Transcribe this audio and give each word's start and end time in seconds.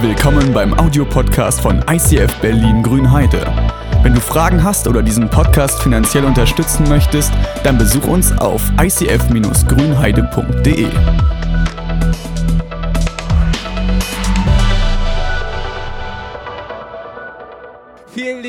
Willkommen 0.00 0.52
beim 0.52 0.78
Audiopodcast 0.78 1.60
von 1.60 1.84
ICF 1.90 2.32
Berlin 2.36 2.84
Grünheide. 2.84 3.44
Wenn 4.04 4.14
du 4.14 4.20
Fragen 4.20 4.62
hast 4.62 4.86
oder 4.86 5.02
diesen 5.02 5.28
Podcast 5.28 5.82
finanziell 5.82 6.24
unterstützen 6.24 6.88
möchtest, 6.88 7.32
dann 7.64 7.78
besuch 7.78 8.06
uns 8.06 8.30
auf 8.38 8.62
icf-grünheide.de. 8.80 10.86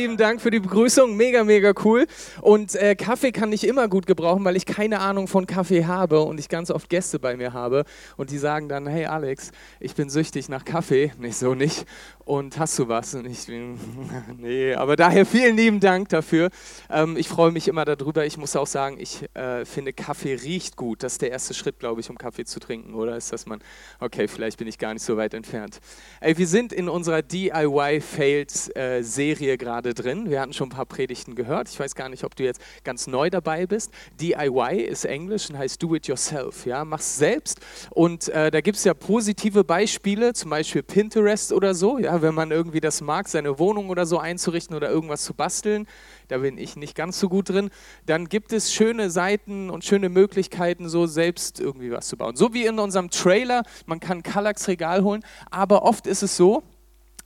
lieben 0.09 0.17
Dank 0.17 0.41
für 0.41 0.49
die 0.49 0.59
Begrüßung, 0.59 1.15
mega, 1.15 1.43
mega 1.43 1.71
cool. 1.83 2.07
Und 2.41 2.73
äh, 2.73 2.95
Kaffee 2.95 3.31
kann 3.31 3.51
ich 3.51 3.67
immer 3.67 3.87
gut 3.87 4.07
gebrauchen, 4.07 4.43
weil 4.43 4.55
ich 4.55 4.65
keine 4.65 5.01
Ahnung 5.01 5.27
von 5.27 5.45
Kaffee 5.45 5.85
habe 5.85 6.21
und 6.21 6.39
ich 6.39 6.49
ganz 6.49 6.71
oft 6.71 6.89
Gäste 6.89 7.19
bei 7.19 7.37
mir 7.37 7.53
habe 7.53 7.85
und 8.17 8.31
die 8.31 8.39
sagen 8.39 8.69
dann, 8.69 8.87
hey 8.87 9.05
Alex, 9.05 9.51
ich 9.79 9.93
bin 9.93 10.09
süchtig 10.09 10.49
nach 10.49 10.65
Kaffee. 10.65 11.11
Nicht 11.19 11.37
so 11.37 11.53
nicht 11.53 11.85
und 12.29 12.57
hast 12.59 12.77
du 12.77 12.87
was? 12.87 13.15
Und 13.15 13.25
ich, 13.25 13.47
nee, 14.37 14.75
aber 14.75 14.95
daher 14.95 15.25
vielen 15.25 15.57
lieben 15.57 15.79
Dank 15.79 16.09
dafür. 16.09 16.51
Ähm, 16.87 17.17
ich 17.17 17.27
freue 17.27 17.51
mich 17.51 17.67
immer 17.67 17.85
darüber. 17.85 18.23
Ich 18.23 18.37
muss 18.37 18.55
auch 18.55 18.67
sagen, 18.67 18.97
ich 18.99 19.27
äh, 19.33 19.65
finde, 19.65 19.93
Kaffee 19.93 20.35
riecht 20.35 20.75
gut. 20.75 21.01
Das 21.01 21.13
ist 21.13 21.23
der 21.23 21.31
erste 21.31 21.55
Schritt, 21.55 21.79
glaube 21.79 22.01
ich, 22.01 22.09
um 22.11 22.19
Kaffee 22.19 22.45
zu 22.45 22.59
trinken, 22.59 22.93
oder 22.93 23.17
ist 23.17 23.33
das 23.33 23.47
man, 23.47 23.63
okay, 23.99 24.27
vielleicht 24.27 24.59
bin 24.59 24.67
ich 24.67 24.77
gar 24.77 24.93
nicht 24.93 25.01
so 25.01 25.17
weit 25.17 25.33
entfernt. 25.33 25.79
Ey, 26.21 26.37
wir 26.37 26.45
sind 26.45 26.71
in 26.71 26.87
unserer 26.87 27.23
DIY-Fails-Serie 27.23 29.53
äh, 29.53 29.57
gerade 29.57 29.95
drin. 29.99 30.29
Wir 30.29 30.41
hatten 30.41 30.53
schon 30.53 30.67
ein 30.67 30.75
paar 30.75 30.85
Predigten 30.85 31.35
gehört. 31.35 31.69
Ich 31.69 31.79
weiß 31.79 31.95
gar 31.95 32.09
nicht, 32.09 32.23
ob 32.23 32.35
du 32.35 32.43
jetzt 32.43 32.61
ganz 32.83 33.07
neu 33.07 33.29
dabei 33.29 33.65
bist. 33.65 33.91
DIY 34.19 34.81
ist 34.81 35.05
Englisch 35.05 35.49
und 35.49 35.57
heißt 35.57 35.81
Do 35.81 35.95
It 35.95 36.07
Yourself. 36.07 36.65
Ja? 36.65 36.85
Mach's 36.85 37.17
selbst. 37.17 37.59
Und 37.89 38.29
äh, 38.29 38.51
da 38.51 38.61
gibt 38.61 38.77
es 38.77 38.83
ja 38.83 38.93
positive 38.93 39.63
Beispiele, 39.63 40.33
zum 40.33 40.51
Beispiel 40.51 40.83
Pinterest 40.83 41.51
oder 41.53 41.73
so. 41.73 41.97
Ja? 41.97 42.19
wenn 42.21 42.35
man 42.35 42.51
irgendwie 42.51 42.79
das 42.79 43.01
mag, 43.01 43.27
seine 43.27 43.59
Wohnung 43.59 43.89
oder 43.89 44.05
so 44.05 44.17
einzurichten 44.17 44.75
oder 44.75 44.89
irgendwas 44.89 45.23
zu 45.23 45.33
basteln. 45.33 45.87
Da 46.27 46.37
bin 46.37 46.57
ich 46.57 46.75
nicht 46.75 46.95
ganz 46.95 47.19
so 47.19 47.29
gut 47.29 47.49
drin. 47.49 47.69
Dann 48.05 48.29
gibt 48.29 48.53
es 48.53 48.73
schöne 48.73 49.09
Seiten 49.09 49.69
und 49.69 49.83
schöne 49.83 50.09
Möglichkeiten, 50.09 50.89
so 50.89 51.07
selbst 51.07 51.59
irgendwie 51.59 51.91
was 51.91 52.07
zu 52.07 52.17
bauen. 52.17 52.35
So 52.35 52.53
wie 52.53 52.65
in 52.65 52.79
unserem 52.79 53.09
Trailer, 53.09 53.63
man 53.85 53.99
kann 53.99 54.23
Kallax 54.23 54.67
Regal 54.67 55.03
holen, 55.03 55.23
aber 55.49 55.83
oft 55.83 56.07
ist 56.07 56.23
es 56.23 56.37
so, 56.37 56.63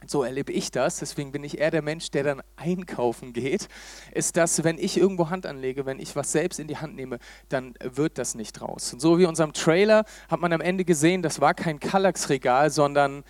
so 0.07 0.23
erlebe 0.23 0.51
ich 0.51 0.71
das, 0.71 0.99
deswegen 0.99 1.31
bin 1.31 1.43
ich 1.43 1.59
eher 1.59 1.71
der 1.71 1.81
Mensch, 1.81 2.11
der 2.11 2.23
dann 2.23 2.41
einkaufen 2.55 3.33
geht, 3.33 3.67
ist, 4.13 4.37
dass 4.37 4.63
wenn 4.63 4.77
ich 4.77 4.97
irgendwo 4.97 5.29
Hand 5.29 5.45
anlege, 5.45 5.85
wenn 5.85 5.99
ich 5.99 6.15
was 6.15 6.31
selbst 6.31 6.59
in 6.59 6.67
die 6.67 6.77
Hand 6.77 6.95
nehme, 6.95 7.19
dann 7.49 7.73
wird 7.81 8.17
das 8.17 8.35
nicht 8.35 8.61
raus. 8.61 8.93
Und 8.93 8.99
so 8.99 9.17
wie 9.19 9.25
unserem 9.25 9.53
Trailer 9.53 10.05
hat 10.29 10.39
man 10.39 10.53
am 10.53 10.61
Ende 10.61 10.85
gesehen, 10.85 11.21
das 11.21 11.39
war 11.41 11.53
kein 11.53 11.79
Kallax-Regal, 11.79 12.69
sondern 12.69 13.23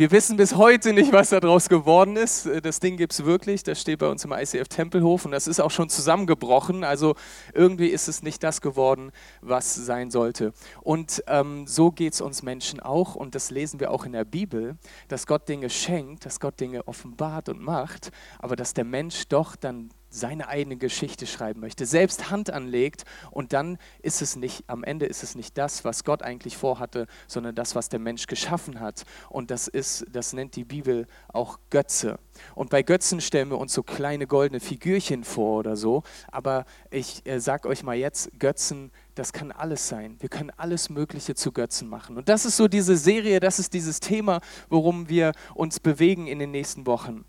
wir 0.00 0.10
wissen 0.12 0.38
bis 0.38 0.56
heute 0.56 0.94
nicht, 0.94 1.12
was 1.12 1.28
daraus 1.28 1.68
geworden 1.68 2.16
ist. 2.16 2.48
Das 2.62 2.80
Ding 2.80 2.96
gibt 2.96 3.12
es 3.12 3.26
wirklich, 3.26 3.64
das 3.64 3.82
steht 3.82 3.98
bei 3.98 4.08
uns 4.08 4.24
im 4.24 4.32
ICF 4.32 4.66
Tempelhof 4.66 5.26
und 5.26 5.32
das 5.32 5.46
ist 5.46 5.60
auch 5.60 5.70
schon 5.70 5.90
zusammengebrochen. 5.90 6.84
Also 6.84 7.16
irgendwie 7.52 7.88
ist 7.88 8.08
es 8.08 8.22
nicht 8.22 8.42
das 8.42 8.62
geworden, 8.62 9.12
was 9.42 9.74
sein 9.74 10.10
sollte. 10.10 10.54
Und 10.80 11.22
ähm, 11.26 11.66
so 11.66 11.90
geht 11.90 12.14
es 12.14 12.22
uns 12.22 12.42
Menschen 12.42 12.80
auch 12.80 13.14
und 13.14 13.34
das 13.34 13.50
lesen 13.50 13.78
wir 13.78 13.90
auch 13.90 14.06
in 14.06 14.12
der 14.12 14.24
Bibel, 14.24 14.78
dass 15.08 15.26
Gott 15.26 15.46
Dinge 15.50 15.68
schenkt, 15.68 16.24
dass 16.24 16.40
Gott 16.40 16.58
Dinge 16.60 16.88
offenbart 16.88 17.50
und 17.50 17.60
macht, 17.60 18.10
aber 18.38 18.56
dass 18.56 18.72
der 18.72 18.84
Mensch 18.84 19.28
doch 19.28 19.54
dann 19.54 19.90
seine 20.10 20.48
eigene 20.48 20.76
Geschichte 20.76 21.26
schreiben 21.26 21.60
möchte, 21.60 21.86
selbst 21.86 22.30
Hand 22.30 22.50
anlegt 22.50 23.04
und 23.30 23.52
dann 23.52 23.78
ist 24.02 24.22
es 24.22 24.36
nicht, 24.36 24.64
am 24.66 24.84
Ende 24.84 25.06
ist 25.06 25.22
es 25.22 25.34
nicht 25.34 25.56
das, 25.56 25.84
was 25.84 26.04
Gott 26.04 26.22
eigentlich 26.22 26.56
vorhatte, 26.56 27.06
sondern 27.28 27.54
das, 27.54 27.74
was 27.74 27.88
der 27.88 28.00
Mensch 28.00 28.26
geschaffen 28.26 28.80
hat. 28.80 29.04
Und 29.28 29.50
das 29.50 29.68
ist, 29.68 30.04
das 30.10 30.32
nennt 30.32 30.56
die 30.56 30.64
Bibel 30.64 31.06
auch 31.28 31.58
Götze. 31.70 32.18
Und 32.54 32.70
bei 32.70 32.82
Götzen 32.82 33.20
stellen 33.20 33.50
wir 33.50 33.58
uns 33.58 33.72
so 33.72 33.82
kleine 33.82 34.26
goldene 34.26 34.60
Figürchen 34.60 35.24
vor 35.24 35.58
oder 35.58 35.76
so. 35.76 36.02
Aber 36.30 36.64
ich 36.90 37.24
äh, 37.26 37.38
sag 37.38 37.66
euch 37.66 37.82
mal 37.82 37.96
jetzt, 37.96 38.30
Götzen, 38.38 38.90
das 39.14 39.32
kann 39.32 39.52
alles 39.52 39.88
sein. 39.88 40.16
Wir 40.20 40.28
können 40.28 40.50
alles 40.56 40.90
Mögliche 40.90 41.34
zu 41.34 41.52
Götzen 41.52 41.88
machen. 41.88 42.16
Und 42.16 42.28
das 42.28 42.44
ist 42.44 42.56
so 42.56 42.68
diese 42.68 42.96
Serie, 42.96 43.40
das 43.40 43.58
ist 43.58 43.74
dieses 43.74 44.00
Thema, 44.00 44.40
worum 44.68 45.08
wir 45.08 45.32
uns 45.54 45.80
bewegen 45.80 46.26
in 46.26 46.38
den 46.38 46.50
nächsten 46.50 46.86
Wochen. 46.86 47.24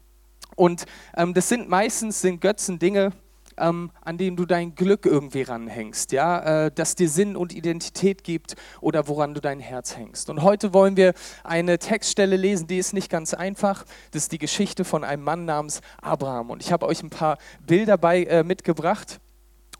Und 0.56 0.86
ähm, 1.16 1.34
das 1.34 1.50
sind 1.50 1.70
meistens 1.70 2.22
sind 2.22 2.42
Götzen 2.42 2.80
Dinge, 2.80 3.12
ähm, 3.58 3.92
an 4.02 4.18
denen 4.18 4.38
du 4.38 4.46
dein 4.46 4.76
Glück 4.76 5.06
irgendwie 5.06 5.44
ranhängst, 5.44 6.12
ja, 6.12 6.66
äh, 6.66 6.72
das 6.74 6.96
dir 6.96 7.10
Sinn 7.10 7.36
und 7.36 7.54
Identität 7.54 8.24
gibt 8.24 8.56
oder 8.82 9.08
woran 9.08 9.34
du 9.34 9.42
dein 9.42 9.60
Herz 9.60 9.98
hängst. 9.98 10.30
Und 10.30 10.42
heute 10.42 10.74
wollen 10.74 10.98
wir 10.98 11.14
eine 11.44 11.80
Textstelle 11.80 12.36
lesen, 12.36 12.68
die 12.68 12.78
ist 12.78 12.94
nicht 12.94 13.10
ganz 13.10 13.34
einfach. 13.34 13.86
Das 14.12 14.24
ist 14.24 14.32
die 14.32 14.38
Geschichte 14.38 14.84
von 14.84 15.04
einem 15.04 15.24
Mann 15.24 15.46
namens 15.46 15.82
Abraham. 16.02 16.50
Und 16.50 16.64
ich 16.64 16.72
habe 16.72 16.86
euch 16.86 17.04
ein 17.04 17.10
paar 17.10 17.38
Bilder 17.66 17.98
bei, 17.98 18.24
äh, 18.24 18.44
mitgebracht 18.44 19.20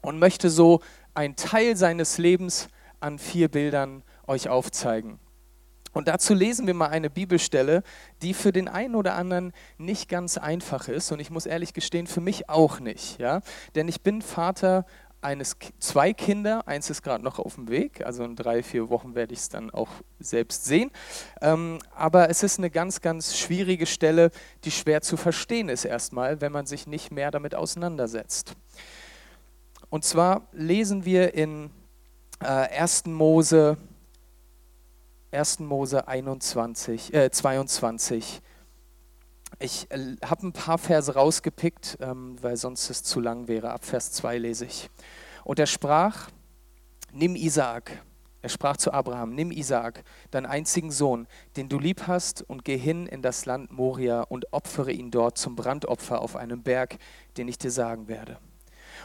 und 0.02 0.20
möchte 0.20 0.50
so 0.50 0.82
einen 1.14 1.36
Teil 1.36 1.76
seines 1.76 2.18
Lebens 2.18 2.70
an 3.00 3.20
vier 3.20 3.50
Bildern 3.50 4.04
euch 4.28 4.48
aufzeigen. 4.48 5.20
Und 5.94 6.08
dazu 6.08 6.34
lesen 6.34 6.68
wir 6.68 6.74
mal 6.74 6.88
eine 6.88 7.10
Bibelstelle, 7.10 7.84
die 8.22 8.34
für 8.34 8.52
den 8.52 8.68
einen 8.68 8.96
oder 8.96 9.16
anderen 9.16 9.52
nicht 9.78 10.10
ganz 10.10 10.38
einfach 10.38 10.88
ist. 10.88 11.12
Und 11.12 11.20
ich 11.20 11.32
muss 11.32 11.46
ehrlich 11.46 11.74
gestehen, 11.74 12.08
für 12.08 12.22
mich 12.22 12.50
auch 12.50 12.80
nicht. 12.80 13.20
Ja? 13.20 13.42
Denn 13.76 13.88
ich 13.88 14.02
bin 14.02 14.22
Vater 14.22 14.86
eines, 15.22 15.56
zwei 15.80 16.14
Kinder, 16.14 16.68
eins 16.68 16.90
ist 16.90 17.04
gerade 17.04 17.24
noch 17.24 17.40
auf 17.40 17.56
dem 17.56 17.70
Weg, 17.70 18.04
also 18.04 18.24
in 18.24 18.36
drei, 18.36 18.64
vier 18.64 18.90
Wochen 18.90 19.14
werde 19.14 19.34
ich 19.34 19.40
es 19.40 19.50
dann 19.50 19.70
auch 19.70 19.90
selbst 20.20 20.66
sehen. 20.66 20.92
Ähm, 21.42 21.80
aber 21.96 22.30
es 22.30 22.42
ist 22.44 22.58
eine 22.58 22.72
ganz, 22.72 23.02
ganz 23.02 23.38
schwierige 23.38 23.86
Stelle, 23.86 24.32
die 24.64 24.72
schwer 24.72 25.02
zu 25.02 25.18
verstehen 25.18 25.70
ist 25.70 25.86
erstmal, 25.86 26.42
wenn 26.42 26.52
man 26.52 26.66
sich 26.66 26.88
nicht 26.88 27.12
mehr 27.12 27.30
damit 27.30 27.54
auseinandersetzt. 27.54 28.56
Und 29.90 30.04
zwar 30.04 30.48
lesen 30.54 31.06
wir 31.06 31.34
in 31.34 31.70
äh, 32.40 32.46
1. 32.46 33.06
Mose 33.06 33.78
1. 35.32 35.60
Mose 35.60 36.08
21, 36.08 37.14
äh, 37.14 37.32
22. 37.32 38.42
Ich 39.60 39.90
äh, 39.90 40.18
habe 40.26 40.48
ein 40.48 40.54
paar 40.54 40.78
Verse 40.78 41.14
rausgepickt, 41.14 41.98
ähm, 42.02 42.36
weil 42.42 42.58
sonst 42.58 42.90
es 42.90 43.04
zu 43.04 43.22
lang 43.22 43.48
wäre. 43.48 43.72
Ab 43.72 43.86
Vers 43.86 44.12
2 44.12 44.38
lese 44.38 44.66
ich. 44.66 44.90
Und 45.46 45.58
er 45.60 45.68
sprach, 45.68 46.30
nimm 47.14 47.36
Isaak. 47.36 48.04
Er 48.42 48.50
sprach 48.50 48.76
zu 48.76 48.92
Abraham, 48.92 49.36
nimm 49.36 49.52
Isaak, 49.52 50.04
deinen 50.32 50.48
einzigen 50.48 50.92
Sohn, 50.92 51.28
den 51.58 51.70
du 51.70 51.78
lieb 51.78 52.08
hast, 52.08 52.42
und 52.42 52.66
geh 52.66 52.78
hin 52.78 53.06
in 53.06 53.22
das 53.22 53.46
Land 53.46 53.72
Moria 53.72 54.24
und 54.24 54.52
opfere 54.52 54.92
ihn 54.92 55.12
dort 55.12 55.38
zum 55.38 55.56
Brandopfer 55.56 56.22
auf 56.22 56.36
einem 56.36 56.64
Berg, 56.64 56.98
den 57.38 57.48
ich 57.48 57.60
dir 57.60 57.72
sagen 57.72 58.08
werde. 58.08 58.40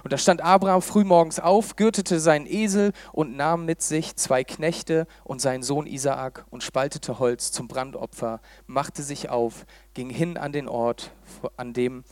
Und 0.06 0.12
da 0.12 0.18
stand 0.18 0.40
Abraham 0.40 0.82
frühmorgens 0.82 1.40
auf, 1.40 1.74
gürtete 1.74 2.20
seinen 2.20 2.46
Esel 2.46 2.92
und 3.10 3.36
nahm 3.36 3.64
mit 3.64 3.82
sich 3.82 4.14
zwei 4.14 4.44
Knechte 4.44 5.08
und 5.24 5.40
seinen 5.40 5.64
Sohn 5.64 5.84
Isaak 5.88 6.46
und 6.48 6.62
spaltete 6.62 7.18
Holz 7.18 7.50
zum 7.50 7.66
Brandopfer, 7.66 8.40
machte 8.68 9.02
sich 9.02 9.30
auf, 9.30 9.66
ging 9.94 10.08
hin 10.08 10.36
an 10.36 10.52
den 10.52 10.68
Ort, 10.68 11.10
an 11.56 11.72
dem 11.72 12.04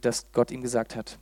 das 0.00 0.32
Gott 0.32 0.50
ihm 0.50 0.62
gesagt 0.62 0.96
hat. 0.96 1.18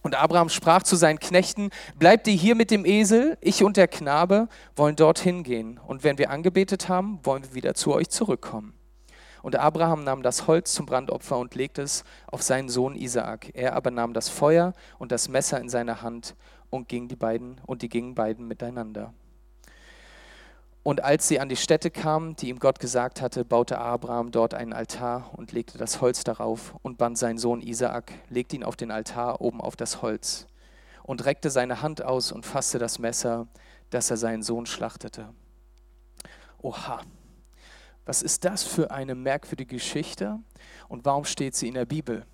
Und 0.00 0.14
Abraham 0.14 0.48
sprach 0.48 0.82
zu 0.82 0.96
seinen 0.96 1.18
Knechten, 1.18 1.68
bleibt 1.98 2.26
ihr 2.26 2.32
hier 2.32 2.54
mit 2.54 2.70
dem 2.70 2.86
Esel, 2.86 3.36
ich 3.42 3.62
und 3.62 3.76
der 3.76 3.86
Knabe 3.86 4.48
wollen 4.76 4.96
dorthin 4.96 5.42
gehen. 5.42 5.78
Und 5.86 6.04
wenn 6.04 6.16
wir 6.16 6.30
angebetet 6.30 6.88
haben, 6.88 7.20
wollen 7.22 7.44
wir 7.44 7.52
wieder 7.52 7.74
zu 7.74 7.92
euch 7.92 8.08
zurückkommen. 8.08 8.72
Und 9.44 9.56
Abraham 9.56 10.04
nahm 10.04 10.22
das 10.22 10.46
Holz 10.46 10.72
zum 10.72 10.86
Brandopfer 10.86 11.36
und 11.36 11.54
legte 11.54 11.82
es 11.82 12.02
auf 12.28 12.40
seinen 12.40 12.70
Sohn 12.70 12.96
Isaak. 12.96 13.50
Er 13.52 13.76
aber 13.76 13.90
nahm 13.90 14.14
das 14.14 14.30
Feuer 14.30 14.72
und 14.98 15.12
das 15.12 15.28
Messer 15.28 15.60
in 15.60 15.68
seine 15.68 16.00
Hand 16.00 16.34
und 16.70 16.88
ging 16.88 17.08
die 17.08 17.14
beiden 17.14 17.60
und 17.66 17.82
die 17.82 17.90
gingen 17.90 18.14
beiden 18.14 18.48
miteinander. 18.48 19.12
Und 20.82 21.04
als 21.04 21.28
sie 21.28 21.40
an 21.40 21.50
die 21.50 21.56
Stätte 21.56 21.90
kamen, 21.90 22.36
die 22.36 22.48
ihm 22.48 22.58
Gott 22.58 22.80
gesagt 22.80 23.20
hatte, 23.20 23.44
baute 23.44 23.76
Abraham 23.76 24.30
dort 24.30 24.54
einen 24.54 24.72
Altar 24.72 25.28
und 25.36 25.52
legte 25.52 25.76
das 25.76 26.00
Holz 26.00 26.24
darauf 26.24 26.74
und 26.80 26.96
band 26.96 27.18
seinen 27.18 27.36
Sohn 27.36 27.60
Isaak, 27.60 28.12
legte 28.30 28.56
ihn 28.56 28.64
auf 28.64 28.76
den 28.76 28.90
Altar 28.90 29.42
oben 29.42 29.60
auf 29.60 29.76
das 29.76 30.00
Holz 30.00 30.46
und 31.02 31.26
reckte 31.26 31.50
seine 31.50 31.82
Hand 31.82 32.02
aus 32.02 32.32
und 32.32 32.46
fasste 32.46 32.78
das 32.78 32.98
Messer, 32.98 33.46
dass 33.90 34.10
er 34.10 34.16
seinen 34.16 34.42
Sohn 34.42 34.64
schlachtete. 34.64 35.34
Oha, 36.62 37.02
was 38.06 38.22
ist 38.22 38.44
das 38.44 38.64
für 38.64 38.90
eine 38.90 39.14
merkwürdige 39.14 39.76
Geschichte 39.76 40.38
und 40.88 41.04
warum 41.04 41.24
steht 41.24 41.54
sie 41.54 41.68
in 41.68 41.74
der 41.74 41.86
Bibel? 41.86 42.26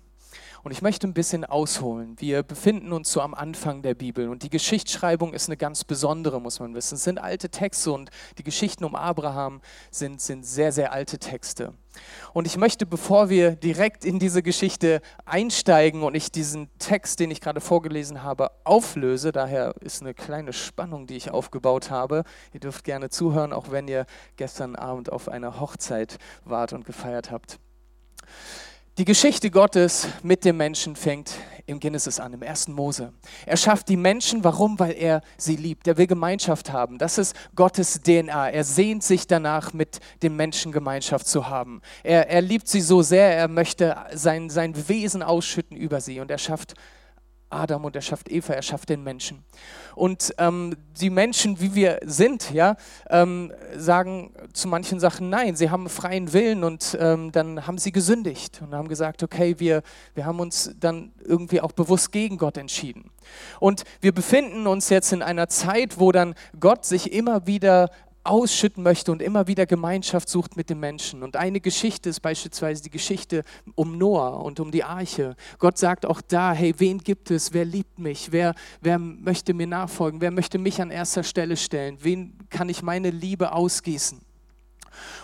Und 0.63 0.71
ich 0.71 0.81
möchte 0.81 1.07
ein 1.07 1.13
bisschen 1.13 1.43
ausholen. 1.43 2.15
Wir 2.19 2.43
befinden 2.43 2.93
uns 2.93 3.11
so 3.11 3.21
am 3.21 3.33
Anfang 3.33 3.81
der 3.81 3.95
Bibel 3.95 4.29
und 4.29 4.43
die 4.43 4.49
Geschichtsschreibung 4.49 5.33
ist 5.33 5.49
eine 5.49 5.57
ganz 5.57 5.83
besondere, 5.83 6.39
muss 6.39 6.59
man 6.59 6.75
wissen. 6.75 6.95
Es 6.95 7.03
sind 7.03 7.19
alte 7.19 7.49
Texte 7.49 7.91
und 7.91 8.11
die 8.37 8.43
Geschichten 8.43 8.83
um 8.83 8.95
Abraham 8.95 9.61
sind, 9.89 10.21
sind 10.21 10.45
sehr, 10.45 10.71
sehr 10.71 10.91
alte 10.91 11.17
Texte. 11.17 11.73
Und 12.33 12.47
ich 12.47 12.57
möchte, 12.57 12.85
bevor 12.85 13.29
wir 13.29 13.55
direkt 13.55 14.05
in 14.05 14.19
diese 14.19 14.43
Geschichte 14.43 15.01
einsteigen 15.25 16.03
und 16.03 16.15
ich 16.15 16.31
diesen 16.31 16.69
Text, 16.79 17.19
den 17.19 17.31
ich 17.31 17.41
gerade 17.41 17.59
vorgelesen 17.59 18.23
habe, 18.23 18.51
auflöse, 18.63 19.31
daher 19.31 19.75
ist 19.81 20.01
eine 20.01 20.13
kleine 20.13 20.53
Spannung, 20.53 21.07
die 21.07 21.17
ich 21.17 21.31
aufgebaut 21.31 21.89
habe. 21.89 22.23
Ihr 22.53 22.59
dürft 22.59 22.83
gerne 22.83 23.09
zuhören, 23.09 23.51
auch 23.51 23.71
wenn 23.71 23.87
ihr 23.87 24.05
gestern 24.37 24.75
Abend 24.75 25.11
auf 25.11 25.27
einer 25.27 25.59
Hochzeit 25.59 26.17
wart 26.45 26.71
und 26.71 26.85
gefeiert 26.85 27.31
habt. 27.31 27.59
Die 29.01 29.05
Geschichte 29.05 29.49
Gottes 29.49 30.07
mit 30.21 30.45
dem 30.45 30.57
Menschen 30.57 30.95
fängt 30.95 31.33
im 31.65 31.79
Genesis 31.79 32.19
an, 32.19 32.33
im 32.33 32.43
ersten 32.43 32.71
Mose. 32.71 33.11
Er 33.47 33.57
schafft 33.57 33.89
die 33.89 33.97
Menschen, 33.97 34.43
warum? 34.43 34.77
Weil 34.77 34.91
er 34.91 35.23
sie 35.37 35.55
liebt. 35.55 35.87
Er 35.87 35.97
will 35.97 36.05
Gemeinschaft 36.05 36.71
haben. 36.71 36.99
Das 36.99 37.17
ist 37.17 37.35
Gottes 37.55 38.01
DNA. 38.03 38.51
Er 38.51 38.63
sehnt 38.63 39.01
sich 39.01 39.25
danach, 39.25 39.73
mit 39.73 40.01
dem 40.21 40.35
Menschen 40.35 40.71
Gemeinschaft 40.71 41.25
zu 41.25 41.49
haben. 41.49 41.81
Er, 42.03 42.29
er 42.29 42.43
liebt 42.43 42.67
sie 42.67 42.81
so 42.81 43.01
sehr, 43.01 43.35
er 43.35 43.47
möchte 43.47 43.97
sein, 44.13 44.51
sein 44.51 44.87
Wesen 44.87 45.23
ausschütten 45.23 45.75
über 45.75 45.99
sie 45.99 46.19
und 46.19 46.29
er 46.29 46.37
schafft 46.37 46.75
Adam 47.51 47.85
und 47.85 47.95
er 47.95 48.01
schafft 48.01 48.29
Eva, 48.29 48.53
er 48.53 48.61
schafft 48.61 48.89
den 48.89 49.03
Menschen. 49.03 49.43
Und 49.95 50.33
ähm, 50.37 50.75
die 50.99 51.09
Menschen, 51.09 51.59
wie 51.59 51.75
wir 51.75 51.99
sind, 52.03 52.51
ja, 52.51 52.75
ähm, 53.09 53.51
sagen 53.75 54.33
zu 54.53 54.67
manchen 54.67 54.99
Sachen 54.99 55.29
nein. 55.29 55.55
Sie 55.55 55.69
haben 55.69 55.89
freien 55.89 56.33
Willen 56.33 56.63
und 56.63 56.97
ähm, 56.99 57.31
dann 57.31 57.67
haben 57.67 57.77
sie 57.77 57.91
gesündigt 57.91 58.61
und 58.61 58.73
haben 58.73 58.87
gesagt, 58.87 59.23
okay, 59.23 59.55
wir, 59.59 59.83
wir 60.13 60.25
haben 60.25 60.39
uns 60.39 60.73
dann 60.79 61.11
irgendwie 61.23 61.61
auch 61.61 61.71
bewusst 61.71 62.11
gegen 62.11 62.37
Gott 62.37 62.57
entschieden. 62.57 63.11
Und 63.59 63.83
wir 63.99 64.13
befinden 64.13 64.67
uns 64.67 64.89
jetzt 64.89 65.11
in 65.13 65.21
einer 65.21 65.47
Zeit, 65.47 65.99
wo 65.99 66.11
dann 66.11 66.35
Gott 66.59 66.85
sich 66.85 67.11
immer 67.11 67.47
wieder 67.47 67.89
ausschütten 68.23 68.83
möchte 68.83 69.11
und 69.11 69.21
immer 69.21 69.47
wieder 69.47 69.65
Gemeinschaft 69.65 70.29
sucht 70.29 70.55
mit 70.55 70.69
den 70.69 70.79
Menschen. 70.79 71.23
Und 71.23 71.35
eine 71.35 71.59
Geschichte 71.59 72.09
ist 72.09 72.19
beispielsweise 72.19 72.83
die 72.83 72.89
Geschichte 72.89 73.43
um 73.75 73.97
Noah 73.97 74.43
und 74.43 74.59
um 74.59 74.71
die 74.71 74.83
Arche. 74.83 75.35
Gott 75.57 75.77
sagt 75.77 76.05
auch 76.05 76.21
da, 76.21 76.53
hey, 76.53 76.73
wen 76.77 76.99
gibt 76.99 77.31
es? 77.31 77.53
Wer 77.53 77.65
liebt 77.65 77.99
mich? 77.99 78.31
Wer, 78.31 78.53
wer 78.81 78.99
möchte 78.99 79.53
mir 79.53 79.67
nachfolgen? 79.67 80.21
Wer 80.21 80.31
möchte 80.31 80.59
mich 80.59 80.81
an 80.81 80.91
erster 80.91 81.23
Stelle 81.23 81.57
stellen? 81.57 81.97
Wen 82.01 82.37
kann 82.49 82.69
ich 82.69 82.83
meine 82.83 83.09
Liebe 83.09 83.53
ausgießen? 83.53 84.21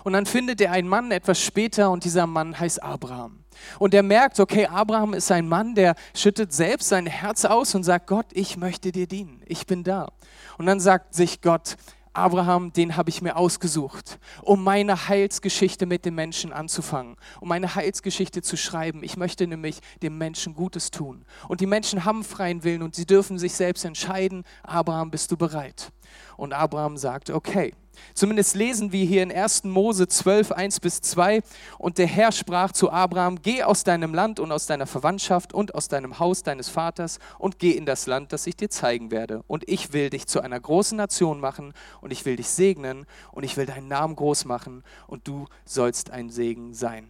Und 0.03 0.13
dann 0.13 0.25
findet 0.25 0.61
er 0.61 0.71
einen 0.71 0.87
Mann 0.87 1.11
etwas 1.11 1.41
später 1.41 1.91
und 1.91 2.03
dieser 2.03 2.25
Mann 2.25 2.59
heißt 2.59 2.81
Abraham. 2.81 3.43
Und 3.79 3.93
er 3.93 4.03
merkt, 4.03 4.39
okay, 4.39 4.67
Abraham 4.67 5.13
ist 5.13 5.31
ein 5.31 5.47
Mann, 5.47 5.75
der 5.75 5.95
schüttet 6.15 6.53
selbst 6.53 6.89
sein 6.89 7.05
Herz 7.05 7.45
aus 7.45 7.75
und 7.75 7.83
sagt, 7.83 8.07
Gott, 8.07 8.27
ich 8.31 8.57
möchte 8.57 8.91
dir 8.91 9.07
dienen, 9.07 9.41
ich 9.45 9.65
bin 9.65 9.83
da. 9.83 10.11
Und 10.57 10.65
dann 10.65 10.79
sagt 10.79 11.13
sich 11.13 11.41
Gott, 11.41 11.75
Abraham, 12.17 12.73
den 12.73 12.97
habe 12.97 13.09
ich 13.09 13.21
mir 13.21 13.37
ausgesucht, 13.37 14.19
um 14.41 14.63
meine 14.63 15.07
Heilsgeschichte 15.07 15.85
mit 15.85 16.03
den 16.03 16.15
Menschen 16.15 16.51
anzufangen, 16.51 17.15
um 17.39 17.47
meine 17.47 17.75
Heilsgeschichte 17.75 18.41
zu 18.41 18.57
schreiben. 18.57 19.03
Ich 19.03 19.17
möchte 19.17 19.45
nämlich 19.45 19.79
dem 20.01 20.17
Menschen 20.17 20.55
Gutes 20.55 20.89
tun. 20.89 21.25
Und 21.47 21.61
die 21.61 21.67
Menschen 21.67 22.05
haben 22.05 22.23
freien 22.23 22.63
Willen 22.63 22.81
und 22.81 22.95
sie 22.95 23.05
dürfen 23.05 23.37
sich 23.37 23.53
selbst 23.53 23.85
entscheiden. 23.85 24.43
Abraham, 24.63 25.11
bist 25.11 25.31
du 25.31 25.37
bereit? 25.37 25.91
Und 26.35 26.53
Abraham 26.53 26.97
sagt, 26.97 27.29
okay. 27.29 27.73
Zumindest 28.13 28.55
lesen 28.55 28.91
wir 28.91 29.05
hier 29.05 29.23
in 29.23 29.31
1. 29.31 29.63
Mose 29.65 30.07
12, 30.07 30.51
1 30.51 30.79
bis 30.79 31.01
2. 31.01 31.41
Und 31.77 31.97
der 31.97 32.07
Herr 32.07 32.31
sprach 32.31 32.71
zu 32.71 32.91
Abraham, 32.91 33.41
geh 33.41 33.63
aus 33.63 33.83
deinem 33.83 34.13
Land 34.13 34.39
und 34.39 34.51
aus 34.51 34.65
deiner 34.65 34.87
Verwandtschaft 34.87 35.53
und 35.53 35.75
aus 35.75 35.87
deinem 35.87 36.19
Haus 36.19 36.43
deines 36.43 36.69
Vaters 36.69 37.19
und 37.39 37.59
geh 37.59 37.71
in 37.71 37.85
das 37.85 38.05
Land, 38.05 38.33
das 38.33 38.47
ich 38.47 38.55
dir 38.55 38.69
zeigen 38.69 39.11
werde. 39.11 39.43
Und 39.47 39.67
ich 39.67 39.93
will 39.93 40.09
dich 40.09 40.27
zu 40.27 40.41
einer 40.41 40.59
großen 40.59 40.97
Nation 40.97 41.39
machen 41.39 41.73
und 42.01 42.11
ich 42.11 42.25
will 42.25 42.35
dich 42.35 42.49
segnen 42.49 43.05
und 43.31 43.43
ich 43.43 43.57
will 43.57 43.65
deinen 43.65 43.87
Namen 43.87 44.15
groß 44.15 44.45
machen 44.45 44.83
und 45.07 45.27
du 45.27 45.45
sollst 45.65 46.11
ein 46.11 46.29
Segen 46.29 46.73
sein. 46.73 47.09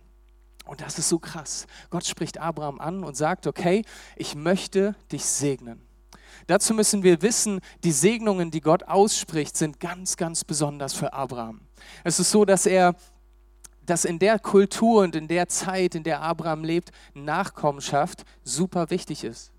Und 0.65 0.81
das 0.81 0.99
ist 0.99 1.07
so 1.07 1.17
krass. 1.17 1.65
Gott 1.89 2.05
spricht 2.05 2.39
Abraham 2.39 2.79
an 2.81 3.03
und 3.03 3.15
sagt, 3.15 3.47
okay, 3.47 3.83
ich 4.17 4.35
möchte 4.35 4.95
dich 5.11 5.23
segnen. 5.25 5.86
Dazu 6.45 6.73
müssen 6.73 7.03
wir 7.03 7.21
wissen, 7.21 7.59
die 7.83 7.91
Segnungen, 7.91 8.51
die 8.51 8.61
Gott 8.61 8.83
ausspricht, 8.83 9.57
sind 9.57 9.79
ganz, 9.79 10.17
ganz 10.17 10.43
besonders 10.43 10.93
für 10.93 11.13
Abraham. 11.13 11.61
Es 12.03 12.19
ist 12.19 12.31
so, 12.31 12.45
dass 12.45 12.65
er 12.65 12.95
dass 13.87 14.03
in 14.03 14.19
der 14.19 14.37
Kultur 14.37 15.03
und 15.03 15.15
in 15.15 15.29
der 15.29 15.47
Zeit, 15.47 15.95
in 15.95 16.03
der 16.03 16.21
Abraham 16.21 16.63
lebt, 16.65 16.91
Nachkommenschaft 17.13 18.25
super 18.43 18.89
wichtig 18.89 19.23
ist. 19.23 19.51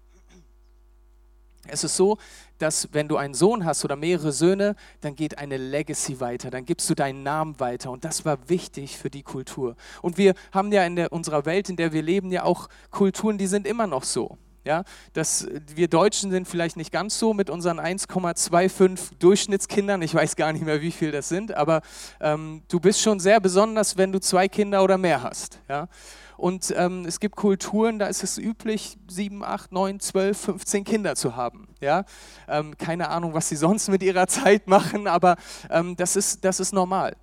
Es 1.66 1.84
ist 1.84 1.96
so, 1.96 2.18
dass 2.58 2.88
wenn 2.92 3.08
du 3.08 3.16
einen 3.16 3.34
Sohn 3.34 3.64
hast 3.64 3.84
oder 3.84 3.96
mehrere 3.96 4.32
Söhne, 4.32 4.74
dann 5.00 5.14
geht 5.14 5.38
eine 5.38 5.56
Legacy 5.56 6.20
weiter, 6.20 6.50
dann 6.50 6.64
gibst 6.64 6.88
du 6.88 6.94
deinen 6.94 7.22
Namen 7.22 7.58
weiter 7.60 7.90
und 7.90 8.04
das 8.04 8.24
war 8.24 8.48
wichtig 8.48 8.96
für 8.96 9.10
die 9.10 9.22
Kultur. 9.22 9.76
Und 10.02 10.18
wir 10.18 10.34
haben 10.52 10.72
ja 10.72 10.84
in 10.84 10.96
der, 10.96 11.12
unserer 11.12 11.44
Welt, 11.44 11.68
in 11.68 11.76
der 11.76 11.92
wir 11.92 12.02
leben, 12.02 12.30
ja 12.30 12.44
auch 12.44 12.68
Kulturen, 12.90 13.38
die 13.38 13.46
sind 13.46 13.66
immer 13.66 13.86
noch 13.86 14.04
so. 14.04 14.38
Ja, 14.68 14.84
dass 15.14 15.46
wir 15.74 15.88
Deutschen 15.88 16.30
sind 16.30 16.46
vielleicht 16.46 16.76
nicht 16.76 16.92
ganz 16.92 17.18
so 17.18 17.32
mit 17.32 17.48
unseren 17.48 17.80
1,25 17.80 19.12
Durchschnittskindern. 19.18 20.02
Ich 20.02 20.14
weiß 20.14 20.36
gar 20.36 20.52
nicht 20.52 20.62
mehr, 20.62 20.82
wie 20.82 20.90
viel 20.90 21.10
das 21.10 21.30
sind, 21.30 21.54
aber 21.54 21.80
ähm, 22.20 22.60
du 22.68 22.78
bist 22.78 23.00
schon 23.00 23.18
sehr 23.18 23.40
besonders, 23.40 23.96
wenn 23.96 24.12
du 24.12 24.20
zwei 24.20 24.46
Kinder 24.46 24.84
oder 24.84 24.98
mehr 24.98 25.22
hast. 25.22 25.58
Ja? 25.70 25.88
Und 26.36 26.74
ähm, 26.76 27.06
es 27.06 27.18
gibt 27.18 27.34
Kulturen, 27.34 27.98
da 27.98 28.08
ist 28.08 28.22
es 28.22 28.36
üblich, 28.36 28.98
sieben, 29.08 29.42
acht, 29.42 29.72
neun, 29.72 30.00
zwölf, 30.00 30.38
15 30.38 30.84
Kinder 30.84 31.16
zu 31.16 31.34
haben. 31.34 31.68
Ja? 31.80 32.04
Ähm, 32.46 32.76
keine 32.76 33.08
Ahnung, 33.08 33.32
was 33.32 33.48
sie 33.48 33.56
sonst 33.56 33.88
mit 33.88 34.02
ihrer 34.02 34.26
Zeit 34.26 34.66
machen, 34.68 35.06
aber 35.06 35.36
ähm, 35.70 35.96
das, 35.96 36.14
ist, 36.14 36.44
das 36.44 36.60
ist 36.60 36.74
normal. 36.74 37.16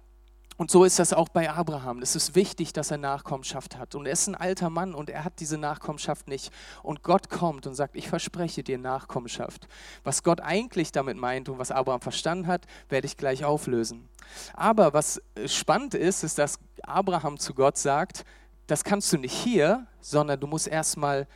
Und 0.57 0.71
so 0.71 0.85
ist 0.85 0.99
das 0.99 1.11
auch 1.11 1.27
bei 1.27 1.49
Abraham. 1.49 2.01
Es 2.01 2.15
ist 2.15 2.33
wichtig, 2.33 2.71
dass 2.71 2.89
er 2.89 2.97
Nachkommenschaft 2.97 3.77
hat. 3.77 3.93
Und 3.93 4.05
er 4.05 4.13
ist 4.13 4.27
ein 4.27 4.35
alter 4.35 4.69
Mann 4.69 4.95
und 4.95 5.09
er 5.09 5.25
hat 5.25 5.39
diese 5.41 5.57
Nachkommenschaft 5.57 6.29
nicht. 6.29 6.51
Und 6.81 7.03
Gott 7.03 7.29
kommt 7.29 7.67
und 7.67 7.75
sagt, 7.75 7.97
ich 7.97 8.07
verspreche 8.07 8.63
dir 8.63 8.77
Nachkommenschaft. 8.77 9.67
Was 10.05 10.23
Gott 10.23 10.39
eigentlich 10.39 10.93
damit 10.93 11.17
meint 11.17 11.49
und 11.49 11.59
was 11.59 11.71
Abraham 11.71 11.99
verstanden 11.99 12.47
hat, 12.47 12.65
werde 12.87 13.05
ich 13.05 13.17
gleich 13.17 13.43
auflösen. 13.43 14.07
Aber 14.53 14.93
was 14.93 15.21
spannend 15.45 15.93
ist, 15.93 16.23
ist, 16.23 16.37
dass 16.37 16.57
Abraham 16.83 17.37
zu 17.37 17.53
Gott 17.53 17.77
sagt, 17.77 18.23
das 18.67 18.85
kannst 18.85 19.11
du 19.11 19.17
nicht 19.17 19.33
hier, 19.33 19.85
sondern 19.99 20.39
du 20.39 20.47
musst 20.47 20.67
erstmal 20.67 21.27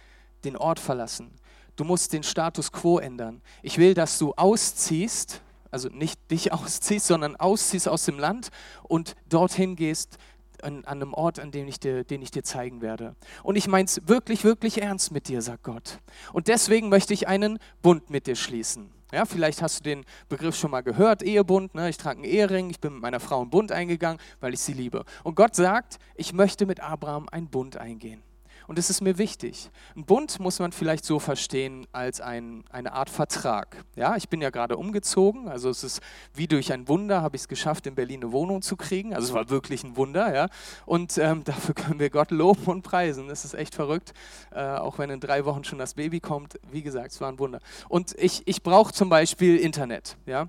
den 0.45 0.56
Ort 0.56 0.80
verlassen. 0.80 1.31
Du 1.75 1.83
musst 1.83 2.13
den 2.13 2.24
Status 2.24 2.72
quo 2.72 3.00
ändern. 3.00 3.42
Ich 3.63 3.77
will, 3.77 3.94
dass 3.94 4.18
du 4.18 4.33
ausziehst 4.36 5.42
also 5.71 5.89
nicht 5.89 6.19
dich 6.31 6.51
ausziehst, 6.54 7.07
sondern 7.07 7.36
ausziehst 7.36 7.88
aus 7.88 8.06
dem 8.06 8.19
Land 8.19 8.50
und 8.83 9.16
dorthin 9.27 9.75
gehst, 9.75 10.18
an, 10.63 10.86
einem 10.86 11.13
Ort, 11.13 11.39
an 11.39 11.51
dem 11.51 11.68
ich 11.68 11.80
dir, 11.80 12.04
den 12.04 12.21
ich 12.21 12.31
dir 12.31 12.44
zeigen 12.44 12.81
werde. 12.81 13.16
Und 13.44 13.56
ich 13.56 13.68
meine 13.68 13.86
es 13.86 14.07
wirklich, 14.07 14.44
wirklich 14.44 14.81
ernst 14.81 15.12
mit 15.12 15.27
dir, 15.27 15.42
sagt 15.42 15.63
Gott. 15.63 16.00
Und 16.33 16.48
deswegen 16.48 16.89
möchte 16.89 17.13
ich 17.13 17.27
einen 17.27 17.60
Bund 17.81 18.10
mit 18.10 18.27
dir 18.27 18.36
schließen. 18.36 18.92
Ja, 19.12 19.25
vielleicht 19.25 19.62
hast 19.63 19.80
du 19.80 19.83
den 19.83 20.06
Begriff 20.27 20.55
schon 20.55 20.70
mal 20.70 20.82
gehört, 20.82 21.24
Ehebund. 21.24 21.74
Ne? 21.74 21.89
Ich 21.89 21.98
trage 21.98 22.17
einen 22.17 22.29
Ehering, 22.29 22.70
ich 22.70 22.79
bin 22.79 22.94
mit 22.94 23.01
meiner 23.01 23.20
Frau 23.20 23.41
einen 23.41 23.50
Bund 23.50 23.72
eingegangen, 23.72 24.20
weil 24.39 24.53
ich 24.53 24.60
sie 24.60 24.74
liebe. 24.74 25.03
Und 25.24 25.36
Gott 25.36 25.55
sagt, 25.55 25.98
ich 26.15 26.32
möchte 26.32 26.67
mit 26.67 26.79
Abraham 26.79 27.27
einen 27.29 27.48
Bund 27.48 27.77
eingehen. 27.77 28.22
Und 28.70 28.78
es 28.78 28.92
ist 28.92 29.02
mir 29.02 29.18
wichtig. 29.18 29.72
Ein 29.96 30.06
Bund 30.06 30.40
muss 30.40 30.60
man 30.60 30.72
vielleicht 30.72 31.04
so 31.04 31.18
verstehen 31.18 31.88
als 31.92 32.22
ein, 32.22 32.64
eine 32.70 32.94
Art 32.94 33.10
Vertrag. 33.10 33.84
Ja, 33.96 34.16
ich 34.16 34.30
bin 34.30 34.42
ja 34.42 34.52
gerade 34.52 34.78
umgezogen, 34.78 35.48
also 35.48 35.72
es 35.72 35.84
ist 35.84 36.02
wie 36.36 36.46
durch 36.46 36.72
ein 36.72 36.88
Wunder, 36.88 37.24
habe 37.24 37.36
ich 37.36 37.42
es 37.42 37.48
geschafft, 37.48 37.88
in 37.88 37.96
Berlin 37.96 38.22
eine 38.22 38.32
Wohnung 38.32 38.62
zu 38.62 38.78
kriegen. 38.78 39.16
Also 39.16 39.30
es 39.30 39.34
war 39.34 39.50
wirklich 39.50 39.84
ein 39.84 39.98
Wunder, 39.98 40.36
ja. 40.36 40.50
Und 40.86 41.18
ähm, 41.18 41.44
dafür 41.46 41.74
können 41.74 42.00
wir 42.00 42.12
Gott 42.12 42.30
loben 42.30 42.66
und 42.66 42.84
preisen. 42.84 43.28
Das 43.28 43.44
ist 43.44 43.56
echt 43.56 43.74
verrückt, 43.74 44.14
äh, 44.52 44.60
auch 44.62 45.00
wenn 45.00 45.10
in 45.10 45.20
drei 45.20 45.46
Wochen 45.46 45.64
schon 45.64 45.80
das 45.80 45.96
Baby 45.96 46.20
kommt. 46.20 46.60
Wie 46.72 46.84
gesagt, 46.84 47.12
es 47.12 47.20
war 47.22 47.32
ein 47.32 47.40
Wunder. 47.40 47.62
Und 47.88 48.14
ich, 48.20 48.44
ich 48.46 48.62
brauche 48.62 48.94
zum 48.94 49.10
Beispiel 49.10 49.58
Internet, 49.58 50.16
ja. 50.28 50.48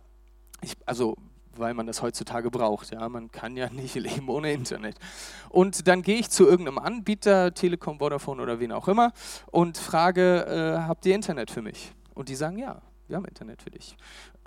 Ich, 0.60 0.76
also 0.84 1.16
weil 1.60 1.74
man 1.74 1.86
das 1.86 2.02
heutzutage 2.02 2.50
braucht. 2.50 2.90
Ja, 2.90 3.08
man 3.08 3.30
kann 3.30 3.56
ja 3.56 3.70
nicht 3.72 3.94
leben 3.94 4.28
ohne 4.28 4.52
Internet. 4.52 4.96
Und 5.48 5.86
dann 5.86 6.02
gehe 6.02 6.18
ich 6.18 6.30
zu 6.30 6.46
irgendeinem 6.48 6.78
Anbieter, 6.78 7.54
Telekom, 7.54 7.98
Vodafone 7.98 8.42
oder 8.42 8.60
wen 8.60 8.72
auch 8.72 8.88
immer, 8.88 9.12
und 9.50 9.78
frage, 9.78 10.46
äh, 10.46 10.88
habt 10.88 11.06
ihr 11.06 11.14
Internet 11.14 11.50
für 11.50 11.62
mich? 11.62 11.92
Und 12.14 12.28
die 12.28 12.34
sagen, 12.34 12.58
ja, 12.58 12.82
wir 13.08 13.16
haben 13.16 13.24
Internet 13.24 13.62
für 13.62 13.70
dich. 13.70 13.96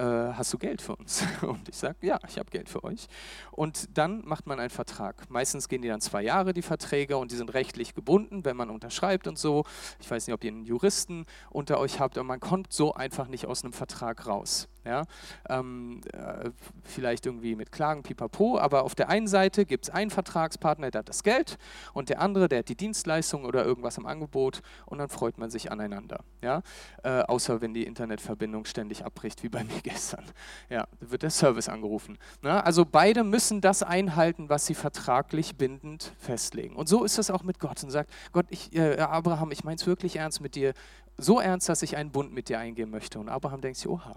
Äh, 0.04 0.34
hast 0.34 0.52
du 0.52 0.58
Geld 0.58 0.82
für 0.82 0.96
uns? 0.96 1.24
Und 1.42 1.70
ich 1.70 1.78
sage, 1.78 1.96
ja, 2.02 2.20
ich 2.28 2.38
habe 2.38 2.50
Geld 2.50 2.68
für 2.68 2.84
euch. 2.84 3.08
Und 3.52 3.98
dann 3.98 4.26
macht 4.26 4.48
man 4.48 4.60
einen 4.60 4.70
Vertrag. 4.70 5.30
Meistens 5.30 5.70
gehen 5.70 5.82
die 5.82 5.88
dann 5.88 6.02
zwei 6.02 6.24
Jahre, 6.24 6.54
die 6.54 6.62
Verträge, 6.62 7.18
und 7.18 7.32
die 7.32 7.36
sind 7.38 7.54
rechtlich 7.54 7.94
gebunden, 7.96 8.44
wenn 8.44 8.58
man 8.58 8.70
unterschreibt 8.70 9.28
und 9.28 9.38
so. 9.38 9.64
Ich 10.02 10.12
weiß 10.12 10.28
nicht, 10.28 10.34
ob 10.34 10.44
ihr 10.44 10.52
einen 10.52 10.66
Juristen 10.66 11.26
unter 11.50 11.80
euch 11.80 12.00
habt, 12.00 12.18
aber 12.18 12.28
man 12.28 12.42
kommt 12.42 12.74
so 12.74 12.94
einfach 12.94 13.28
nicht 13.30 13.46
aus 13.46 13.64
einem 13.64 13.72
Vertrag 13.72 14.28
raus. 14.28 14.68
Ja? 14.86 15.04
Ähm, 15.50 16.02
äh, 16.14 16.50
vielleicht 16.84 17.26
irgendwie 17.26 17.56
mit 17.56 17.72
Klagen, 17.72 18.04
pipapo, 18.04 18.58
aber 18.58 18.84
auf 18.84 18.96
der 18.96 19.10
einen 19.10 19.28
Seite 19.28 19.66
gibt 19.66 19.86
es 19.86 19.90
einen 19.90 20.12
Vertragspartner, 20.12 20.92
der 20.92 21.00
hat 21.00 21.10
das 21.10 21.24
Geld 21.24 21.58
und 21.94 22.10
der 22.10 22.20
andere, 22.20 22.50
der 22.50 22.60
hat 22.60 22.70
die 22.70 22.76
Dienstleistung 22.76 23.46
oder 23.46 23.64
irgendwas 23.66 23.98
im 23.98 24.06
Angebot 24.06 24.62
und 24.86 24.98
dann 24.98 25.10
freut 25.10 25.38
man 25.38 25.50
sich 25.50 25.72
aneinander. 25.72 26.24
Ja? 26.42 26.62
Äh, 27.04 27.22
außer 27.22 27.62
wenn 27.62 27.74
die 27.74 27.86
Internetverbindung 27.86 28.66
ständig 28.66 29.06
abbricht, 29.06 29.44
wie 29.44 29.50
bei 29.50 29.64
mir 29.64 29.82
gestern. 29.94 30.26
Ja, 30.70 30.88
wird 31.00 31.24
der 31.24 31.30
Service 31.30 31.70
angerufen. 31.70 32.18
Na? 32.42 32.62
Also 32.62 32.86
beide 32.86 33.24
müssen 33.24 33.62
das 33.62 33.84
einhalten, 33.84 34.50
was 34.50 34.66
sie 34.66 34.74
vertraglich 34.74 35.56
bindend 35.56 36.14
festlegen. 36.18 36.76
Und 36.76 36.90
so 36.90 37.04
ist 37.04 37.20
es 37.20 37.30
auch 37.30 37.44
mit 37.44 37.60
Gott 37.60 37.84
und 37.84 37.92
sagt, 37.92 38.10
Gott, 38.32 38.48
ich, 38.50 38.76
äh, 38.76 38.98
Abraham, 39.00 39.52
ich 39.52 39.64
meine 39.64 39.76
es 39.76 39.86
wirklich 39.86 40.16
ernst 40.16 40.42
mit 40.42 40.56
dir, 40.56 40.74
so 41.18 41.40
ernst, 41.40 41.70
dass 41.70 41.84
ich 41.84 41.96
einen 41.96 42.12
Bund 42.12 42.34
mit 42.34 42.50
dir 42.50 42.58
eingehen 42.60 42.90
möchte. 42.90 43.20
Und 43.20 43.30
Abraham 43.30 43.62
denkt 43.62 43.78
sich, 43.78 43.88
oha. 43.88 44.16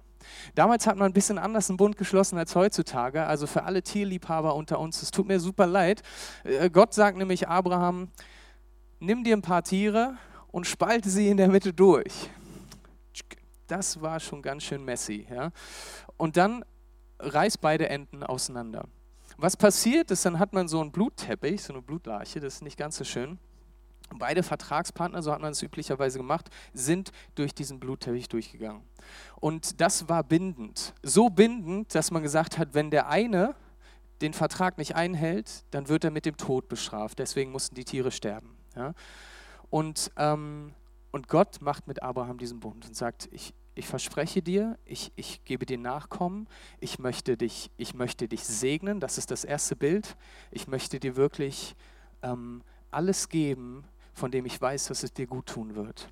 Damals 0.54 0.86
hat 0.86 0.96
man 0.96 1.10
ein 1.10 1.12
bisschen 1.12 1.38
anders 1.38 1.68
einen 1.68 1.76
Bund 1.76 1.96
geschlossen 1.96 2.38
als 2.38 2.54
heutzutage. 2.54 3.24
Also 3.26 3.46
für 3.46 3.64
alle 3.64 3.82
Tierliebhaber 3.82 4.54
unter 4.54 4.80
uns, 4.80 5.02
es 5.02 5.10
tut 5.10 5.28
mir 5.28 5.38
super 5.38 5.66
leid. 5.66 6.02
Äh, 6.44 6.70
Gott 6.70 6.94
sagt 6.94 7.18
nämlich 7.18 7.48
Abraham, 7.48 8.08
nimm 8.98 9.24
dir 9.24 9.36
ein 9.36 9.42
paar 9.42 9.62
Tiere 9.62 10.16
und 10.50 10.66
spalte 10.66 11.10
sie 11.10 11.28
in 11.28 11.36
der 11.36 11.48
Mitte 11.48 11.74
durch. 11.74 12.30
Das 13.66 14.00
war 14.00 14.20
schon 14.20 14.42
ganz 14.42 14.62
schön 14.62 14.84
messy. 14.84 15.26
Ja? 15.30 15.50
Und 16.16 16.36
dann 16.36 16.64
reiß 17.18 17.58
beide 17.58 17.88
Enden 17.88 18.22
auseinander. 18.22 18.86
Was 19.38 19.56
passiert 19.56 20.10
ist, 20.10 20.24
dann 20.24 20.38
hat 20.38 20.52
man 20.52 20.68
so 20.68 20.80
einen 20.80 20.92
Blutteppich, 20.92 21.62
so 21.62 21.72
eine 21.72 21.82
Blutlarche, 21.82 22.40
das 22.40 22.56
ist 22.56 22.62
nicht 22.62 22.78
ganz 22.78 22.96
so 22.96 23.04
schön. 23.04 23.38
Beide 24.14 24.42
Vertragspartner, 24.42 25.20
so 25.22 25.32
hat 25.32 25.40
man 25.40 25.52
es 25.52 25.62
üblicherweise 25.62 26.18
gemacht, 26.18 26.48
sind 26.72 27.10
durch 27.34 27.54
diesen 27.54 27.80
Blutteppich 27.80 28.28
durchgegangen. 28.28 28.82
Und 29.40 29.80
das 29.80 30.08
war 30.08 30.22
bindend. 30.22 30.94
So 31.02 31.28
bindend, 31.28 31.94
dass 31.94 32.10
man 32.10 32.22
gesagt 32.22 32.56
hat, 32.56 32.72
wenn 32.72 32.90
der 32.90 33.08
eine 33.08 33.56
den 34.20 34.32
Vertrag 34.32 34.78
nicht 34.78 34.94
einhält, 34.94 35.64
dann 35.72 35.88
wird 35.88 36.04
er 36.04 36.10
mit 36.10 36.24
dem 36.24 36.36
Tod 36.36 36.68
bestraft. 36.68 37.18
Deswegen 37.18 37.50
mussten 37.52 37.74
die 37.74 37.84
Tiere 37.84 38.10
sterben. 38.10 38.56
Ja? 38.74 38.94
Und, 39.68 40.10
ähm, 40.16 40.72
und 41.16 41.28
Gott 41.28 41.62
macht 41.62 41.88
mit 41.88 42.02
Abraham 42.02 42.36
diesen 42.36 42.60
Bund 42.60 42.84
und 42.84 42.94
sagt, 42.94 43.30
ich, 43.32 43.54
ich 43.74 43.86
verspreche 43.86 44.42
dir, 44.42 44.78
ich, 44.84 45.12
ich 45.16 45.42
gebe 45.46 45.64
dir 45.64 45.78
Nachkommen, 45.78 46.46
ich 46.78 46.98
möchte, 46.98 47.38
dich, 47.38 47.70
ich 47.78 47.94
möchte 47.94 48.28
dich 48.28 48.44
segnen, 48.44 49.00
das 49.00 49.16
ist 49.16 49.30
das 49.30 49.42
erste 49.42 49.76
Bild. 49.76 50.14
Ich 50.50 50.68
möchte 50.68 51.00
dir 51.00 51.16
wirklich 51.16 51.74
ähm, 52.20 52.62
alles 52.90 53.30
geben, 53.30 53.84
von 54.12 54.30
dem 54.30 54.44
ich 54.44 54.60
weiß, 54.60 54.88
dass 54.88 55.04
es 55.04 55.14
dir 55.14 55.26
gut 55.26 55.46
tun 55.46 55.74
wird. 55.74 56.10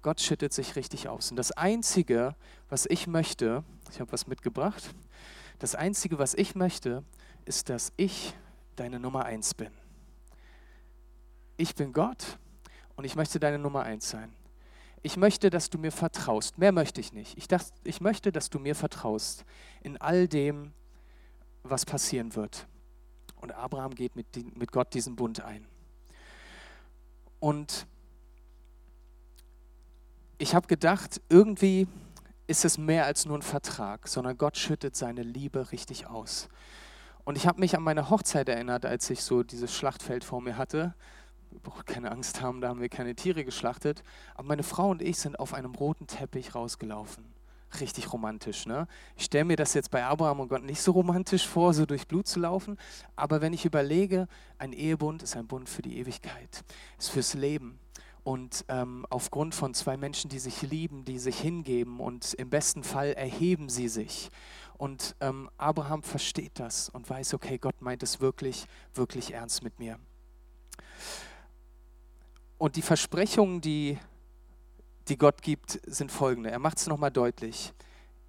Gott 0.00 0.20
schüttet 0.20 0.52
sich 0.52 0.76
richtig 0.76 1.08
aus. 1.08 1.32
Und 1.32 1.36
das 1.36 1.50
Einzige, 1.50 2.36
was 2.68 2.86
ich 2.86 3.08
möchte, 3.08 3.64
ich 3.90 3.98
habe 3.98 4.12
was 4.12 4.28
mitgebracht, 4.28 4.94
das 5.58 5.74
Einzige, 5.74 6.20
was 6.20 6.34
ich 6.34 6.54
möchte, 6.54 7.02
ist, 7.46 7.68
dass 7.68 7.92
ich 7.96 8.32
deine 8.76 9.00
Nummer 9.00 9.24
eins 9.24 9.54
bin. 9.54 9.72
Ich 11.56 11.74
bin 11.74 11.92
Gott 11.92 12.38
und 12.96 13.04
ich 13.04 13.14
möchte 13.14 13.38
deine 13.38 13.58
Nummer 13.58 13.82
eins 13.82 14.10
sein. 14.10 14.32
Ich 15.02 15.16
möchte, 15.16 15.50
dass 15.50 15.70
du 15.70 15.78
mir 15.78 15.92
vertraust. 15.92 16.58
Mehr 16.58 16.72
möchte 16.72 17.00
ich 17.00 17.12
nicht. 17.12 17.36
Ich, 17.38 17.46
dachte, 17.46 17.70
ich 17.84 18.00
möchte, 18.00 18.32
dass 18.32 18.50
du 18.50 18.58
mir 18.58 18.74
vertraust 18.74 19.44
in 19.82 19.96
all 19.98 20.26
dem, 20.26 20.72
was 21.62 21.84
passieren 21.84 22.34
wird. 22.34 22.66
Und 23.40 23.52
Abraham 23.52 23.94
geht 23.94 24.16
mit, 24.16 24.26
mit 24.56 24.72
Gott 24.72 24.94
diesen 24.94 25.14
Bund 25.14 25.42
ein. 25.42 25.66
Und 27.38 27.86
ich 30.38 30.54
habe 30.54 30.66
gedacht, 30.66 31.20
irgendwie 31.28 31.86
ist 32.46 32.64
es 32.64 32.78
mehr 32.78 33.04
als 33.04 33.26
nur 33.26 33.38
ein 33.38 33.42
Vertrag, 33.42 34.08
sondern 34.08 34.38
Gott 34.38 34.56
schüttet 34.56 34.96
seine 34.96 35.22
Liebe 35.22 35.72
richtig 35.72 36.06
aus. 36.06 36.48
Und 37.24 37.36
ich 37.36 37.46
habe 37.46 37.60
mich 37.60 37.76
an 37.76 37.82
meine 37.82 38.08
Hochzeit 38.08 38.48
erinnert, 38.48 38.86
als 38.86 39.10
ich 39.10 39.22
so 39.22 39.42
dieses 39.42 39.74
Schlachtfeld 39.74 40.24
vor 40.24 40.40
mir 40.40 40.56
hatte. 40.56 40.94
Wir 41.56 41.70
brauchen 41.70 41.86
keine 41.86 42.10
Angst 42.10 42.42
haben, 42.42 42.60
da 42.60 42.68
haben 42.68 42.82
wir 42.82 42.90
keine 42.90 43.14
Tiere 43.14 43.42
geschlachtet. 43.42 44.02
Aber 44.34 44.48
meine 44.48 44.62
Frau 44.62 44.90
und 44.90 45.00
ich 45.00 45.18
sind 45.18 45.38
auf 45.38 45.54
einem 45.54 45.74
roten 45.74 46.06
Teppich 46.06 46.54
rausgelaufen. 46.54 47.24
Richtig 47.80 48.12
romantisch. 48.12 48.66
Ne? 48.66 48.86
Ich 49.16 49.24
stelle 49.24 49.46
mir 49.46 49.56
das 49.56 49.72
jetzt 49.72 49.90
bei 49.90 50.04
Abraham 50.04 50.40
und 50.40 50.48
Gott 50.48 50.62
nicht 50.62 50.82
so 50.82 50.92
romantisch 50.92 51.48
vor, 51.48 51.72
so 51.72 51.86
durch 51.86 52.06
Blut 52.06 52.26
zu 52.26 52.40
laufen. 52.40 52.76
Aber 53.16 53.40
wenn 53.40 53.54
ich 53.54 53.64
überlege, 53.64 54.28
ein 54.58 54.74
Ehebund 54.74 55.22
ist 55.22 55.34
ein 55.34 55.46
Bund 55.46 55.70
für 55.70 55.80
die 55.80 55.96
Ewigkeit, 55.96 56.62
ist 56.98 57.08
fürs 57.08 57.32
Leben 57.32 57.78
und 58.22 58.66
ähm, 58.68 59.06
aufgrund 59.08 59.54
von 59.54 59.72
zwei 59.72 59.96
Menschen, 59.96 60.28
die 60.28 60.38
sich 60.38 60.60
lieben, 60.60 61.06
die 61.06 61.18
sich 61.18 61.40
hingeben 61.40 62.00
und 62.00 62.34
im 62.34 62.50
besten 62.50 62.82
Fall 62.82 63.14
erheben 63.14 63.70
sie 63.70 63.88
sich. 63.88 64.30
Und 64.76 65.16
ähm, 65.20 65.48
Abraham 65.56 66.02
versteht 66.02 66.60
das 66.60 66.90
und 66.90 67.08
weiß, 67.08 67.32
okay, 67.32 67.56
Gott 67.56 67.80
meint 67.80 68.02
es 68.02 68.20
wirklich, 68.20 68.66
wirklich 68.92 69.32
ernst 69.32 69.62
mit 69.62 69.78
mir. 69.78 69.98
Und 72.58 72.76
die 72.76 72.82
Versprechungen, 72.82 73.60
die, 73.60 73.98
die 75.08 75.18
Gott 75.18 75.42
gibt, 75.42 75.80
sind 75.84 76.10
folgende. 76.10 76.50
Er 76.50 76.58
macht 76.58 76.78
es 76.78 76.86
nochmal 76.86 77.10
deutlich 77.10 77.72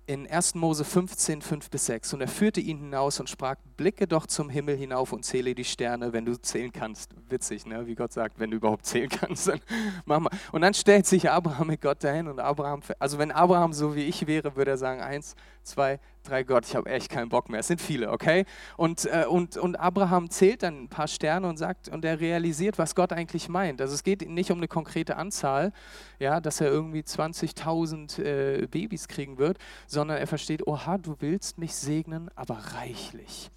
in 0.07 0.25
1. 0.25 0.55
Mose 0.55 0.85
15, 0.85 1.41
5 1.41 1.69
bis 1.69 1.85
6. 1.87 2.13
Und 2.13 2.21
er 2.21 2.29
führte 2.29 2.61
ihn 2.61 2.77
hinaus 2.79 3.19
und 3.19 3.29
sprach, 3.29 3.55
blicke 3.75 4.07
doch 4.07 4.25
zum 4.25 4.49
Himmel 4.49 4.77
hinauf 4.77 5.11
und 5.11 5.25
zähle 5.25 5.53
die 5.53 5.65
Sterne, 5.65 6.13
wenn 6.13 6.25
du 6.25 6.41
zählen 6.41 6.71
kannst. 6.71 7.11
Witzig, 7.29 7.65
ne? 7.65 7.85
wie 7.87 7.95
Gott 7.95 8.13
sagt, 8.13 8.39
wenn 8.39 8.49
du 8.49 8.57
überhaupt 8.57 8.85
zählen 8.85 9.09
kannst, 9.09 9.49
dann 9.49 9.59
mach 10.05 10.21
mal. 10.21 10.31
Und 10.53 10.61
dann 10.61 10.73
stellt 10.73 11.05
sich 11.05 11.29
Abraham 11.29 11.67
mit 11.67 11.81
Gott 11.81 12.03
dahin 12.03 12.29
und 12.29 12.39
Abraham, 12.39 12.81
also 12.99 13.17
wenn 13.17 13.31
Abraham 13.31 13.73
so 13.73 13.95
wie 13.95 14.03
ich 14.03 14.25
wäre, 14.25 14.55
würde 14.55 14.71
er 14.71 14.77
sagen, 14.77 15.01
eins, 15.01 15.35
zwei, 15.63 15.99
drei 16.27 16.43
Gott, 16.43 16.65
ich 16.65 16.75
habe 16.75 16.89
echt 16.89 17.09
keinen 17.09 17.29
Bock 17.29 17.49
mehr. 17.49 17.59
Es 17.59 17.67
sind 17.67 17.81
viele, 17.81 18.11
okay? 18.11 18.45
Und, 18.75 19.05
äh, 19.05 19.25
und, 19.25 19.57
und 19.57 19.79
Abraham 19.79 20.29
zählt 20.29 20.63
dann 20.63 20.83
ein 20.83 20.89
paar 20.89 21.07
Sterne 21.07 21.47
und 21.47 21.57
sagt, 21.57 21.89
und 21.89 22.03
er 22.05 22.19
realisiert, 22.19 22.77
was 22.77 22.95
Gott 22.95 23.13
eigentlich 23.13 23.49
meint. 23.49 23.81
Also 23.81 23.93
es 23.93 24.03
geht 24.03 24.27
nicht 24.29 24.51
um 24.51 24.57
eine 24.57 24.67
konkrete 24.67 25.17
Anzahl, 25.17 25.71
ja, 26.19 26.39
dass 26.39 26.61
er 26.61 26.67
irgendwie 26.67 27.01
20.000 27.01 28.21
äh, 28.21 28.67
Babys 28.67 29.07
kriegen 29.07 29.37
wird, 29.37 29.57
sondern 29.87 30.17
er 30.17 30.27
versteht, 30.27 30.67
oha, 30.67 30.97
du 30.97 31.15
willst 31.19 31.57
mich 31.57 31.73
segnen, 31.75 32.29
aber 32.35 32.57
reichlich. 32.75 33.49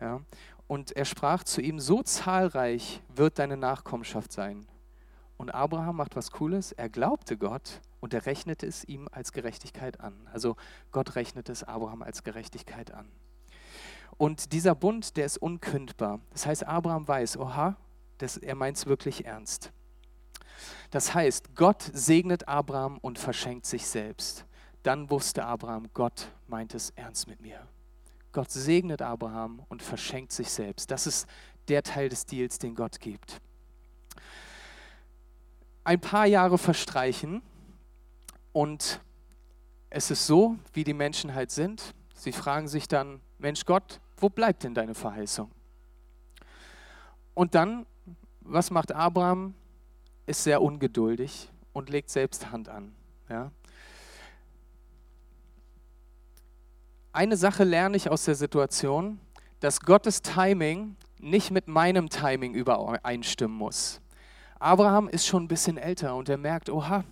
Ja? 0.00 0.20
Und 0.66 0.92
er 0.92 1.04
sprach 1.04 1.44
zu 1.44 1.60
ihm, 1.60 1.78
so 1.78 2.02
zahlreich 2.02 3.00
wird 3.14 3.38
deine 3.38 3.56
Nachkommenschaft 3.56 4.32
sein. 4.32 4.66
Und 5.42 5.52
Abraham 5.52 5.96
macht 5.96 6.14
was 6.14 6.30
Cooles, 6.30 6.70
er 6.70 6.88
glaubte 6.88 7.36
Gott 7.36 7.80
und 7.98 8.14
er 8.14 8.26
rechnete 8.26 8.64
es 8.64 8.84
ihm 8.84 9.08
als 9.10 9.32
Gerechtigkeit 9.32 9.98
an. 9.98 10.14
Also 10.32 10.54
Gott 10.92 11.16
rechnete 11.16 11.50
es 11.50 11.64
Abraham 11.64 12.02
als 12.02 12.22
Gerechtigkeit 12.22 12.92
an. 12.92 13.10
Und 14.16 14.52
dieser 14.52 14.76
Bund, 14.76 15.16
der 15.16 15.26
ist 15.26 15.38
unkündbar. 15.38 16.20
Das 16.30 16.46
heißt, 16.46 16.64
Abraham 16.64 17.08
weiß, 17.08 17.38
oha, 17.38 17.76
das, 18.18 18.36
er 18.36 18.54
meint 18.54 18.76
es 18.76 18.86
wirklich 18.86 19.24
ernst. 19.24 19.72
Das 20.92 21.12
heißt, 21.12 21.56
Gott 21.56 21.90
segnet 21.92 22.46
Abraham 22.46 22.98
und 22.98 23.18
verschenkt 23.18 23.66
sich 23.66 23.84
selbst. 23.84 24.46
Dann 24.84 25.10
wusste 25.10 25.44
Abraham, 25.44 25.88
Gott 25.92 26.30
meint 26.46 26.72
es 26.72 26.90
ernst 26.90 27.26
mit 27.26 27.40
mir. 27.40 27.66
Gott 28.30 28.52
segnet 28.52 29.02
Abraham 29.02 29.64
und 29.68 29.82
verschenkt 29.82 30.30
sich 30.30 30.50
selbst. 30.50 30.92
Das 30.92 31.08
ist 31.08 31.26
der 31.66 31.82
Teil 31.82 32.10
des 32.10 32.26
Deals, 32.26 32.60
den 32.60 32.76
Gott 32.76 33.00
gibt. 33.00 33.40
Ein 35.84 36.00
paar 36.00 36.26
Jahre 36.26 36.58
verstreichen 36.58 37.42
und 38.52 39.00
es 39.90 40.10
ist 40.10 40.26
so, 40.26 40.56
wie 40.72 40.84
die 40.84 40.94
Menschen 40.94 41.34
halt 41.34 41.50
sind. 41.50 41.94
Sie 42.14 42.32
fragen 42.32 42.68
sich 42.68 42.88
dann, 42.88 43.20
Mensch 43.38 43.64
Gott, 43.64 44.00
wo 44.16 44.28
bleibt 44.28 44.62
denn 44.62 44.74
deine 44.74 44.94
Verheißung? 44.94 45.50
Und 47.34 47.54
dann, 47.54 47.86
was 48.40 48.70
macht 48.70 48.92
Abraham? 48.92 49.54
Ist 50.26 50.44
sehr 50.44 50.62
ungeduldig 50.62 51.50
und 51.72 51.90
legt 51.90 52.10
selbst 52.10 52.50
Hand 52.52 52.68
an. 52.68 52.94
Ja? 53.28 53.50
Eine 57.12 57.36
Sache 57.36 57.64
lerne 57.64 57.96
ich 57.96 58.08
aus 58.08 58.24
der 58.24 58.34
Situation, 58.34 59.20
dass 59.60 59.80
Gottes 59.80 60.22
Timing 60.22 60.96
nicht 61.18 61.50
mit 61.50 61.68
meinem 61.68 62.08
Timing 62.08 62.54
übereinstimmen 62.54 63.56
muss. 63.56 64.00
Abraham 64.62 65.08
ist 65.08 65.26
schon 65.26 65.44
ein 65.44 65.48
bisschen 65.48 65.76
älter 65.76 66.14
und 66.14 66.28
er 66.28 66.38
merkt, 66.38 66.70
oha, 66.70 67.04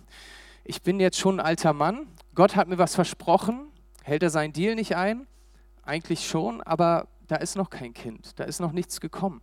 ich 0.63 0.81
bin 0.81 0.99
jetzt 0.99 1.17
schon 1.17 1.39
ein 1.39 1.45
alter 1.45 1.73
Mann, 1.73 2.07
Gott 2.33 2.55
hat 2.55 2.67
mir 2.67 2.77
was 2.77 2.95
versprochen, 2.95 3.67
hält 4.03 4.23
er 4.23 4.29
seinen 4.29 4.53
Deal 4.53 4.75
nicht 4.75 4.95
ein? 4.95 5.27
Eigentlich 5.83 6.27
schon, 6.27 6.61
aber 6.61 7.07
da 7.27 7.35
ist 7.35 7.57
noch 7.57 7.69
kein 7.69 7.93
Kind, 7.93 8.39
da 8.39 8.45
ist 8.45 8.59
noch 8.59 8.71
nichts 8.71 9.01
gekommen. 9.01 9.41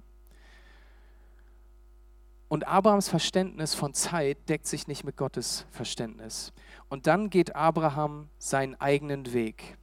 Und 2.48 2.66
Abrahams 2.66 3.10
Verständnis 3.10 3.74
von 3.74 3.92
Zeit 3.92 4.48
deckt 4.48 4.66
sich 4.66 4.88
nicht 4.88 5.04
mit 5.04 5.18
Gottes 5.18 5.66
Verständnis. 5.70 6.54
Und 6.88 7.06
dann 7.06 7.28
geht 7.28 7.54
Abraham 7.54 8.30
seinen 8.38 8.74
eigenen 8.80 9.34
Weg. 9.34 9.76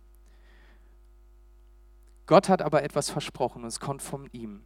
Gott 2.25 2.49
hat 2.49 2.63
aber 2.63 2.81
etwas 2.81 3.11
versprochen 3.11 3.61
und 3.61 3.67
es 3.67 3.79
kommt 3.79 4.01
von 4.01 4.27
ihm. 4.31 4.63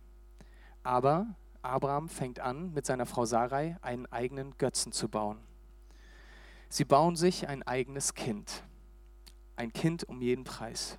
Aber 0.81 1.27
Abraham 1.61 2.07
fängt 2.09 2.39
an, 2.39 2.73
mit 2.73 2.85
seiner 2.85 3.05
Frau 3.05 3.25
Sarai 3.25 3.77
einen 3.81 4.05
eigenen 4.07 4.57
Götzen 4.57 4.91
zu 4.91 5.09
bauen. 5.09 5.39
Sie 6.69 6.85
bauen 6.85 7.15
sich 7.15 7.47
ein 7.47 7.63
eigenes 7.63 8.13
Kind. 8.13 8.63
ein 9.55 9.73
Kind 9.73 10.05
um 10.05 10.21
jeden 10.21 10.45
Preis. 10.45 10.97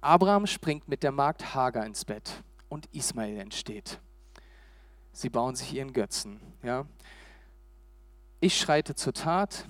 Abraham 0.00 0.46
springt 0.46 0.88
mit 0.88 1.02
der 1.02 1.12
Magd 1.12 1.54
Hagar 1.54 1.84
ins 1.84 2.06
Bett 2.06 2.42
und 2.70 2.86
Ismael 2.94 3.38
entsteht. 3.38 4.00
Sie 5.12 5.28
bauen 5.28 5.54
sich 5.54 5.74
ihren 5.74 5.92
Götzen. 5.92 6.40
Ja? 6.62 6.86
Ich 8.40 8.56
schreite 8.58 8.94
zur 8.94 9.12
Tat 9.12 9.68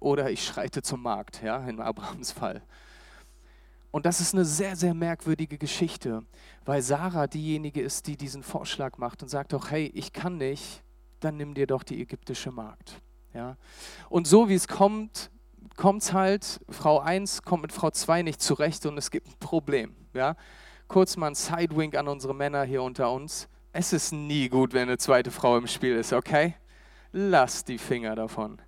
oder 0.00 0.30
ich 0.30 0.42
schreite 0.42 0.80
zum 0.80 1.02
Markt, 1.02 1.42
ja, 1.42 1.58
in 1.68 1.80
Abrahams 1.80 2.32
Fall. 2.32 2.62
Und 3.90 4.06
das 4.06 4.20
ist 4.20 4.34
eine 4.34 4.44
sehr, 4.44 4.76
sehr 4.76 4.94
merkwürdige 4.94 5.58
Geschichte, 5.58 6.24
weil 6.68 6.82
Sarah 6.82 7.26
diejenige 7.26 7.80
ist, 7.80 8.08
die 8.08 8.18
diesen 8.18 8.42
Vorschlag 8.42 8.98
macht 8.98 9.22
und 9.22 9.30
sagt 9.30 9.54
doch, 9.54 9.70
hey, 9.70 9.90
ich 9.94 10.12
kann 10.12 10.36
nicht, 10.36 10.82
dann 11.18 11.38
nimm 11.38 11.54
dir 11.54 11.66
doch 11.66 11.82
die 11.82 11.98
ägyptische 11.98 12.52
Magd. 12.52 13.00
Ja? 13.32 13.56
Und 14.10 14.26
so 14.26 14.50
wie 14.50 14.54
es 14.54 14.68
kommt, 14.68 15.30
kommt 15.78 16.02
es 16.02 16.12
halt, 16.12 16.60
Frau 16.68 16.98
1 16.98 17.40
kommt 17.40 17.62
mit 17.62 17.72
Frau 17.72 17.90
2 17.90 18.20
nicht 18.20 18.42
zurecht 18.42 18.84
und 18.84 18.98
es 18.98 19.10
gibt 19.10 19.28
ein 19.28 19.38
Problem. 19.40 19.96
Ja? 20.12 20.36
Kurz 20.88 21.16
mal 21.16 21.28
ein 21.28 21.34
Sidewink 21.34 21.96
an 21.96 22.06
unsere 22.06 22.34
Männer 22.34 22.64
hier 22.64 22.82
unter 22.82 23.12
uns. 23.12 23.48
Es 23.72 23.94
ist 23.94 24.12
nie 24.12 24.50
gut, 24.50 24.74
wenn 24.74 24.90
eine 24.90 24.98
zweite 24.98 25.30
Frau 25.30 25.56
im 25.56 25.68
Spiel 25.68 25.96
ist, 25.96 26.12
okay? 26.12 26.54
Lass 27.12 27.64
die 27.64 27.78
Finger 27.78 28.14
davon. 28.14 28.60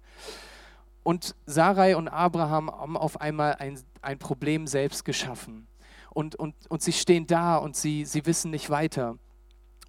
Und 1.02 1.36
Sarai 1.44 1.96
und 1.96 2.08
Abraham 2.08 2.70
haben 2.70 2.96
auf 2.96 3.20
einmal 3.20 3.56
ein, 3.56 3.78
ein 4.00 4.18
Problem 4.18 4.66
selbst 4.66 5.04
geschaffen. 5.04 5.66
Und, 6.12 6.36
und, 6.36 6.54
und 6.68 6.82
sie 6.82 6.92
stehen 6.92 7.26
da 7.26 7.56
und 7.56 7.76
sie, 7.76 8.04
sie 8.04 8.26
wissen 8.26 8.50
nicht 8.50 8.70
weiter. 8.70 9.16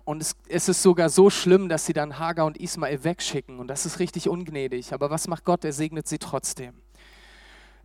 Und 0.03 0.21
es, 0.21 0.35
es 0.47 0.67
ist 0.69 0.81
sogar 0.81 1.09
so 1.09 1.29
schlimm, 1.29 1.69
dass 1.69 1.85
sie 1.85 1.93
dann 1.93 2.19
Hagar 2.19 2.45
und 2.45 2.57
Ismael 2.57 3.03
wegschicken. 3.03 3.59
Und 3.59 3.67
das 3.67 3.85
ist 3.85 3.99
richtig 3.99 4.29
ungnädig. 4.29 4.93
Aber 4.93 5.09
was 5.09 5.27
macht 5.27 5.45
Gott? 5.45 5.63
Er 5.63 5.73
segnet 5.73 6.07
sie 6.07 6.17
trotzdem. 6.17 6.73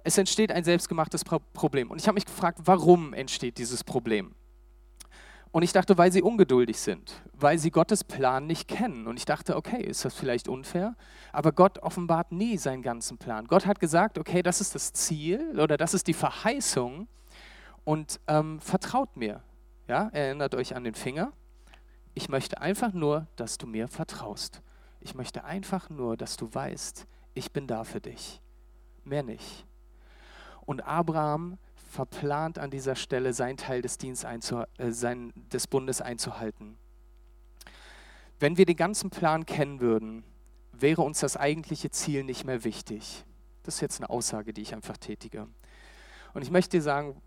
Es 0.03 0.19
entsteht 0.19 0.53
ein 0.53 0.65
selbstgemachtes 0.65 1.25
Problem. 1.25 1.91
Und 1.91 2.01
ich 2.01 2.07
habe 2.07 2.15
mich 2.15 2.27
gefragt, 2.27 2.61
warum 2.65 3.13
entsteht 3.13 3.59
dieses 3.59 3.85
Problem? 3.85 4.35
Und 5.51 5.63
ich 5.63 5.73
dachte, 5.73 5.97
weil 5.97 6.13
sie 6.13 6.23
ungeduldig 6.23 6.79
sind, 6.79 7.23
weil 7.33 7.59
sie 7.59 7.71
Gottes 7.71 8.05
Plan 8.05 8.47
nicht 8.47 8.69
kennen. 8.69 9.07
Und 9.07 9.17
ich 9.17 9.25
dachte, 9.25 9.57
okay, 9.57 9.83
ist 9.83 10.05
das 10.05 10.15
vielleicht 10.15 10.49
unfair? 10.49 10.97
Aber 11.33 11.51
Gott 11.53 11.79
offenbart 11.79 12.31
nie 12.31 12.59
seinen 12.59 12.83
ganzen 12.83 13.19
Plan. 13.19 13.47
Gott 13.47 13.67
hat 13.67 13.81
gesagt, 13.81 14.19
okay, 14.19 14.43
das 14.43 14.61
ist 14.61 14.75
das 14.75 14.93
Ziel 14.93 15.59
oder 15.59 15.77
das 15.77 15.95
ist 15.95 16.09
die 16.09 16.15
Verheißung 16.15 17.09
und 17.87 18.21
ähm, 18.27 18.61
vertraut 18.61 19.17
mir. 19.17 19.43
Ja, 19.87 20.09
erinnert 20.09 20.57
euch 20.57 20.75
an 20.75 20.83
den 20.83 20.95
Finger. 20.95 21.33
Ich 22.15 22.29
möchte 22.29 22.61
einfach 22.61 22.93
nur, 22.93 23.29
dass 23.37 23.59
du 23.59 23.69
mir 23.69 23.87
vertraust. 23.87 24.61
Ich 25.01 25.15
möchte 25.15 25.45
einfach 25.45 25.89
nur, 25.89 26.17
dass 26.17 26.37
du 26.37 26.53
weißt, 26.53 27.07
ich 27.35 27.53
bin 27.53 27.69
da 27.69 27.85
für 27.85 28.01
dich. 28.01 28.43
Mehr 29.05 29.23
nicht. 29.23 29.67
Und 30.63 30.81
Abraham 30.81 31.59
verplant 31.77 32.59
an 32.59 32.73
dieser 32.73 32.97
Stelle 32.97 33.33
seinen 33.33 33.57
Teil 33.57 33.83
des, 33.83 33.99
einzu, 34.25 34.65
äh, 34.79 34.91
sein, 34.91 35.33
des 35.53 35.69
Bundes 35.69 36.01
einzuhalten. 36.01 36.77
Wenn 38.41 38.57
wir 38.57 38.67
den 38.67 38.77
ganzen 38.77 39.11
Plan 39.11 39.47
kennen 39.47 39.79
würden, 39.79 40.25
wäre 40.73 41.03
uns 41.03 41.21
das 41.21 41.37
eigentliche 41.37 41.91
Ziel 41.91 42.25
nicht 42.25 42.45
mehr 42.45 42.65
wichtig. 42.65 43.25
Das 43.63 43.77
ist 43.77 43.81
jetzt 43.81 44.01
eine 44.01 44.11
Aussage, 44.11 44.53
die 44.53 44.63
ich 44.63 44.75
einfach 44.75 44.97
tätige. 44.97 45.47
Und 46.35 46.43
ich 46.43 46.51
möchte 46.51 46.79
dir 46.79 46.83
sagen, 46.83 47.23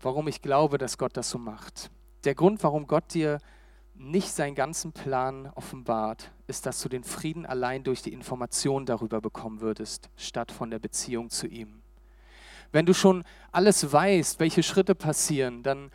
warum 0.00 0.28
ich 0.28 0.42
glaube, 0.42 0.78
dass 0.78 0.98
Gott 0.98 1.16
das 1.16 1.30
so 1.30 1.38
macht. 1.38 1.90
Der 2.24 2.34
Grund, 2.34 2.62
warum 2.62 2.86
Gott 2.86 3.14
dir 3.14 3.38
nicht 3.94 4.32
seinen 4.32 4.54
ganzen 4.54 4.92
Plan 4.92 5.50
offenbart, 5.54 6.30
ist, 6.46 6.66
dass 6.66 6.80
du 6.80 6.88
den 6.88 7.04
Frieden 7.04 7.44
allein 7.44 7.84
durch 7.84 8.02
die 8.02 8.12
Information 8.12 8.86
darüber 8.86 9.20
bekommen 9.20 9.60
würdest, 9.60 10.08
statt 10.16 10.50
von 10.52 10.70
der 10.70 10.78
Beziehung 10.78 11.28
zu 11.30 11.46
ihm. 11.46 11.82
Wenn 12.72 12.86
du 12.86 12.94
schon 12.94 13.24
alles 13.52 13.92
weißt, 13.92 14.40
welche 14.40 14.62
Schritte 14.62 14.94
passieren, 14.94 15.62
dann, 15.62 15.90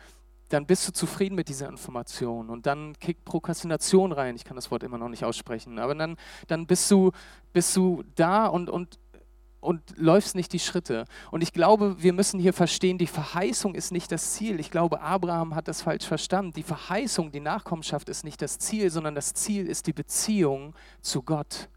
dann 0.50 0.66
bist 0.66 0.86
du 0.86 0.92
zufrieden 0.92 1.34
mit 1.34 1.48
dieser 1.48 1.68
Information 1.68 2.48
und 2.48 2.66
dann 2.66 2.96
kickt 2.98 3.24
Prokrastination 3.24 4.12
rein. 4.12 4.36
Ich 4.36 4.44
kann 4.44 4.56
das 4.56 4.70
Wort 4.70 4.82
immer 4.82 4.98
noch 4.98 5.08
nicht 5.08 5.24
aussprechen, 5.24 5.78
aber 5.78 5.94
dann, 5.94 6.16
dann 6.46 6.66
bist, 6.66 6.90
du, 6.90 7.10
bist 7.52 7.74
du 7.74 8.04
da 8.14 8.46
und, 8.46 8.70
und, 8.70 8.98
und 9.66 9.82
läufst 9.96 10.36
nicht 10.36 10.52
die 10.52 10.60
Schritte. 10.60 11.06
Und 11.32 11.42
ich 11.42 11.52
glaube, 11.52 12.00
wir 12.00 12.12
müssen 12.12 12.38
hier 12.38 12.52
verstehen, 12.52 12.98
die 12.98 13.08
Verheißung 13.08 13.74
ist 13.74 13.90
nicht 13.90 14.12
das 14.12 14.34
Ziel. 14.34 14.60
Ich 14.60 14.70
glaube, 14.70 15.00
Abraham 15.00 15.56
hat 15.56 15.66
das 15.66 15.82
falsch 15.82 16.06
verstanden. 16.06 16.52
Die 16.52 16.62
Verheißung, 16.62 17.32
die 17.32 17.40
Nachkommenschaft 17.40 18.08
ist 18.08 18.22
nicht 18.22 18.40
das 18.40 18.60
Ziel, 18.60 18.90
sondern 18.90 19.16
das 19.16 19.34
Ziel 19.34 19.66
ist 19.66 19.88
die 19.88 19.92
Beziehung 19.92 20.74
zu 21.00 21.22
Gott. 21.22 21.68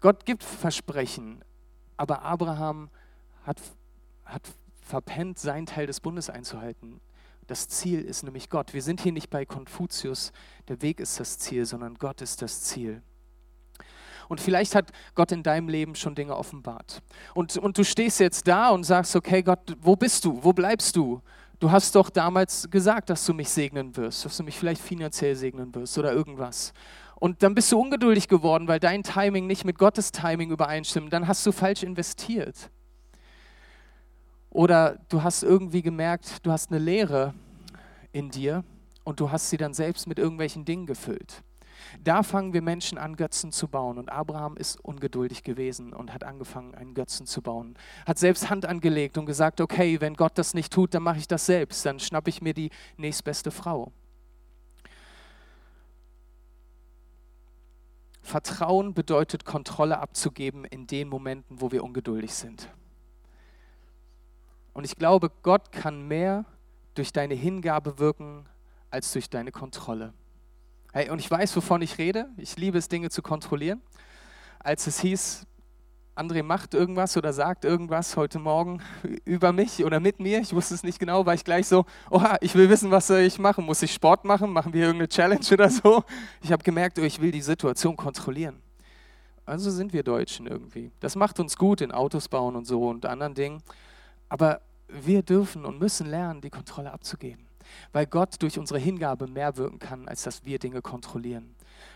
Gott 0.00 0.26
gibt 0.26 0.44
Versprechen, 0.44 1.42
aber 1.96 2.22
Abraham 2.22 2.90
hat, 3.44 3.60
hat 4.26 4.42
verpennt, 4.82 5.38
seinen 5.38 5.64
Teil 5.64 5.86
des 5.86 6.00
Bundes 6.00 6.28
einzuhalten. 6.28 7.00
Das 7.46 7.68
Ziel 7.68 8.02
ist 8.02 8.22
nämlich 8.22 8.50
Gott. 8.50 8.74
Wir 8.74 8.82
sind 8.82 9.00
hier 9.00 9.12
nicht 9.12 9.30
bei 9.30 9.46
Konfuzius, 9.46 10.32
der 10.68 10.82
Weg 10.82 11.00
ist 11.00 11.18
das 11.18 11.38
Ziel, 11.38 11.64
sondern 11.64 11.94
Gott 11.94 12.20
ist 12.20 12.42
das 12.42 12.62
Ziel. 12.64 13.02
Und 14.30 14.40
vielleicht 14.40 14.76
hat 14.76 14.92
Gott 15.16 15.32
in 15.32 15.42
deinem 15.42 15.68
Leben 15.68 15.96
schon 15.96 16.14
Dinge 16.14 16.36
offenbart. 16.36 17.02
Und, 17.34 17.56
und 17.56 17.76
du 17.76 17.82
stehst 17.82 18.20
jetzt 18.20 18.46
da 18.46 18.70
und 18.70 18.84
sagst, 18.84 19.16
okay 19.16 19.42
Gott, 19.42 19.76
wo 19.80 19.96
bist 19.96 20.24
du? 20.24 20.38
Wo 20.44 20.52
bleibst 20.52 20.94
du? 20.94 21.20
Du 21.58 21.72
hast 21.72 21.96
doch 21.96 22.10
damals 22.10 22.70
gesagt, 22.70 23.10
dass 23.10 23.26
du 23.26 23.34
mich 23.34 23.48
segnen 23.48 23.96
wirst, 23.96 24.24
dass 24.24 24.36
du 24.36 24.44
mich 24.44 24.56
vielleicht 24.56 24.80
finanziell 24.80 25.34
segnen 25.34 25.74
wirst 25.74 25.98
oder 25.98 26.12
irgendwas. 26.12 26.72
Und 27.16 27.42
dann 27.42 27.56
bist 27.56 27.72
du 27.72 27.80
ungeduldig 27.80 28.28
geworden, 28.28 28.68
weil 28.68 28.78
dein 28.78 29.02
Timing 29.02 29.48
nicht 29.48 29.64
mit 29.64 29.76
Gottes 29.78 30.12
Timing 30.12 30.52
übereinstimmt. 30.52 31.12
Dann 31.12 31.26
hast 31.26 31.44
du 31.44 31.50
falsch 31.50 31.82
investiert. 31.82 32.70
Oder 34.48 35.00
du 35.08 35.24
hast 35.24 35.42
irgendwie 35.42 35.82
gemerkt, 35.82 36.46
du 36.46 36.52
hast 36.52 36.70
eine 36.70 36.78
Leere 36.78 37.34
in 38.12 38.30
dir 38.30 38.62
und 39.02 39.18
du 39.18 39.32
hast 39.32 39.50
sie 39.50 39.56
dann 39.56 39.74
selbst 39.74 40.06
mit 40.06 40.20
irgendwelchen 40.20 40.64
Dingen 40.64 40.86
gefüllt. 40.86 41.42
Da 42.02 42.22
fangen 42.22 42.52
wir 42.52 42.62
Menschen 42.62 42.98
an, 42.98 43.16
Götzen 43.16 43.52
zu 43.52 43.68
bauen. 43.68 43.98
Und 43.98 44.10
Abraham 44.10 44.56
ist 44.56 44.80
ungeduldig 44.84 45.42
gewesen 45.42 45.92
und 45.92 46.12
hat 46.12 46.24
angefangen, 46.24 46.74
einen 46.74 46.94
Götzen 46.94 47.26
zu 47.26 47.42
bauen. 47.42 47.76
Hat 48.06 48.18
selbst 48.18 48.50
Hand 48.50 48.66
angelegt 48.66 49.18
und 49.18 49.26
gesagt, 49.26 49.60
okay, 49.60 50.00
wenn 50.00 50.14
Gott 50.14 50.38
das 50.38 50.54
nicht 50.54 50.72
tut, 50.72 50.94
dann 50.94 51.02
mache 51.02 51.18
ich 51.18 51.28
das 51.28 51.46
selbst. 51.46 51.84
Dann 51.86 51.98
schnappe 51.98 52.30
ich 52.30 52.42
mir 52.42 52.54
die 52.54 52.70
nächstbeste 52.96 53.50
Frau. 53.50 53.92
Vertrauen 58.22 58.94
bedeutet, 58.94 59.44
Kontrolle 59.44 59.98
abzugeben 59.98 60.64
in 60.64 60.86
den 60.86 61.08
Momenten, 61.08 61.60
wo 61.60 61.72
wir 61.72 61.82
ungeduldig 61.82 62.32
sind. 62.32 62.68
Und 64.72 64.84
ich 64.84 64.96
glaube, 64.96 65.30
Gott 65.42 65.72
kann 65.72 66.06
mehr 66.06 66.44
durch 66.94 67.12
deine 67.12 67.34
Hingabe 67.34 67.98
wirken 67.98 68.46
als 68.90 69.12
durch 69.12 69.30
deine 69.30 69.52
Kontrolle. 69.52 70.12
Hey, 70.92 71.08
und 71.10 71.20
ich 71.20 71.30
weiß, 71.30 71.54
wovon 71.56 71.82
ich 71.82 71.98
rede. 71.98 72.28
Ich 72.36 72.56
liebe 72.56 72.76
es, 72.76 72.88
Dinge 72.88 73.10
zu 73.10 73.22
kontrollieren. 73.22 73.80
Als 74.58 74.88
es 74.88 74.98
hieß, 75.00 75.46
André 76.16 76.42
macht 76.42 76.74
irgendwas 76.74 77.16
oder 77.16 77.32
sagt 77.32 77.64
irgendwas 77.64 78.16
heute 78.16 78.40
Morgen 78.40 78.82
über 79.24 79.52
mich 79.52 79.84
oder 79.84 80.00
mit 80.00 80.18
mir. 80.18 80.40
Ich 80.40 80.52
wusste 80.52 80.74
es 80.74 80.82
nicht 80.82 80.98
genau, 80.98 81.24
war 81.24 81.34
ich 81.34 81.44
gleich 81.44 81.68
so, 81.68 81.86
oha, 82.10 82.36
ich 82.40 82.56
will 82.56 82.68
wissen, 82.68 82.90
was 82.90 83.06
soll 83.06 83.20
ich 83.20 83.38
machen? 83.38 83.64
Muss 83.64 83.82
ich 83.82 83.92
Sport 83.92 84.24
machen? 84.24 84.52
Machen 84.52 84.72
wir 84.72 84.82
irgendeine 84.82 85.08
Challenge 85.08 85.46
oder 85.52 85.70
so? 85.70 86.02
Ich 86.42 86.50
habe 86.50 86.64
gemerkt, 86.64 86.98
oh, 86.98 87.02
ich 87.02 87.20
will 87.20 87.30
die 87.30 87.40
Situation 87.40 87.96
kontrollieren. 87.96 88.60
Also 89.46 89.70
sind 89.70 89.92
wir 89.92 90.02
Deutschen 90.02 90.48
irgendwie. 90.48 90.90
Das 90.98 91.14
macht 91.14 91.38
uns 91.38 91.56
gut 91.56 91.80
in 91.80 91.92
Autos 91.92 92.28
bauen 92.28 92.56
und 92.56 92.66
so 92.66 92.88
und 92.88 93.06
anderen 93.06 93.34
Dingen. 93.34 93.62
Aber 94.28 94.60
wir 94.88 95.22
dürfen 95.22 95.64
und 95.64 95.78
müssen 95.78 96.08
lernen, 96.08 96.40
die 96.40 96.50
Kontrolle 96.50 96.92
abzugeben. 96.92 97.49
Weil 97.92 98.06
Gott 98.06 98.42
durch 98.42 98.58
unsere 98.58 98.78
Hingabe 98.78 99.26
mehr 99.26 99.56
wirken 99.56 99.78
kann, 99.78 100.08
als 100.08 100.22
dass 100.22 100.44
wir 100.44 100.58
Dinge 100.58 100.82
kontrollieren. 100.82 101.54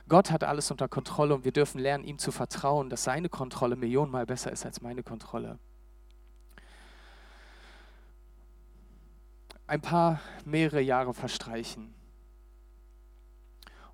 Gott 0.08 0.30
hat 0.30 0.44
alles 0.44 0.70
unter 0.70 0.88
Kontrolle 0.88 1.34
und 1.34 1.44
wir 1.44 1.52
dürfen 1.52 1.80
lernen, 1.80 2.04
ihm 2.04 2.18
zu 2.18 2.32
vertrauen, 2.32 2.90
dass 2.90 3.04
seine 3.04 3.28
Kontrolle 3.28 3.76
millionenmal 3.76 4.26
besser 4.26 4.52
ist 4.52 4.64
als 4.64 4.80
meine 4.80 5.02
Kontrolle. 5.02 5.58
Ein 9.66 9.80
paar, 9.80 10.20
mehrere 10.44 10.80
Jahre 10.80 11.14
verstreichen. 11.14 11.94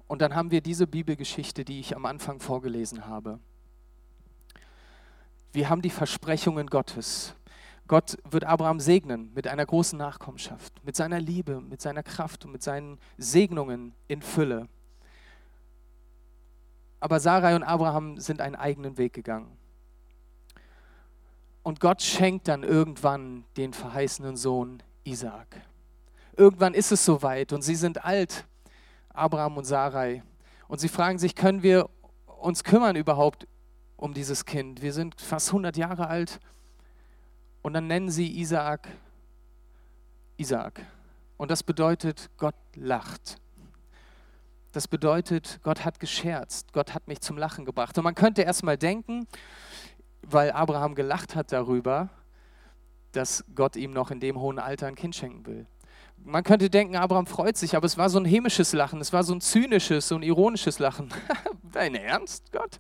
Und 0.08 0.20
dann 0.20 0.34
haben 0.34 0.50
wir 0.50 0.60
diese 0.60 0.88
Bibelgeschichte, 0.88 1.64
die 1.64 1.78
ich 1.78 1.94
am 1.94 2.04
Anfang 2.04 2.40
vorgelesen 2.40 3.06
habe. 3.06 3.38
Wir 5.52 5.68
haben 5.68 5.82
die 5.82 5.90
Versprechungen 5.90 6.66
Gottes. 6.66 7.34
Gott 7.90 8.18
wird 8.22 8.44
Abraham 8.44 8.78
segnen 8.78 9.32
mit 9.34 9.48
einer 9.48 9.66
großen 9.66 9.98
Nachkommenschaft, 9.98 10.72
mit 10.84 10.94
seiner 10.94 11.18
Liebe, 11.18 11.60
mit 11.60 11.80
seiner 11.80 12.04
Kraft 12.04 12.44
und 12.44 12.52
mit 12.52 12.62
seinen 12.62 13.00
Segnungen 13.18 13.94
in 14.06 14.22
Fülle. 14.22 14.68
Aber 17.00 17.18
Sarai 17.18 17.56
und 17.56 17.64
Abraham 17.64 18.20
sind 18.20 18.42
einen 18.42 18.54
eigenen 18.54 18.96
Weg 18.96 19.12
gegangen. 19.12 19.58
Und 21.64 21.80
Gott 21.80 22.00
schenkt 22.00 22.46
dann 22.46 22.62
irgendwann 22.62 23.42
den 23.56 23.72
verheißenen 23.72 24.36
Sohn 24.36 24.84
Isaak. 25.02 25.60
Irgendwann 26.36 26.74
ist 26.74 26.92
es 26.92 27.04
soweit 27.04 27.52
und 27.52 27.62
sie 27.62 27.74
sind 27.74 28.04
alt, 28.04 28.46
Abraham 29.08 29.56
und 29.56 29.64
Sarai. 29.64 30.22
Und 30.68 30.78
sie 30.78 30.88
fragen 30.88 31.18
sich, 31.18 31.34
können 31.34 31.64
wir 31.64 31.90
uns 32.38 32.62
kümmern 32.62 32.94
überhaupt 32.94 33.48
um 33.96 34.14
dieses 34.14 34.44
Kind. 34.44 34.80
Wir 34.80 34.92
sind 34.92 35.20
fast 35.20 35.48
100 35.48 35.76
Jahre 35.76 36.06
alt 36.06 36.38
und 37.62 37.72
dann 37.74 37.86
nennen 37.86 38.10
sie 38.10 38.40
Isaak 38.40 38.88
Isaak. 40.40 40.86
Und 41.36 41.50
das 41.50 41.62
bedeutet, 41.62 42.30
Gott 42.38 42.54
lacht. 42.74 43.38
Das 44.72 44.88
bedeutet, 44.88 45.60
Gott 45.62 45.84
hat 45.84 46.00
gescherzt, 46.00 46.72
Gott 46.72 46.94
hat 46.94 47.08
mich 47.08 47.20
zum 47.20 47.36
Lachen 47.36 47.64
gebracht. 47.64 47.96
Und 47.98 48.04
man 48.04 48.14
könnte 48.14 48.42
erstmal 48.42 48.78
denken, 48.78 49.26
weil 50.22 50.50
Abraham 50.52 50.94
gelacht 50.94 51.34
hat 51.34 51.52
darüber, 51.52 52.08
dass 53.12 53.44
Gott 53.54 53.76
ihm 53.76 53.90
noch 53.90 54.10
in 54.10 54.20
dem 54.20 54.40
hohen 54.40 54.58
Alter 54.58 54.86
ein 54.86 54.94
Kind 54.94 55.14
schenken 55.14 55.44
will. 55.46 55.66
Man 56.16 56.44
könnte 56.44 56.70
denken, 56.70 56.96
Abraham 56.96 57.26
freut 57.26 57.56
sich, 57.56 57.74
aber 57.74 57.86
es 57.86 57.98
war 57.98 58.08
so 58.08 58.18
ein 58.18 58.24
hämisches 58.24 58.72
Lachen, 58.72 59.00
es 59.00 59.12
war 59.12 59.24
so 59.24 59.34
ein 59.34 59.40
zynisches, 59.40 60.08
so 60.08 60.16
ein 60.16 60.22
ironisches 60.22 60.78
Lachen. 60.78 61.08
Dein 61.72 61.94
Ernst, 61.94 62.52
Gott? 62.52 62.78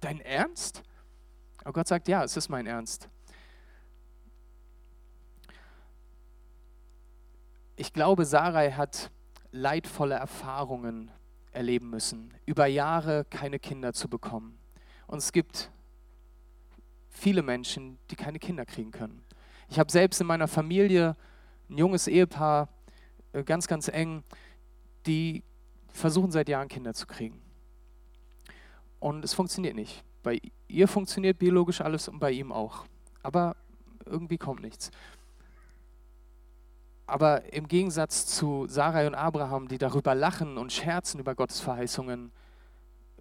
Dein 0.00 0.20
Ernst? 0.20 0.82
Aber 1.62 1.74
Gott 1.74 1.88
sagt, 1.88 2.08
ja, 2.08 2.24
es 2.24 2.36
ist 2.36 2.48
mein 2.48 2.66
Ernst. 2.66 3.08
Ich 7.80 7.92
glaube, 7.92 8.24
Sarai 8.24 8.72
hat 8.72 9.12
leidvolle 9.52 10.16
Erfahrungen 10.16 11.12
erleben 11.52 11.90
müssen, 11.90 12.34
über 12.44 12.66
Jahre 12.66 13.24
keine 13.30 13.60
Kinder 13.60 13.92
zu 13.92 14.08
bekommen. 14.08 14.58
Und 15.06 15.18
es 15.18 15.30
gibt 15.30 15.70
viele 17.08 17.40
Menschen, 17.40 18.00
die 18.10 18.16
keine 18.16 18.40
Kinder 18.40 18.66
kriegen 18.66 18.90
können. 18.90 19.24
Ich 19.68 19.78
habe 19.78 19.92
selbst 19.92 20.20
in 20.20 20.26
meiner 20.26 20.48
Familie 20.48 21.16
ein 21.70 21.78
junges 21.78 22.08
Ehepaar, 22.08 22.68
äh, 23.32 23.44
ganz, 23.44 23.68
ganz 23.68 23.86
eng, 23.86 24.24
die 25.06 25.44
versuchen 25.86 26.32
seit 26.32 26.48
Jahren 26.48 26.66
Kinder 26.66 26.94
zu 26.94 27.06
kriegen. 27.06 27.40
Und 28.98 29.24
es 29.24 29.34
funktioniert 29.34 29.76
nicht. 29.76 30.02
Bei 30.24 30.40
ihr 30.66 30.88
funktioniert 30.88 31.38
biologisch 31.38 31.80
alles 31.80 32.08
und 32.08 32.18
bei 32.18 32.32
ihm 32.32 32.50
auch. 32.50 32.86
Aber 33.22 33.54
irgendwie 34.04 34.36
kommt 34.36 34.62
nichts. 34.62 34.90
Aber 37.08 37.54
im 37.54 37.68
Gegensatz 37.68 38.26
zu 38.26 38.66
Sarai 38.68 39.06
und 39.06 39.14
Abraham, 39.14 39.66
die 39.66 39.78
darüber 39.78 40.14
lachen 40.14 40.58
und 40.58 40.74
scherzen 40.74 41.18
über 41.18 41.34
Gottes 41.34 41.58
Verheißungen, 41.58 42.30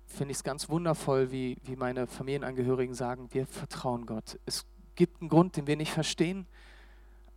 finde 0.05 0.33
ich 0.33 0.39
es 0.39 0.43
ganz 0.43 0.67
wundervoll, 0.67 1.31
wie, 1.31 1.57
wie 1.63 1.77
meine 1.77 2.05
Familienangehörigen 2.05 2.93
sagen, 2.93 3.29
wir 3.31 3.47
vertrauen 3.47 4.05
Gott. 4.05 4.37
Es 4.45 4.65
gibt 4.95 5.21
einen 5.21 5.29
Grund, 5.29 5.55
den 5.55 5.67
wir 5.67 5.77
nicht 5.77 5.93
verstehen, 5.93 6.47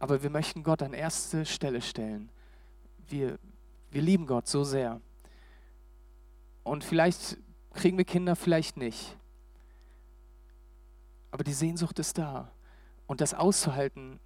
aber 0.01 0.25
wir 0.25 0.31
möchten 0.31 0.65
Gott 0.65 0.83
an 0.83 0.93
erste 0.93 1.47
Stelle 1.47 1.81
stellen. 1.81 2.31
Wir, 3.07 3.39
wir 3.93 4.03
lieben 4.03 4.27
Gott 4.27 4.49
so 4.49 4.65
sehr. 4.65 5.01
Und 6.65 6.83
vielleicht 6.83 7.39
kriegen 7.75 7.97
wir 7.97 8.05
Kinder, 8.05 8.35
vielleicht 8.35 8.77
nicht. 8.77 9.17
Aber 11.31 11.45
die 11.45 11.53
Sehnsucht 11.53 12.01
ist 12.01 12.19
da. 12.19 12.51
Und 13.07 13.21
das 13.21 13.35
auszuhalten, 13.35 14.19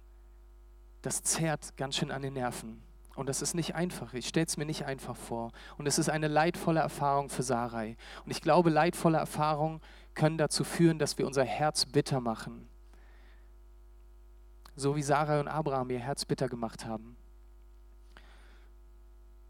das 1.05 1.21
zerrt 1.21 1.77
ganz 1.77 1.97
schön 1.97 2.11
an 2.11 2.23
den 2.23 2.33
Nerven. 2.33 2.81
Und 3.15 3.29
das 3.29 3.41
ist 3.41 3.53
nicht 3.53 3.75
einfach. 3.75 4.13
Ich 4.13 4.27
stelle 4.27 4.47
es 4.47 4.57
mir 4.57 4.65
nicht 4.65 4.85
einfach 4.85 5.15
vor. 5.15 5.51
Und 5.77 5.87
es 5.87 5.99
ist 5.99 6.09
eine 6.09 6.27
leidvolle 6.27 6.79
Erfahrung 6.79 7.29
für 7.29 7.43
Sarai. 7.43 7.95
Und 8.25 8.31
ich 8.31 8.41
glaube, 8.41 8.69
leidvolle 8.69 9.17
Erfahrungen 9.17 9.81
können 10.15 10.37
dazu 10.37 10.63
führen, 10.63 10.99
dass 10.99 11.17
wir 11.17 11.27
unser 11.27 11.45
Herz 11.45 11.85
bitter 11.85 12.19
machen. 12.19 12.67
So 14.75 14.95
wie 14.95 15.03
Sarai 15.03 15.39
und 15.39 15.47
Abraham 15.47 15.91
ihr 15.91 15.99
Herz 15.99 16.25
bitter 16.25 16.49
gemacht 16.49 16.85
haben. 16.85 17.15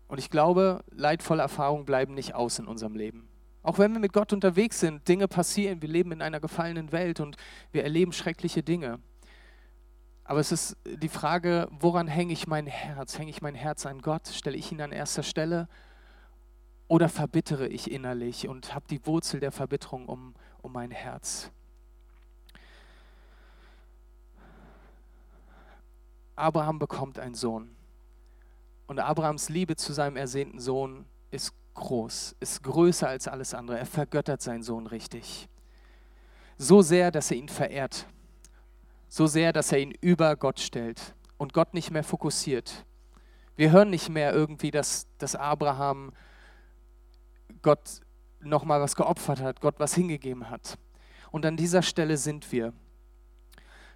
Und 0.07 0.19
ich 0.19 0.29
glaube, 0.29 0.83
leidvolle 0.91 1.41
Erfahrungen 1.41 1.85
bleiben 1.85 2.13
nicht 2.13 2.35
aus 2.35 2.59
in 2.59 2.67
unserem 2.67 2.95
Leben. 2.95 3.27
Auch 3.63 3.79
wenn 3.79 3.93
wir 3.93 3.99
mit 3.99 4.13
Gott 4.13 4.31
unterwegs 4.31 4.79
sind, 4.79 5.07
Dinge 5.07 5.27
passieren, 5.27 5.81
wir 5.81 5.89
leben 5.89 6.11
in 6.11 6.21
einer 6.21 6.39
gefallenen 6.39 6.91
Welt 6.91 7.19
und 7.19 7.37
wir 7.71 7.83
erleben 7.83 8.13
schreckliche 8.13 8.61
Dinge. 8.61 8.99
Aber 10.27 10.39
es 10.39 10.51
ist 10.51 10.75
die 10.85 11.07
Frage, 11.07 11.67
woran 11.69 12.07
hänge 12.07 12.33
ich 12.33 12.47
mein 12.47 12.65
Herz? 12.65 13.19
Hänge 13.19 13.29
ich 13.29 13.43
mein 13.43 13.53
Herz 13.53 13.85
an 13.85 14.01
Gott? 14.01 14.27
Stelle 14.27 14.57
ich 14.57 14.71
ihn 14.71 14.81
an 14.81 14.91
erster 14.91 15.21
Stelle? 15.21 15.69
Oder 16.87 17.09
verbittere 17.09 17.67
ich 17.67 17.91
innerlich 17.91 18.47
und 18.47 18.73
habe 18.73 18.87
die 18.89 19.05
Wurzel 19.05 19.39
der 19.39 19.51
Verbitterung 19.51 20.07
um, 20.07 20.33
um 20.63 20.71
mein 20.71 20.89
Herz? 20.89 21.51
Abraham 26.35 26.79
bekommt 26.79 27.19
einen 27.19 27.35
Sohn. 27.35 27.75
Und 28.87 28.99
Abrahams 28.99 29.49
Liebe 29.49 29.75
zu 29.75 29.93
seinem 29.93 30.17
ersehnten 30.17 30.59
Sohn 30.59 31.05
ist 31.29 31.53
groß, 31.75 32.35
ist 32.39 32.63
größer 32.63 33.07
als 33.07 33.27
alles 33.27 33.53
andere. 33.53 33.77
Er 33.77 33.85
vergöttert 33.85 34.41
seinen 34.41 34.63
Sohn 34.63 34.87
richtig. 34.87 35.47
So 36.57 36.81
sehr, 36.81 37.11
dass 37.11 37.29
er 37.29 37.37
ihn 37.37 37.49
verehrt 37.49 38.07
so 39.15 39.27
sehr, 39.27 39.53
dass 39.53 39.71
er 39.71 39.79
ihn 39.79 39.93
über 40.01 40.35
Gott 40.35 40.59
stellt 40.59 41.15
und 41.37 41.53
Gott 41.53 41.73
nicht 41.73 41.89
mehr 41.89 42.03
fokussiert. 42.03 42.85
Wir 43.55 43.71
hören 43.71 43.89
nicht 43.89 44.09
mehr 44.09 44.33
irgendwie, 44.33 44.71
dass, 44.71 45.07
dass 45.19 45.37
Abraham 45.37 46.11
Gott 47.61 48.01
nochmal 48.41 48.81
was 48.81 48.97
geopfert 48.97 49.39
hat, 49.39 49.61
Gott 49.61 49.75
was 49.77 49.95
hingegeben 49.95 50.49
hat. 50.49 50.77
Und 51.31 51.45
an 51.45 51.55
dieser 51.55 51.81
Stelle 51.81 52.17
sind 52.17 52.51
wir, 52.51 52.73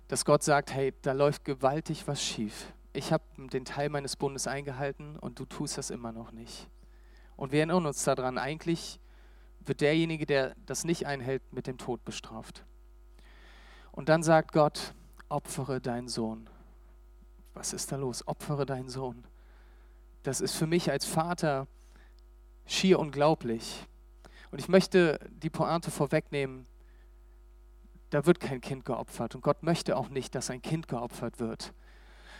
dass 0.07 0.23
Gott 0.23 0.41
sagt, 0.41 0.73
hey, 0.73 0.93
da 1.01 1.11
läuft 1.11 1.43
gewaltig 1.43 2.07
was 2.07 2.23
schief. 2.23 2.71
Ich 2.93 3.11
habe 3.11 3.25
den 3.51 3.65
Teil 3.65 3.89
meines 3.89 4.15
Bundes 4.15 4.47
eingehalten 4.47 5.17
und 5.17 5.37
du 5.37 5.43
tust 5.43 5.77
das 5.77 5.89
immer 5.89 6.13
noch 6.13 6.31
nicht. 6.31 6.69
Und 7.35 7.51
wir 7.51 7.59
erinnern 7.59 7.85
uns 7.85 8.05
daran, 8.05 8.37
eigentlich 8.37 9.01
wird 9.59 9.81
derjenige, 9.81 10.25
der 10.25 10.55
das 10.65 10.85
nicht 10.85 11.07
einhält, 11.07 11.43
mit 11.51 11.67
dem 11.67 11.77
Tod 11.77 12.05
bestraft. 12.05 12.63
Und 13.91 14.07
dann 14.07 14.23
sagt 14.23 14.53
Gott, 14.53 14.93
opfere 15.29 15.79
deinen 15.79 16.07
Sohn. 16.07 16.49
Was 17.53 17.73
ist 17.73 17.91
da 17.91 17.95
los? 17.95 18.27
Opfere 18.27 18.65
deinen 18.65 18.89
Sohn. 18.89 19.23
Das 20.23 20.41
ist 20.41 20.55
für 20.55 20.67
mich 20.67 20.91
als 20.91 21.05
Vater 21.05 21.67
schier 22.65 22.99
unglaublich. 22.99 23.87
Und 24.51 24.59
ich 24.59 24.67
möchte 24.67 25.19
die 25.29 25.49
Pointe 25.49 25.91
vorwegnehmen, 25.91 26.65
da 28.09 28.25
wird 28.25 28.39
kein 28.39 28.61
Kind 28.61 28.85
geopfert. 28.85 29.35
Und 29.35 29.41
Gott 29.41 29.63
möchte 29.63 29.95
auch 29.95 30.09
nicht, 30.09 30.35
dass 30.35 30.49
ein 30.49 30.61
Kind 30.61 30.87
geopfert 30.87 31.39
wird, 31.39 31.73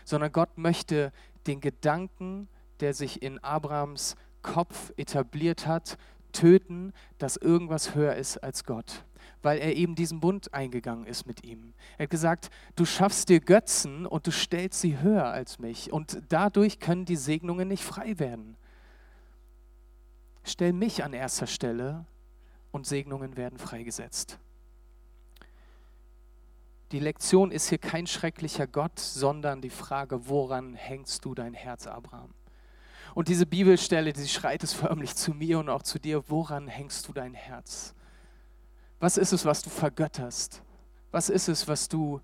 sondern 0.04 0.32
Gott 0.32 0.58
möchte 0.58 1.12
den 1.48 1.62
Gedanken, 1.62 2.50
der 2.80 2.94
sich 2.94 3.22
in 3.22 3.40
Abrahams 3.40 4.16
Kopf 4.42 4.92
etabliert 4.98 5.68
hat, 5.68 5.98
töten, 6.32 6.94
dass 7.18 7.38
irgendwas 7.38 7.96
höher 7.96 8.16
ist 8.16 8.38
als 8.38 8.64
Gott 8.64 9.04
weil 9.42 9.60
er 9.60 9.76
eben 9.76 9.96
diesen 9.96 10.20
Bund 10.20 10.54
eingegangen 10.54 11.06
ist 11.06 11.26
mit 11.26 11.44
ihm. 11.44 11.74
Er 11.98 12.04
hat 12.04 12.10
gesagt, 12.10 12.50
du 12.76 12.86
schaffst 12.86 13.30
dir 13.30 13.40
Götzen 13.40 14.06
und 14.06 14.28
du 14.28 14.32
stellst 14.32 14.82
sie 14.82 15.00
höher 15.00 15.26
als 15.26 15.60
mich 15.60 15.92
und 15.92 16.22
dadurch 16.30 16.80
können 16.80 17.06
die 17.06 17.16
Segnungen 17.16 17.68
nicht 17.68 17.84
frei 17.84 18.20
werden. 18.20 18.58
Stell 20.44 20.74
mich 20.74 21.04
an 21.04 21.14
erster 21.14 21.48
Stelle 21.48 22.06
und 22.72 22.86
Segnungen 22.86 23.38
werden 23.38 23.60
freigesetzt. 23.60 24.40
Die 26.92 27.00
Lektion 27.00 27.52
ist 27.52 27.70
hier 27.70 27.78
kein 27.78 28.08
schrecklicher 28.08 28.66
Gott, 28.66 29.00
sondern 29.00 29.62
die 29.62 29.70
Frage, 29.70 30.28
woran 30.28 30.74
hängst 30.74 31.24
du 31.24 31.36
dein 31.36 31.54
Herz, 31.54 31.86
Abraham? 31.86 32.34
Und 33.16 33.28
diese 33.28 33.46
Bibelstelle, 33.46 34.14
die 34.14 34.28
schreit 34.28 34.64
es 34.64 34.74
förmlich 34.74 35.16
zu 35.16 35.34
mir 35.34 35.60
und 35.60 35.70
auch 35.70 35.84
zu 35.84 36.00
dir, 36.00 36.24
woran 36.30 36.68
hängst 36.68 37.08
du 37.08 37.14
dein 37.14 37.34
Herz? 37.34 37.96
Was 39.00 39.18
ist 39.18 39.34
es, 39.34 39.46
was 39.46 39.62
du 39.62 39.70
vergötterst? 39.70 40.62
Was 41.12 41.30
ist 41.30 41.48
es, 41.48 41.68
was 41.68 41.88
du, 41.88 42.22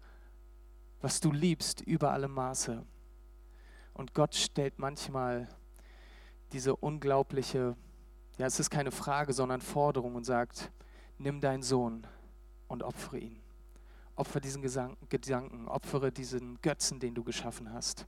was 1.02 1.20
du 1.20 1.32
liebst 1.32 1.82
über 1.82 2.12
alle 2.12 2.28
Maße? 2.28 2.86
Und 3.94 4.14
Gott 4.14 4.36
stellt 4.36 4.78
manchmal 4.78 5.48
diese 6.52 6.76
unglaubliche, 6.76 7.76
ja, 8.38 8.46
es 8.46 8.60
ist 8.60 8.70
keine 8.70 8.92
Frage, 8.92 9.34
sondern 9.34 9.62
Forderung 9.62 10.16
und 10.16 10.26
sagt, 10.26 10.72
nimm 11.18 11.42
deinen 11.42 11.64
Sohn 11.64 12.06
und 12.68 12.84
opfere 12.84 13.20
ihn. 13.20 13.42
Opfere 14.16 14.42
diesen 14.42 14.62
Gedanken, 14.62 15.68
opfere 15.68 16.12
diesen 16.12 16.62
Götzen, 16.62 17.00
den 17.00 17.16
du 17.16 17.24
geschaffen 17.24 17.72
hast. 17.74 18.06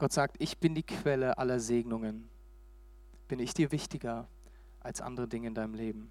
Gott 0.00 0.12
sagt, 0.12 0.36
ich 0.40 0.58
bin 0.58 0.74
die 0.74 0.82
Quelle 0.82 1.38
aller 1.38 1.60
Segnungen. 1.60 2.28
Bin 3.28 3.38
ich 3.38 3.54
dir 3.54 3.70
wichtiger 3.70 4.26
als 4.80 5.00
andere 5.00 5.28
Dinge 5.28 5.46
in 5.46 5.54
deinem 5.54 5.74
Leben? 5.74 6.10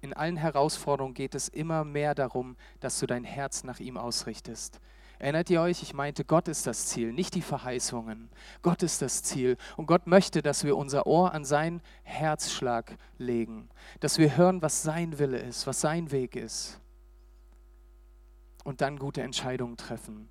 in 0.00 0.14
allen 0.14 0.36
Herausforderungen 0.36 1.14
geht 1.14 1.34
es 1.34 1.48
immer 1.48 1.84
mehr 1.84 2.14
darum, 2.14 2.56
dass 2.80 2.98
du 2.98 3.06
dein 3.06 3.24
Herz 3.24 3.64
nach 3.64 3.80
ihm 3.80 3.96
ausrichtest. 3.96 4.80
Erinnert 5.18 5.50
ihr 5.50 5.60
euch, 5.60 5.82
ich 5.82 5.92
meinte, 5.92 6.24
Gott 6.24 6.48
ist 6.48 6.66
das 6.66 6.86
Ziel, 6.86 7.12
nicht 7.12 7.34
die 7.34 7.42
Verheißungen. 7.42 8.30
Gott 8.62 8.82
ist 8.82 9.02
das 9.02 9.22
Ziel. 9.22 9.58
Und 9.76 9.84
Gott 9.84 10.06
möchte, 10.06 10.40
dass 10.40 10.64
wir 10.64 10.76
unser 10.78 11.06
Ohr 11.06 11.34
an 11.34 11.44
seinen 11.44 11.82
Herzschlag 12.02 12.96
legen, 13.18 13.68
dass 14.00 14.16
wir 14.16 14.38
hören, 14.38 14.62
was 14.62 14.82
sein 14.82 15.18
Wille 15.18 15.38
ist, 15.38 15.66
was 15.66 15.82
sein 15.82 16.10
Weg 16.10 16.36
ist. 16.36 16.80
Und 18.64 18.80
dann 18.80 18.98
gute 18.98 19.20
Entscheidungen 19.20 19.76
treffen. 19.76 20.30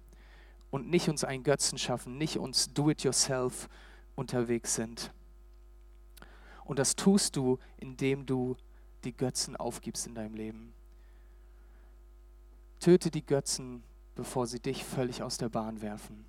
Und 0.71 0.89
nicht 0.89 1.09
uns 1.09 1.23
einen 1.23 1.43
Götzen 1.43 1.77
schaffen, 1.77 2.17
nicht 2.17 2.37
uns 2.37 2.73
do-it-yourself 2.73 3.69
unterwegs 4.15 4.75
sind. 4.75 5.11
Und 6.65 6.77
das 6.77 6.95
tust 6.95 7.35
du, 7.35 7.57
indem 7.77 8.25
du 8.25 8.55
die 9.03 9.15
Götzen 9.15 9.55
aufgibst 9.55 10.05
in 10.05 10.13
deinem 10.13 10.35
Leben. 10.35 10.73
Töte 12.79 13.09
die 13.09 13.25
Götzen, 13.25 13.83
bevor 14.15 14.45
sie 14.47 14.59
dich 14.59 14.85
völlig 14.85 15.23
aus 15.23 15.37
der 15.37 15.49
Bahn 15.49 15.81
werfen. 15.81 16.25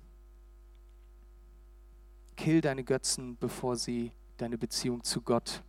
Kill 2.35 2.61
deine 2.61 2.83
Götzen, 2.83 3.37
bevor 3.37 3.75
sie 3.75 4.11
deine 4.37 4.57
Beziehung 4.57 5.03
zu 5.03 5.21
Gott 5.21 5.63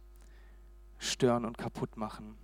stören 0.99 1.45
und 1.45 1.59
kaputt 1.59 1.97
machen. 1.97 2.37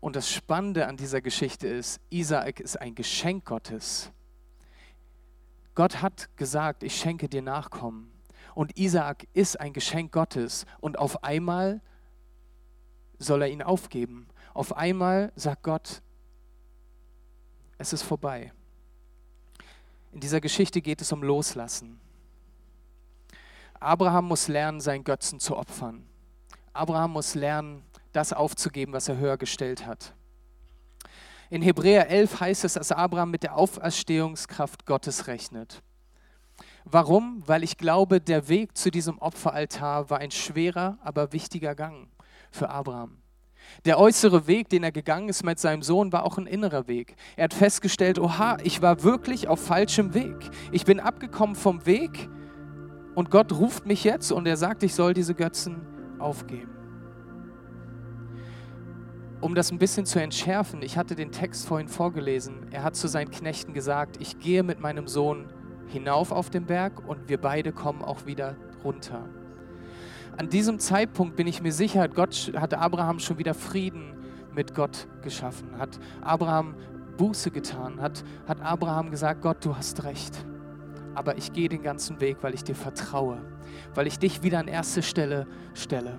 Und 0.00 0.16
das 0.16 0.32
Spannende 0.32 0.86
an 0.86 0.96
dieser 0.96 1.20
Geschichte 1.20 1.68
ist, 1.68 2.00
Isaak 2.08 2.58
ist 2.58 2.80
ein 2.80 2.94
Geschenk 2.94 3.44
Gottes. 3.44 4.10
Gott 5.80 6.02
hat 6.02 6.28
gesagt, 6.36 6.82
ich 6.82 6.94
schenke 6.94 7.26
dir 7.26 7.40
Nachkommen. 7.40 8.12
Und 8.54 8.78
Isaak 8.78 9.26
ist 9.32 9.58
ein 9.58 9.72
Geschenk 9.72 10.12
Gottes. 10.12 10.66
Und 10.80 10.98
auf 10.98 11.24
einmal 11.24 11.80
soll 13.18 13.40
er 13.40 13.48
ihn 13.48 13.62
aufgeben. 13.62 14.28
Auf 14.52 14.76
einmal 14.76 15.32
sagt 15.36 15.62
Gott, 15.62 16.02
es 17.78 17.94
ist 17.94 18.02
vorbei. 18.02 18.52
In 20.12 20.20
dieser 20.20 20.42
Geschichte 20.42 20.82
geht 20.82 21.00
es 21.00 21.12
um 21.12 21.22
Loslassen. 21.22 21.98
Abraham 23.78 24.26
muss 24.26 24.48
lernen, 24.48 24.82
seinen 24.82 25.02
Götzen 25.02 25.40
zu 25.40 25.56
opfern. 25.56 26.04
Abraham 26.74 27.12
muss 27.12 27.34
lernen, 27.34 27.84
das 28.12 28.34
aufzugeben, 28.34 28.92
was 28.92 29.08
er 29.08 29.16
höher 29.16 29.38
gestellt 29.38 29.86
hat. 29.86 30.12
In 31.50 31.62
Hebräer 31.62 32.08
11 32.08 32.40
heißt 32.40 32.64
es, 32.64 32.74
dass 32.74 32.92
Abraham 32.92 33.32
mit 33.32 33.42
der 33.42 33.56
Auferstehungskraft 33.56 34.86
Gottes 34.86 35.26
rechnet. 35.26 35.82
Warum? 36.84 37.42
Weil 37.44 37.64
ich 37.64 37.76
glaube, 37.76 38.20
der 38.20 38.48
Weg 38.48 38.78
zu 38.78 38.92
diesem 38.92 39.18
Opferaltar 39.18 40.10
war 40.10 40.18
ein 40.18 40.30
schwerer, 40.30 40.98
aber 41.02 41.32
wichtiger 41.32 41.74
Gang 41.74 42.08
für 42.52 42.70
Abraham. 42.70 43.18
Der 43.84 43.98
äußere 43.98 44.46
Weg, 44.46 44.68
den 44.68 44.84
er 44.84 44.92
gegangen 44.92 45.28
ist 45.28 45.44
mit 45.44 45.58
seinem 45.58 45.82
Sohn, 45.82 46.12
war 46.12 46.24
auch 46.24 46.38
ein 46.38 46.46
innerer 46.46 46.86
Weg. 46.86 47.16
Er 47.36 47.44
hat 47.44 47.54
festgestellt, 47.54 48.20
oha, 48.20 48.56
ich 48.62 48.80
war 48.80 49.02
wirklich 49.02 49.48
auf 49.48 49.60
falschem 49.60 50.14
Weg. 50.14 50.50
Ich 50.70 50.84
bin 50.84 51.00
abgekommen 51.00 51.56
vom 51.56 51.84
Weg 51.84 52.28
und 53.16 53.30
Gott 53.30 53.52
ruft 53.52 53.86
mich 53.86 54.04
jetzt 54.04 54.30
und 54.30 54.46
er 54.46 54.56
sagt, 54.56 54.84
ich 54.84 54.94
soll 54.94 55.14
diese 55.14 55.34
Götzen 55.34 55.84
aufgeben. 56.20 56.79
Um 59.40 59.54
das 59.54 59.72
ein 59.72 59.78
bisschen 59.78 60.04
zu 60.04 60.20
entschärfen, 60.20 60.82
ich 60.82 60.98
hatte 60.98 61.14
den 61.14 61.32
Text 61.32 61.66
vorhin 61.66 61.88
vorgelesen. 61.88 62.66
Er 62.72 62.82
hat 62.82 62.94
zu 62.94 63.08
seinen 63.08 63.30
Knechten 63.30 63.72
gesagt, 63.72 64.18
ich 64.20 64.38
gehe 64.38 64.62
mit 64.62 64.80
meinem 64.80 65.08
Sohn 65.08 65.46
hinauf 65.86 66.30
auf 66.30 66.50
den 66.50 66.66
Berg 66.66 67.08
und 67.08 67.30
wir 67.30 67.38
beide 67.38 67.72
kommen 67.72 68.02
auch 68.02 68.26
wieder 68.26 68.56
runter. 68.84 69.24
An 70.36 70.50
diesem 70.50 70.78
Zeitpunkt 70.78 71.36
bin 71.36 71.46
ich 71.46 71.62
mir 71.62 71.72
sicher, 71.72 72.06
Gott 72.08 72.52
hat 72.54 72.74
Abraham 72.74 73.18
schon 73.18 73.38
wieder 73.38 73.54
Frieden 73.54 74.14
mit 74.54 74.74
Gott 74.74 75.08
geschaffen, 75.22 75.78
hat 75.78 75.98
Abraham 76.20 76.74
Buße 77.16 77.50
getan, 77.50 78.00
hat, 78.00 78.24
hat 78.46 78.60
Abraham 78.60 79.10
gesagt, 79.10 79.40
Gott, 79.40 79.64
du 79.64 79.74
hast 79.74 80.04
recht. 80.04 80.44
Aber 81.14 81.38
ich 81.38 81.52
gehe 81.52 81.68
den 81.68 81.82
ganzen 81.82 82.20
Weg, 82.20 82.38
weil 82.42 82.54
ich 82.54 82.62
dir 82.62 82.74
vertraue, 82.74 83.38
weil 83.94 84.06
ich 84.06 84.18
dich 84.18 84.42
wieder 84.42 84.58
an 84.58 84.68
erste 84.68 85.02
Stelle 85.02 85.46
stelle. 85.72 86.18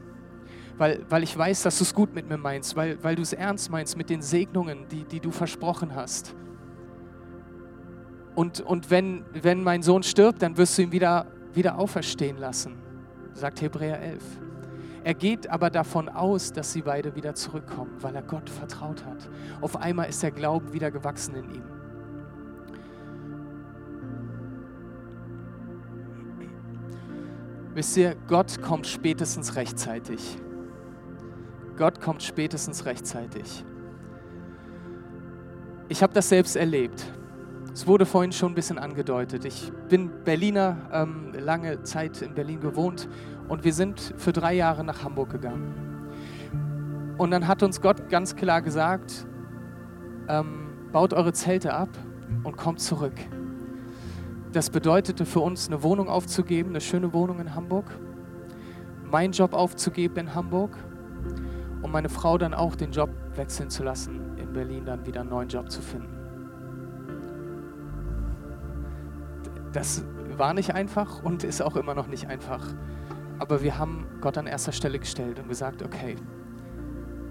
Weil, 0.81 1.05
weil 1.09 1.21
ich 1.21 1.37
weiß, 1.37 1.61
dass 1.61 1.77
du 1.77 1.83
es 1.83 1.93
gut 1.93 2.15
mit 2.15 2.27
mir 2.27 2.39
meinst, 2.39 2.75
weil, 2.75 2.97
weil 3.03 3.13
du 3.15 3.21
es 3.21 3.33
ernst 3.33 3.69
meinst 3.69 3.95
mit 3.97 4.09
den 4.09 4.23
Segnungen, 4.23 4.87
die, 4.87 5.03
die 5.03 5.19
du 5.19 5.29
versprochen 5.29 5.93
hast. 5.93 6.33
Und, 8.33 8.61
und 8.61 8.89
wenn, 8.89 9.23
wenn 9.31 9.61
mein 9.61 9.83
Sohn 9.83 10.01
stirbt, 10.01 10.41
dann 10.41 10.57
wirst 10.57 10.79
du 10.79 10.81
ihn 10.81 10.91
wieder, 10.91 11.27
wieder 11.53 11.77
auferstehen 11.77 12.35
lassen, 12.35 12.79
sagt 13.33 13.61
Hebräer 13.61 14.01
11. 14.01 14.23
Er 15.03 15.13
geht 15.13 15.47
aber 15.51 15.69
davon 15.69 16.09
aus, 16.09 16.51
dass 16.51 16.73
sie 16.73 16.81
beide 16.81 17.15
wieder 17.15 17.35
zurückkommen, 17.35 17.91
weil 17.99 18.15
er 18.15 18.23
Gott 18.23 18.49
vertraut 18.49 19.05
hat. 19.05 19.29
Auf 19.61 19.75
einmal 19.75 20.09
ist 20.09 20.23
der 20.23 20.31
Glauben 20.31 20.73
wieder 20.73 20.89
gewachsen 20.89 21.35
in 21.35 21.53
ihm. 21.53 21.63
Wisst 27.75 27.95
ihr, 27.97 28.15
Gott 28.27 28.63
kommt 28.63 28.87
spätestens 28.87 29.55
rechtzeitig. 29.55 30.39
Gott 31.77 32.01
kommt 32.01 32.23
spätestens 32.23 32.85
rechtzeitig. 32.85 33.63
Ich 35.89 36.03
habe 36.03 36.13
das 36.13 36.29
selbst 36.29 36.55
erlebt. 36.55 37.05
Es 37.73 37.87
wurde 37.87 38.05
vorhin 38.05 38.31
schon 38.31 38.51
ein 38.51 38.55
bisschen 38.55 38.77
angedeutet. 38.77 39.45
Ich 39.45 39.71
bin 39.87 40.11
Berliner, 40.23 40.77
ähm, 40.91 41.31
lange 41.33 41.83
Zeit 41.83 42.21
in 42.21 42.33
Berlin 42.33 42.59
gewohnt 42.59 43.07
und 43.47 43.63
wir 43.63 43.73
sind 43.73 44.13
für 44.17 44.33
drei 44.33 44.53
Jahre 44.53 44.83
nach 44.83 45.03
Hamburg 45.03 45.29
gegangen. 45.29 47.15
Und 47.17 47.31
dann 47.31 47.47
hat 47.47 47.63
uns 47.63 47.81
Gott 47.81 48.09
ganz 48.09 48.35
klar 48.35 48.61
gesagt, 48.61 49.25
ähm, 50.27 50.69
baut 50.91 51.13
eure 51.13 51.33
Zelte 51.33 51.73
ab 51.73 51.89
und 52.43 52.57
kommt 52.57 52.81
zurück. 52.81 53.15
Das 54.51 54.69
bedeutete 54.69 55.25
für 55.25 55.39
uns, 55.39 55.67
eine 55.67 55.81
Wohnung 55.81 56.09
aufzugeben, 56.09 56.71
eine 56.71 56.81
schöne 56.81 57.13
Wohnung 57.13 57.39
in 57.39 57.55
Hamburg, 57.55 57.85
meinen 59.09 59.31
Job 59.31 59.53
aufzugeben 59.53 60.17
in 60.17 60.35
Hamburg 60.35 60.77
und 61.81 61.91
meine 61.91 62.09
Frau 62.09 62.37
dann 62.37 62.53
auch 62.53 62.75
den 62.75 62.91
Job 62.91 63.09
wechseln 63.35 63.69
zu 63.69 63.83
lassen, 63.83 64.37
in 64.37 64.53
Berlin 64.53 64.85
dann 64.85 65.05
wieder 65.05 65.21
einen 65.21 65.29
neuen 65.29 65.49
Job 65.49 65.71
zu 65.71 65.81
finden. 65.81 66.17
Das 69.73 70.03
war 70.37 70.53
nicht 70.53 70.73
einfach 70.73 71.23
und 71.23 71.43
ist 71.43 71.61
auch 71.61 71.75
immer 71.75 71.93
noch 71.93 72.07
nicht 72.07 72.27
einfach. 72.27 72.65
Aber 73.39 73.61
wir 73.63 73.77
haben 73.77 74.05
Gott 74.21 74.37
an 74.37 74.47
erster 74.47 74.71
Stelle 74.71 74.99
gestellt 74.99 75.39
und 75.39 75.47
gesagt, 75.47 75.81
okay, 75.81 76.15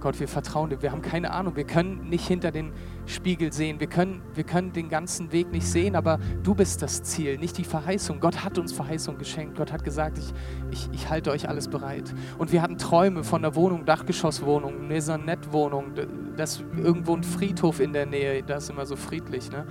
Gott, 0.00 0.18
wir 0.18 0.28
vertrauen 0.28 0.70
dir. 0.70 0.80
Wir 0.80 0.92
haben 0.92 1.02
keine 1.02 1.30
Ahnung. 1.30 1.56
Wir 1.56 1.64
können 1.64 2.08
nicht 2.08 2.26
hinter 2.26 2.50
den 2.50 2.72
Spiegel 3.06 3.52
sehen. 3.52 3.80
Wir 3.80 3.86
können, 3.86 4.22
wir 4.34 4.44
können 4.44 4.72
den 4.72 4.88
ganzen 4.88 5.30
Weg 5.32 5.52
nicht 5.52 5.66
sehen, 5.66 5.94
aber 5.94 6.18
du 6.42 6.54
bist 6.54 6.80
das 6.82 7.02
Ziel, 7.02 7.38
nicht 7.38 7.58
die 7.58 7.64
Verheißung. 7.64 8.20
Gott 8.20 8.44
hat 8.44 8.58
uns 8.58 8.72
Verheißung 8.72 9.18
geschenkt. 9.18 9.56
Gott 9.56 9.72
hat 9.72 9.84
gesagt, 9.84 10.18
ich, 10.18 10.32
ich, 10.70 10.88
ich 10.92 11.10
halte 11.10 11.30
euch 11.30 11.48
alles 11.48 11.68
bereit. 11.68 12.14
Und 12.38 12.52
wir 12.52 12.62
hatten 12.62 12.78
Träume 12.78 13.24
von 13.24 13.44
einer 13.44 13.54
Wohnung, 13.54 13.84
Dachgeschosswohnung, 13.84 14.88
Maisonette-Wohnung, 14.88 15.92
das 16.36 16.64
irgendwo 16.76 17.14
ein 17.14 17.22
Friedhof 17.22 17.80
in 17.80 17.92
der 17.92 18.06
Nähe. 18.06 18.42
Das 18.42 18.64
ist 18.64 18.70
immer 18.70 18.86
so 18.86 18.96
friedlich. 18.96 19.50
Ne? 19.50 19.66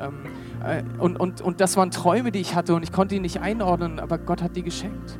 Ähm, 0.00 0.12
äh, 0.64 0.82
und, 0.98 1.18
und, 1.18 1.40
und 1.40 1.60
das 1.60 1.76
waren 1.76 1.90
Träume, 1.90 2.30
die 2.30 2.40
ich 2.40 2.54
hatte 2.54 2.74
und 2.74 2.82
ich 2.82 2.92
konnte 2.92 3.16
die 3.16 3.20
nicht 3.20 3.40
einordnen, 3.40 3.98
aber 3.98 4.18
Gott 4.18 4.42
hat 4.42 4.54
die 4.54 4.62
geschenkt. 4.62 5.18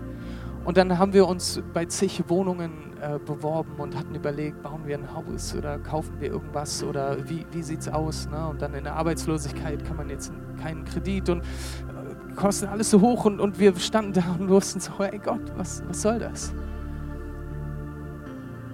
Und 0.64 0.76
dann 0.76 0.98
haben 0.98 1.12
wir 1.12 1.26
uns 1.26 1.60
bei 1.72 1.86
zig 1.86 2.22
Wohnungen 2.28 2.91
äh, 3.02 3.18
beworben 3.18 3.74
und 3.78 3.96
hatten 3.96 4.14
überlegt, 4.14 4.62
bauen 4.62 4.86
wir 4.86 4.96
ein 4.96 5.12
Haus 5.12 5.56
oder 5.56 5.76
kaufen 5.80 6.20
wir 6.20 6.30
irgendwas 6.30 6.84
oder 6.84 7.28
wie, 7.28 7.44
wie 7.50 7.62
sieht 7.62 7.80
es 7.80 7.88
aus? 7.88 8.28
Ne? 8.30 8.46
Und 8.46 8.62
dann 8.62 8.74
in 8.74 8.84
der 8.84 8.94
Arbeitslosigkeit 8.94 9.84
kann 9.84 9.96
man 9.96 10.08
jetzt 10.08 10.32
keinen 10.62 10.84
Kredit 10.84 11.28
und 11.28 11.40
äh, 11.40 12.34
kostet 12.36 12.68
alles 12.68 12.90
so 12.90 13.00
hoch 13.00 13.24
und, 13.24 13.40
und 13.40 13.58
wir 13.58 13.74
standen 13.74 14.12
da 14.12 14.36
und 14.38 14.48
wussten 14.48 14.78
so, 14.78 14.92
ey 15.02 15.18
Gott, 15.18 15.52
was, 15.56 15.82
was 15.88 16.00
soll 16.00 16.20
das? 16.20 16.54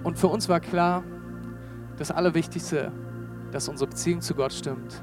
Und 0.03 0.19
für 0.19 0.27
uns 0.27 0.47
war 0.47 0.59
klar, 0.59 1.03
das 1.97 2.11
Allerwichtigste, 2.11 2.91
dass 3.51 3.67
unsere 3.67 3.89
Beziehung 3.89 4.21
zu 4.21 4.35
Gott 4.35 4.53
stimmt. 4.53 5.01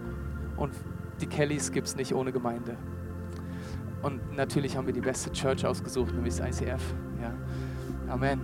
Und 0.57 0.73
die 1.21 1.27
Kellys 1.27 1.73
gibt 1.73 1.89
es 1.89 1.97
nicht 1.97 2.15
ohne 2.15 2.31
Gemeinde. 2.31 2.77
Und 4.03 4.37
natürlich 4.37 4.77
haben 4.77 4.87
wir 4.87 4.95
die 4.95 5.01
beste 5.01 5.33
Church 5.33 5.67
ausgesucht, 5.67 6.15
nämlich 6.15 6.37
das 6.37 6.61
ICF. 6.61 6.95
Amen. 8.09 8.40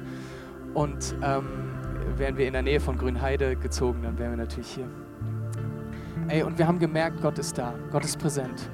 Und 0.74 1.14
ähm, 1.22 1.44
wären 2.16 2.36
wir 2.36 2.46
in 2.46 2.52
der 2.52 2.62
Nähe 2.62 2.80
von 2.80 2.96
Grünheide 2.96 3.56
gezogen, 3.56 4.02
dann 4.02 4.18
wären 4.18 4.30
wir 4.30 4.38
natürlich 4.38 4.68
hier. 4.68 4.88
Ey, 6.28 6.42
und 6.42 6.56
wir 6.56 6.66
haben 6.66 6.78
gemerkt, 6.78 7.20
Gott 7.20 7.38
ist 7.38 7.58
da, 7.58 7.74
Gott 7.90 8.04
ist 8.04 8.18
präsent. 8.18 8.70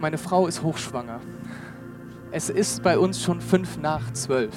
Meine 0.00 0.18
Frau 0.18 0.46
ist 0.46 0.62
hochschwanger. 0.62 1.20
Es 2.32 2.50
ist 2.50 2.82
bei 2.82 2.98
uns 2.98 3.22
schon 3.22 3.40
fünf 3.40 3.78
nach 3.78 4.12
zwölf. 4.12 4.54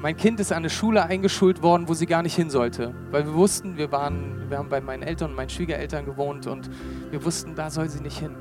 Mein 0.00 0.16
Kind 0.16 0.40
ist 0.40 0.52
an 0.52 0.58
eine 0.58 0.70
Schule 0.70 1.04
eingeschult 1.04 1.62
worden, 1.62 1.88
wo 1.88 1.94
sie 1.94 2.06
gar 2.06 2.22
nicht 2.22 2.34
hin 2.34 2.50
sollte, 2.50 2.94
weil 3.10 3.24
wir 3.24 3.34
wussten, 3.34 3.76
wir 3.76 3.90
waren, 3.92 4.48
wir 4.50 4.58
haben 4.58 4.68
bei 4.68 4.80
meinen 4.80 5.02
Eltern 5.02 5.30
und 5.30 5.36
meinen 5.36 5.48
Schwiegereltern 5.48 6.04
gewohnt 6.04 6.46
und 6.46 6.70
wir 7.10 7.24
wussten, 7.24 7.54
da 7.54 7.70
soll 7.70 7.88
sie 7.88 8.00
nicht 8.00 8.18
hin. 8.18 8.34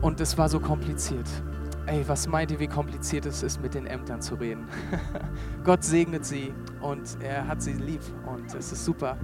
Und 0.00 0.20
es 0.20 0.38
war 0.38 0.48
so 0.48 0.60
kompliziert. 0.60 1.26
Ey, 1.86 2.06
was 2.06 2.28
meint 2.28 2.52
ihr, 2.52 2.60
wie 2.60 2.68
kompliziert 2.68 3.26
es 3.26 3.42
ist, 3.42 3.60
mit 3.60 3.74
den 3.74 3.86
Ämtern 3.86 4.22
zu 4.22 4.36
reden? 4.36 4.68
Gott 5.64 5.82
segnet 5.82 6.24
sie 6.24 6.54
und 6.80 7.16
er 7.20 7.48
hat 7.48 7.60
sie 7.60 7.72
lieb 7.72 8.02
und 8.24 8.54
es 8.54 8.70
ist 8.70 8.84
super. 8.84 9.16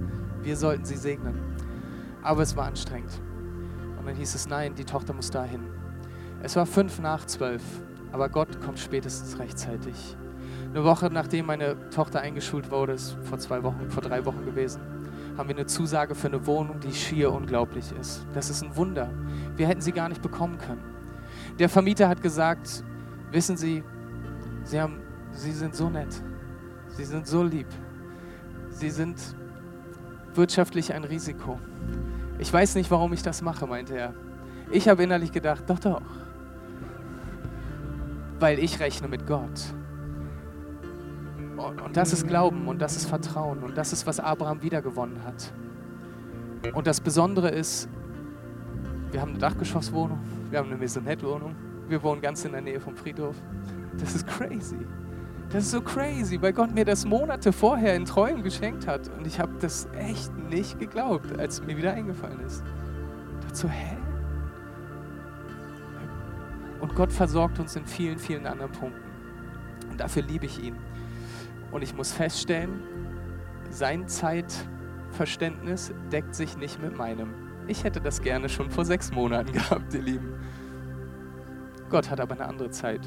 Wir 0.42 0.56
sollten 0.56 0.84
sie 0.84 0.96
segnen. 0.96 1.38
Aber 2.20 2.42
es 2.42 2.56
war 2.56 2.66
anstrengend. 2.66 3.12
Und 3.96 4.06
dann 4.06 4.16
hieß 4.16 4.34
es, 4.34 4.48
nein, 4.48 4.74
die 4.74 4.84
Tochter 4.84 5.12
muss 5.12 5.30
dahin. 5.30 5.60
Es 6.42 6.56
war 6.56 6.66
fünf 6.66 6.98
nach 6.98 7.24
zwölf, 7.26 7.62
aber 8.10 8.28
Gott 8.28 8.60
kommt 8.60 8.80
spätestens 8.80 9.38
rechtzeitig. 9.38 10.16
Eine 10.74 10.82
Woche 10.82 11.10
nachdem 11.12 11.46
meine 11.46 11.88
Tochter 11.90 12.22
eingeschult 12.22 12.72
wurde, 12.72 12.94
ist 12.94 13.16
vor 13.22 13.38
zwei 13.38 13.62
Wochen, 13.62 13.88
vor 13.88 14.02
drei 14.02 14.24
Wochen 14.24 14.44
gewesen, 14.44 14.80
haben 15.36 15.48
wir 15.48 15.54
eine 15.54 15.66
Zusage 15.66 16.16
für 16.16 16.26
eine 16.26 16.44
Wohnung, 16.44 16.80
die 16.80 16.92
schier 16.92 17.30
unglaublich 17.30 17.92
ist. 18.00 18.26
Das 18.34 18.50
ist 18.50 18.64
ein 18.64 18.74
Wunder. 18.74 19.10
Wir 19.54 19.68
hätten 19.68 19.80
sie 19.80 19.92
gar 19.92 20.08
nicht 20.08 20.22
bekommen 20.22 20.58
können. 20.58 20.97
Der 21.58 21.68
Vermieter 21.68 22.08
hat 22.08 22.22
gesagt, 22.22 22.84
wissen 23.32 23.56
Sie, 23.56 23.82
Sie, 24.62 24.80
haben, 24.80 25.00
Sie 25.32 25.52
sind 25.52 25.74
so 25.74 25.90
nett. 25.90 26.22
Sie 26.90 27.04
sind 27.04 27.26
so 27.26 27.42
lieb. 27.42 27.66
Sie 28.70 28.90
sind 28.90 29.18
wirtschaftlich 30.34 30.92
ein 30.92 31.04
Risiko. 31.04 31.58
Ich 32.38 32.52
weiß 32.52 32.76
nicht, 32.76 32.90
warum 32.90 33.12
ich 33.12 33.22
das 33.22 33.42
mache, 33.42 33.66
meinte 33.66 33.96
er. 33.96 34.14
Ich 34.70 34.88
habe 34.88 35.02
innerlich 35.02 35.32
gedacht, 35.32 35.64
doch, 35.66 35.80
doch. 35.80 36.02
Weil 38.38 38.60
ich 38.60 38.78
rechne 38.78 39.08
mit 39.08 39.26
Gott. 39.26 39.74
Und 41.56 41.96
das 41.96 42.12
ist 42.12 42.28
Glauben 42.28 42.68
und 42.68 42.80
das 42.80 42.96
ist 42.96 43.06
Vertrauen 43.06 43.64
und 43.64 43.76
das 43.76 43.92
ist, 43.92 44.06
was 44.06 44.20
Abraham 44.20 44.62
wiedergewonnen 44.62 45.24
hat. 45.24 45.52
Und 46.72 46.86
das 46.86 47.00
Besondere 47.00 47.48
ist, 47.48 47.88
wir 49.10 49.20
haben 49.20 49.30
eine 49.30 49.38
Dachgeschosswohnung, 49.38 50.20
wir 50.50 50.58
haben 50.58 50.68
eine 50.68 50.78
Maisonette-Wohnung, 50.78 51.54
wir 51.88 52.02
wohnen 52.02 52.20
ganz 52.20 52.44
in 52.44 52.52
der 52.52 52.60
Nähe 52.60 52.80
vom 52.80 52.96
Friedhof. 52.96 53.36
Das 53.98 54.14
ist 54.14 54.26
crazy. 54.26 54.78
Das 55.50 55.64
ist 55.64 55.70
so 55.70 55.80
crazy, 55.80 56.40
weil 56.42 56.52
Gott 56.52 56.74
mir 56.74 56.84
das 56.84 57.06
Monate 57.06 57.52
vorher 57.52 57.94
in 57.94 58.04
Träumen 58.04 58.42
geschenkt 58.42 58.86
hat. 58.86 59.08
Und 59.16 59.26
ich 59.26 59.40
habe 59.40 59.52
das 59.60 59.88
echt 59.96 60.36
nicht 60.36 60.78
geglaubt, 60.78 61.38
als 61.38 61.54
es 61.54 61.66
mir 61.66 61.76
wieder 61.76 61.94
eingefallen 61.94 62.40
ist. 62.40 62.62
So, 63.54 63.66
hä? 63.68 63.96
Und 66.80 66.94
Gott 66.94 67.12
versorgt 67.12 67.58
uns 67.58 67.76
in 67.76 67.86
vielen, 67.86 68.18
vielen 68.18 68.46
anderen 68.46 68.72
Punkten. 68.72 69.00
Und 69.90 69.98
dafür 69.98 70.22
liebe 70.22 70.44
ich 70.46 70.62
ihn. 70.62 70.76
Und 71.72 71.82
ich 71.82 71.94
muss 71.94 72.12
feststellen, 72.12 72.82
sein 73.70 74.06
Zeitverständnis 74.06 75.92
deckt 76.12 76.34
sich 76.34 76.56
nicht 76.58 76.80
mit 76.80 76.96
meinem. 76.96 77.47
Ich 77.68 77.84
hätte 77.84 78.00
das 78.00 78.22
gerne 78.22 78.48
schon 78.48 78.70
vor 78.70 78.84
sechs 78.84 79.12
Monaten 79.12 79.52
gehabt, 79.52 79.92
ihr 79.94 80.02
Lieben. 80.02 80.34
Gott 81.90 82.10
hat 82.10 82.18
aber 82.18 82.34
eine 82.34 82.46
andere 82.46 82.70
Zeit. 82.70 83.00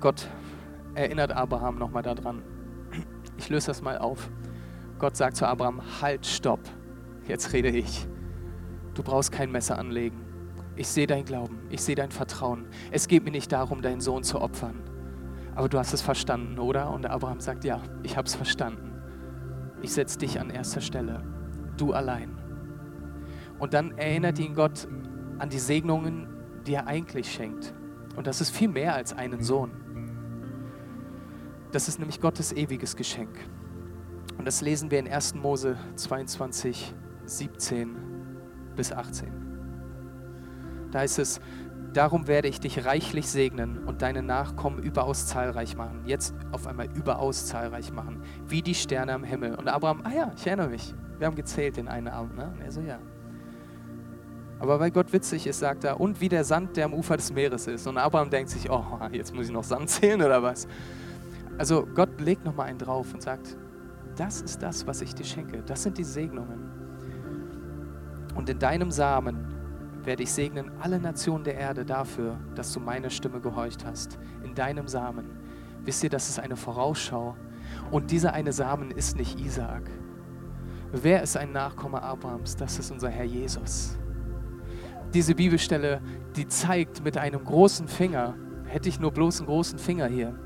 Gott 0.00 0.28
erinnert 0.94 1.32
Abraham 1.32 1.78
nochmal 1.78 2.02
daran. 2.02 2.42
Ich 3.36 3.50
löse 3.50 3.68
das 3.68 3.82
mal 3.82 3.98
auf. 3.98 4.30
Gott 4.98 5.16
sagt 5.16 5.36
zu 5.36 5.46
Abraham, 5.46 5.82
halt, 6.00 6.26
stopp. 6.26 6.60
Jetzt 7.28 7.52
rede 7.52 7.68
ich. 7.68 8.06
Du 8.94 9.02
brauchst 9.02 9.32
kein 9.32 9.52
Messer 9.52 9.78
anlegen. 9.78 10.18
Ich 10.76 10.88
sehe 10.88 11.06
dein 11.06 11.26
Glauben, 11.26 11.58
ich 11.68 11.82
sehe 11.82 11.94
dein 11.94 12.10
Vertrauen. 12.10 12.66
Es 12.90 13.06
geht 13.06 13.24
mir 13.24 13.30
nicht 13.30 13.52
darum, 13.52 13.82
deinen 13.82 14.00
Sohn 14.00 14.24
zu 14.24 14.40
opfern. 14.40 14.80
Aber 15.54 15.68
du 15.68 15.78
hast 15.78 15.92
es 15.92 16.00
verstanden, 16.00 16.58
oder? 16.58 16.90
Und 16.90 17.04
Abraham 17.04 17.40
sagt, 17.40 17.64
ja, 17.64 17.82
ich 18.02 18.16
habe 18.16 18.26
es 18.26 18.34
verstanden. 18.34 18.89
Ich 19.82 19.92
setze 19.92 20.18
dich 20.18 20.40
an 20.40 20.50
erster 20.50 20.80
Stelle. 20.80 21.22
Du 21.76 21.92
allein. 21.92 22.36
Und 23.58 23.74
dann 23.74 23.96
erinnert 23.98 24.38
ihn 24.38 24.54
Gott 24.54 24.88
an 25.38 25.48
die 25.48 25.58
Segnungen, 25.58 26.28
die 26.66 26.74
er 26.74 26.86
eigentlich 26.86 27.32
schenkt. 27.32 27.74
Und 28.16 28.26
das 28.26 28.40
ist 28.40 28.50
viel 28.50 28.68
mehr 28.68 28.94
als 28.94 29.12
einen 29.12 29.42
Sohn. 29.42 29.70
Das 31.72 31.88
ist 31.88 31.98
nämlich 31.98 32.20
Gottes 32.20 32.52
ewiges 32.52 32.96
Geschenk. 32.96 33.30
Und 34.36 34.44
das 34.46 34.60
lesen 34.60 34.90
wir 34.90 34.98
in 34.98 35.08
1. 35.08 35.34
Mose 35.34 35.76
22, 35.96 36.94
17 37.26 37.96
bis 38.74 38.92
18. 38.92 39.28
Da 40.90 41.00
heißt 41.00 41.18
es, 41.20 41.40
darum 41.92 42.26
werde 42.26 42.48
ich 42.48 42.60
dich 42.60 42.84
reichlich 42.84 43.28
segnen 43.28 43.84
und 43.84 44.02
deine 44.02 44.22
Nachkommen 44.22 44.78
überaus 44.78 45.26
zahlreich 45.26 45.76
machen. 45.76 46.02
Jetzt 46.04 46.34
auf 46.52 46.66
einmal 46.66 46.88
überaus 46.94 47.46
zahlreich 47.46 47.92
machen, 47.92 48.22
wie 48.46 48.62
die 48.62 48.74
Sterne 48.74 49.12
am 49.12 49.24
Himmel. 49.24 49.54
Und 49.54 49.68
Abraham, 49.68 50.02
ah 50.04 50.10
ja, 50.10 50.32
ich 50.36 50.46
erinnere 50.46 50.68
mich, 50.68 50.94
wir 51.18 51.26
haben 51.26 51.36
gezählt 51.36 51.76
den 51.76 51.88
einen 51.88 52.08
Abend. 52.08 52.36
Ne? 52.36 52.52
Und 52.54 52.60
er 52.60 52.72
so, 52.72 52.80
ja. 52.80 52.98
Aber 54.58 54.78
weil 54.78 54.90
Gott 54.90 55.12
witzig 55.12 55.46
ist, 55.46 55.58
sagt 55.58 55.84
er, 55.84 56.00
und 56.00 56.20
wie 56.20 56.28
der 56.28 56.44
Sand, 56.44 56.76
der 56.76 56.84
am 56.84 56.94
Ufer 56.94 57.16
des 57.16 57.32
Meeres 57.32 57.66
ist. 57.66 57.86
Und 57.86 57.96
Abraham 57.96 58.28
denkt 58.30 58.50
sich, 58.50 58.70
oh, 58.70 58.84
jetzt 59.10 59.34
muss 59.34 59.46
ich 59.46 59.52
noch 59.52 59.64
Sand 59.64 59.88
zählen 59.90 60.20
oder 60.20 60.42
was? 60.42 60.68
Also 61.56 61.86
Gott 61.94 62.20
legt 62.20 62.44
nochmal 62.44 62.68
einen 62.68 62.78
drauf 62.78 63.12
und 63.12 63.22
sagt, 63.22 63.56
das 64.16 64.42
ist 64.42 64.62
das, 64.62 64.86
was 64.86 65.00
ich 65.00 65.14
dir 65.14 65.24
schenke. 65.24 65.62
Das 65.62 65.82
sind 65.82 65.96
die 65.96 66.04
Segnungen. 66.04 66.70
Und 68.34 68.48
in 68.48 68.58
deinem 68.58 68.90
Samen 68.90 69.59
werde 70.04 70.22
ich 70.22 70.32
segnen 70.32 70.70
alle 70.80 70.98
Nationen 70.98 71.44
der 71.44 71.54
Erde 71.54 71.84
dafür, 71.84 72.38
dass 72.54 72.72
du 72.72 72.80
meine 72.80 73.10
Stimme 73.10 73.40
gehorcht 73.40 73.84
hast. 73.84 74.18
In 74.44 74.54
deinem 74.54 74.88
Samen. 74.88 75.26
Wisst 75.84 76.02
ihr, 76.02 76.10
das 76.10 76.28
ist 76.28 76.38
eine 76.38 76.56
Vorausschau. 76.56 77.36
Und 77.90 78.10
dieser 78.10 78.32
eine 78.32 78.52
Samen 78.52 78.90
ist 78.90 79.16
nicht 79.16 79.38
Isaak. 79.38 79.90
Wer 80.92 81.22
ist 81.22 81.36
ein 81.36 81.52
Nachkomme 81.52 82.02
Abrahams? 82.02 82.56
Das 82.56 82.78
ist 82.78 82.90
unser 82.90 83.10
Herr 83.10 83.24
Jesus 83.24 83.96
diese 85.12 85.34
Bibelstelle, 85.34 86.00
die 86.36 86.46
zeigt 86.46 87.02
mit 87.02 87.16
einem 87.16 87.44
großen 87.44 87.88
Finger, 87.88 88.34
hätte 88.66 88.88
ich 88.88 89.00
nur 89.00 89.12
bloß 89.12 89.40
einen 89.40 89.46
großen 89.46 89.78
Finger 89.78 90.06
hier, 90.06 90.38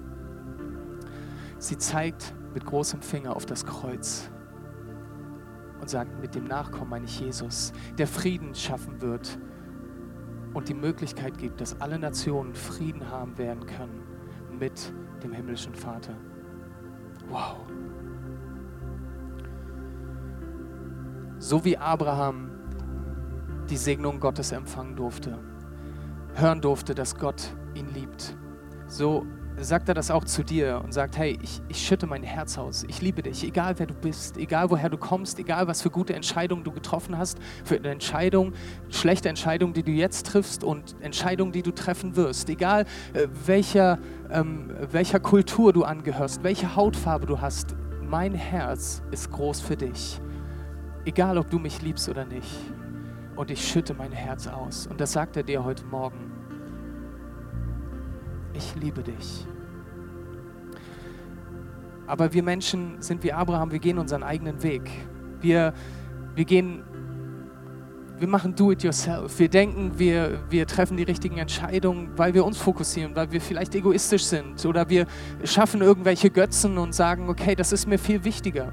sie 1.58 1.76
zeigt 1.76 2.34
mit 2.54 2.64
großem 2.64 3.02
Finger 3.02 3.36
auf 3.36 3.46
das 3.46 3.66
Kreuz 3.66 4.30
und 5.84 5.90
sagt, 5.90 6.18
mit 6.18 6.34
dem 6.34 6.44
Nachkommen 6.44 6.88
meine 6.88 7.04
ich 7.04 7.20
Jesus, 7.20 7.74
der 7.98 8.06
Frieden 8.06 8.54
schaffen 8.54 9.02
wird 9.02 9.38
und 10.54 10.70
die 10.70 10.74
Möglichkeit 10.74 11.36
gibt, 11.36 11.60
dass 11.60 11.78
alle 11.78 11.98
Nationen 11.98 12.54
Frieden 12.54 13.10
haben 13.10 13.36
werden 13.36 13.66
können 13.66 14.00
mit 14.58 14.94
dem 15.22 15.34
himmlischen 15.34 15.74
Vater. 15.74 16.14
Wow. 17.28 17.66
So 21.38 21.62
wie 21.66 21.76
Abraham 21.76 22.50
die 23.68 23.76
Segnung 23.76 24.20
Gottes 24.20 24.52
empfangen 24.52 24.96
durfte, 24.96 25.38
hören 26.32 26.62
durfte, 26.62 26.94
dass 26.94 27.14
Gott 27.14 27.54
ihn 27.74 27.92
liebt. 27.92 28.34
So 28.86 29.26
sagt 29.58 29.88
er 29.88 29.94
das 29.94 30.10
auch 30.10 30.24
zu 30.24 30.42
dir 30.42 30.80
und 30.84 30.92
sagt, 30.92 31.16
hey, 31.16 31.38
ich, 31.42 31.62
ich 31.68 31.86
schütte 31.86 32.06
mein 32.06 32.22
Herz 32.22 32.58
aus, 32.58 32.84
ich 32.88 33.00
liebe 33.00 33.22
dich, 33.22 33.44
egal 33.44 33.78
wer 33.78 33.86
du 33.86 33.94
bist, 33.94 34.36
egal 34.36 34.70
woher 34.70 34.88
du 34.88 34.98
kommst, 34.98 35.38
egal 35.38 35.66
was 35.68 35.82
für 35.82 35.90
gute 35.90 36.14
Entscheidungen 36.14 36.64
du 36.64 36.72
getroffen 36.72 37.16
hast, 37.16 37.38
für 37.64 37.76
eine 37.76 37.90
Entscheidung, 37.90 38.52
schlechte 38.90 39.28
Entscheidungen, 39.28 39.72
die 39.72 39.82
du 39.82 39.92
jetzt 39.92 40.26
triffst 40.26 40.64
und 40.64 40.96
Entscheidungen, 41.00 41.52
die 41.52 41.62
du 41.62 41.70
treffen 41.70 42.16
wirst, 42.16 42.48
egal 42.48 42.84
äh, 43.12 43.28
welcher, 43.46 43.98
ähm, 44.30 44.70
welcher 44.90 45.20
Kultur 45.20 45.72
du 45.72 45.84
angehörst, 45.84 46.42
welche 46.42 46.74
Hautfarbe 46.74 47.26
du 47.26 47.40
hast, 47.40 47.76
mein 48.02 48.34
Herz 48.34 49.02
ist 49.10 49.30
groß 49.30 49.60
für 49.60 49.76
dich, 49.76 50.20
egal 51.04 51.38
ob 51.38 51.50
du 51.50 51.58
mich 51.58 51.80
liebst 51.82 52.08
oder 52.08 52.24
nicht 52.24 52.50
und 53.36 53.50
ich 53.50 53.66
schütte 53.66 53.94
mein 53.94 54.12
Herz 54.12 54.46
aus. 54.46 54.86
Und 54.86 55.00
das 55.00 55.12
sagt 55.12 55.36
er 55.36 55.42
dir 55.42 55.64
heute 55.64 55.84
Morgen. 55.84 56.33
Ich 58.54 58.74
liebe 58.76 59.02
dich. 59.02 59.46
Aber 62.06 62.32
wir 62.32 62.42
Menschen 62.42 63.00
sind 63.00 63.22
wie 63.24 63.32
Abraham, 63.32 63.72
wir 63.72 63.78
gehen 63.78 63.98
unseren 63.98 64.22
eigenen 64.22 64.62
Weg. 64.62 64.90
Wir, 65.40 65.72
wir 66.34 66.44
gehen, 66.44 66.82
wir 68.18 68.28
machen 68.28 68.54
do-it-yourself. 68.54 69.38
Wir 69.38 69.48
denken, 69.48 69.98
wir, 69.98 70.40
wir 70.50 70.66
treffen 70.66 70.96
die 70.96 71.02
richtigen 71.02 71.38
Entscheidungen, 71.38 72.10
weil 72.16 72.34
wir 72.34 72.44
uns 72.44 72.58
fokussieren, 72.58 73.16
weil 73.16 73.32
wir 73.32 73.40
vielleicht 73.40 73.74
egoistisch 73.74 74.24
sind 74.24 74.64
oder 74.64 74.88
wir 74.88 75.06
schaffen 75.44 75.80
irgendwelche 75.80 76.30
Götzen 76.30 76.78
und 76.78 76.94
sagen, 76.94 77.28
okay, 77.28 77.54
das 77.54 77.72
ist 77.72 77.86
mir 77.86 77.98
viel 77.98 78.22
wichtiger. 78.24 78.72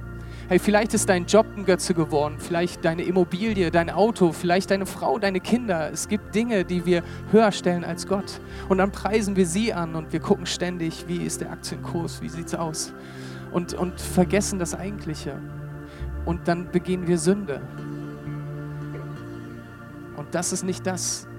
Hey, 0.51 0.59
vielleicht 0.59 0.93
ist 0.93 1.07
dein 1.07 1.27
Job 1.27 1.45
ein 1.55 1.63
Götze 1.63 1.93
geworden, 1.93 2.35
vielleicht 2.37 2.83
deine 2.83 3.03
Immobilie, 3.03 3.71
dein 3.71 3.89
Auto, 3.89 4.33
vielleicht 4.33 4.69
deine 4.69 4.85
Frau, 4.85 5.17
deine 5.17 5.39
Kinder. 5.39 5.89
Es 5.93 6.09
gibt 6.09 6.35
Dinge, 6.35 6.65
die 6.65 6.85
wir 6.85 7.03
höher 7.31 7.53
stellen 7.53 7.85
als 7.85 8.05
Gott. 8.05 8.41
Und 8.67 8.79
dann 8.79 8.91
preisen 8.91 9.37
wir 9.37 9.45
sie 9.45 9.73
an 9.73 9.95
und 9.95 10.11
wir 10.11 10.19
gucken 10.19 10.45
ständig, 10.45 11.05
wie 11.07 11.23
ist 11.23 11.39
der 11.39 11.53
Aktienkurs, 11.53 12.21
wie 12.21 12.27
sieht 12.27 12.47
es 12.47 12.55
aus. 12.55 12.91
Und, 13.53 13.73
und 13.75 14.01
vergessen 14.01 14.59
das 14.59 14.75
Eigentliche. 14.75 15.37
Und 16.25 16.49
dann 16.49 16.69
begehen 16.69 17.07
wir 17.07 17.17
Sünde. 17.17 17.61
Und 20.17 20.35
das 20.35 20.51
ist 20.51 20.65
nicht 20.65 20.85
das, 20.85 21.29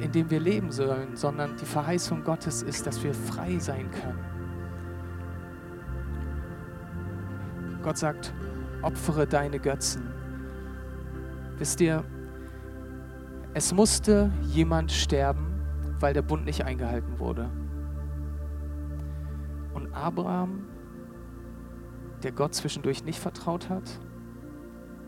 in 0.00 0.10
dem 0.10 0.28
wir 0.32 0.40
leben 0.40 0.72
sollen, 0.72 1.14
sondern 1.14 1.54
die 1.58 1.64
Verheißung 1.64 2.24
Gottes 2.24 2.64
ist, 2.64 2.88
dass 2.88 3.04
wir 3.04 3.14
frei 3.14 3.60
sein 3.60 3.88
können. 3.92 4.31
Gott 7.82 7.98
sagt, 7.98 8.32
opfere 8.82 9.26
deine 9.26 9.58
Götzen. 9.58 10.02
Wisst 11.58 11.80
ihr, 11.80 12.04
es 13.54 13.72
musste 13.72 14.32
jemand 14.42 14.90
sterben, 14.90 15.60
weil 16.00 16.14
der 16.14 16.22
Bund 16.22 16.44
nicht 16.44 16.64
eingehalten 16.64 17.18
wurde. 17.18 17.50
Und 19.74 19.92
Abraham, 19.94 20.66
der 22.22 22.32
Gott 22.32 22.54
zwischendurch 22.54 23.04
nicht 23.04 23.18
vertraut 23.18 23.68
hat, 23.68 24.00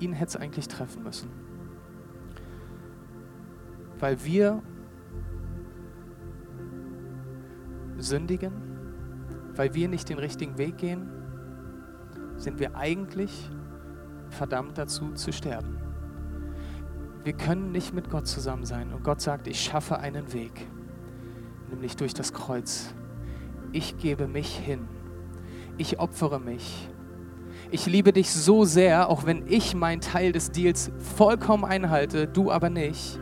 ihn 0.01 0.13
hätte 0.13 0.31
es 0.31 0.37
eigentlich 0.37 0.69
treffen 0.69 1.03
müssen. 1.03 1.31
Weil 3.99 4.25
wir 4.25 4.63
sündigen, 7.99 8.53
weil 9.55 9.75
wir 9.75 9.89
nicht 9.89 10.09
den 10.09 10.19
richtigen 10.19 10.59
Weg 10.59 10.79
gehen, 10.79 11.09
sind 12.37 12.59
wir 12.59 12.77
eigentlich 12.77 13.51
verdammt 14.29 14.79
dazu 14.79 15.13
zu 15.13 15.33
sterben. 15.33 15.79
Wir 17.25 17.33
können 17.33 17.73
nicht 17.73 17.95
mit 17.95 18.11
Gott 18.11 18.27
zusammen 18.27 18.67
sein. 18.67 18.93
Und 18.93 19.03
Gott 19.03 19.21
sagt, 19.21 19.47
ich 19.47 19.61
schaffe 19.61 19.99
einen 19.99 20.33
Weg. 20.33 20.69
nämlich 21.71 21.97
durch 21.97 22.15
das 22.15 22.33
Kreuz. 22.33 22.95
Ich 23.73 23.99
gebe 23.99 24.29
mich 24.29 24.57
hin. 24.57 24.87
Ich 25.79 25.99
opfere 25.99 26.39
mich. 26.39 26.89
Ich 27.71 27.87
liebe 27.87 28.13
dich 28.13 28.31
so 28.31 28.65
sehr, 28.65 29.09
auch 29.09 29.27
wenn 29.27 29.47
ich 29.49 29.75
meinen 29.75 30.01
Teil 30.01 30.31
des 30.31 30.53
Deals 30.53 30.93
vollkommen 31.17 31.65
einhalte, 31.65 32.29
du 32.29 32.53
aber 32.53 32.71
nicht. 32.71 33.19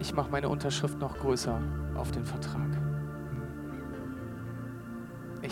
Ich 0.00 0.12
mache 0.12 0.30
meine 0.30 0.50
Unterschrift 0.50 0.98
noch 0.98 1.16
größer 1.16 1.62
auf 1.94 2.10
den 2.10 2.26
Vertrag. 2.26 2.83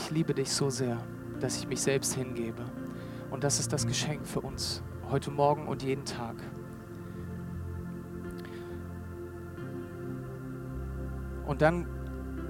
Ich 0.04 0.10
liebe 0.10 0.34
dich 0.34 0.52
so 0.52 0.68
sehr, 0.68 0.98
dass 1.38 1.56
ich 1.58 1.68
mich 1.68 1.80
selbst 1.80 2.14
hingebe. 2.14 2.64
Und 3.30 3.44
das 3.44 3.60
ist 3.60 3.72
das 3.72 3.86
Geschenk 3.86 4.26
für 4.26 4.40
uns 4.40 4.82
heute 5.08 5.30
Morgen 5.30 5.68
und 5.68 5.84
jeden 5.84 6.04
Tag. 6.04 6.34
Und 11.46 11.62
dann 11.62 11.86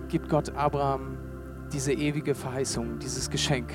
gibt 0.09 0.30
Gott 0.30 0.48
Abraham 0.57 1.18
diese 1.70 1.92
ewige 1.92 2.34
Verheißung, 2.34 2.98
dieses 2.98 3.28
Geschenk. 3.28 3.70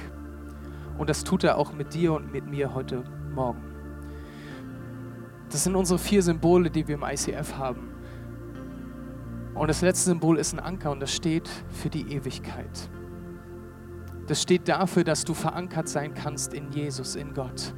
Und 0.98 1.08
das 1.08 1.24
tut 1.24 1.44
er 1.44 1.60
auch 1.60 1.72
mit 1.72 1.94
dir 1.94 2.14
und 2.14 2.32
mit 2.34 2.48
mir 2.48 2.74
heute 2.74 3.04
Morgen. 3.36 3.62
Das 5.52 5.64
sind 5.64 5.76
unsere 5.76 6.00
vier 6.00 6.24
Symbole, 6.24 6.72
die 6.72 6.88
wir 6.88 6.96
im 6.96 7.04
ICF 7.04 7.54
haben. 7.58 7.90
Und 9.54 9.68
das 9.68 9.82
letzte 9.82 10.10
Symbol 10.10 10.40
ist 10.40 10.52
ein 10.54 10.60
Anker 10.60 10.90
und 10.90 11.00
das 11.00 11.14
steht 11.14 11.48
für 11.70 11.90
die 11.90 12.12
Ewigkeit. 12.12 12.90
Das 14.28 14.42
steht 14.42 14.68
dafür, 14.68 15.04
dass 15.04 15.24
du 15.24 15.34
verankert 15.34 15.88
sein 15.88 16.14
kannst 16.14 16.54
in 16.54 16.72
Jesus, 16.72 17.16
in 17.16 17.34
Gott. 17.34 17.74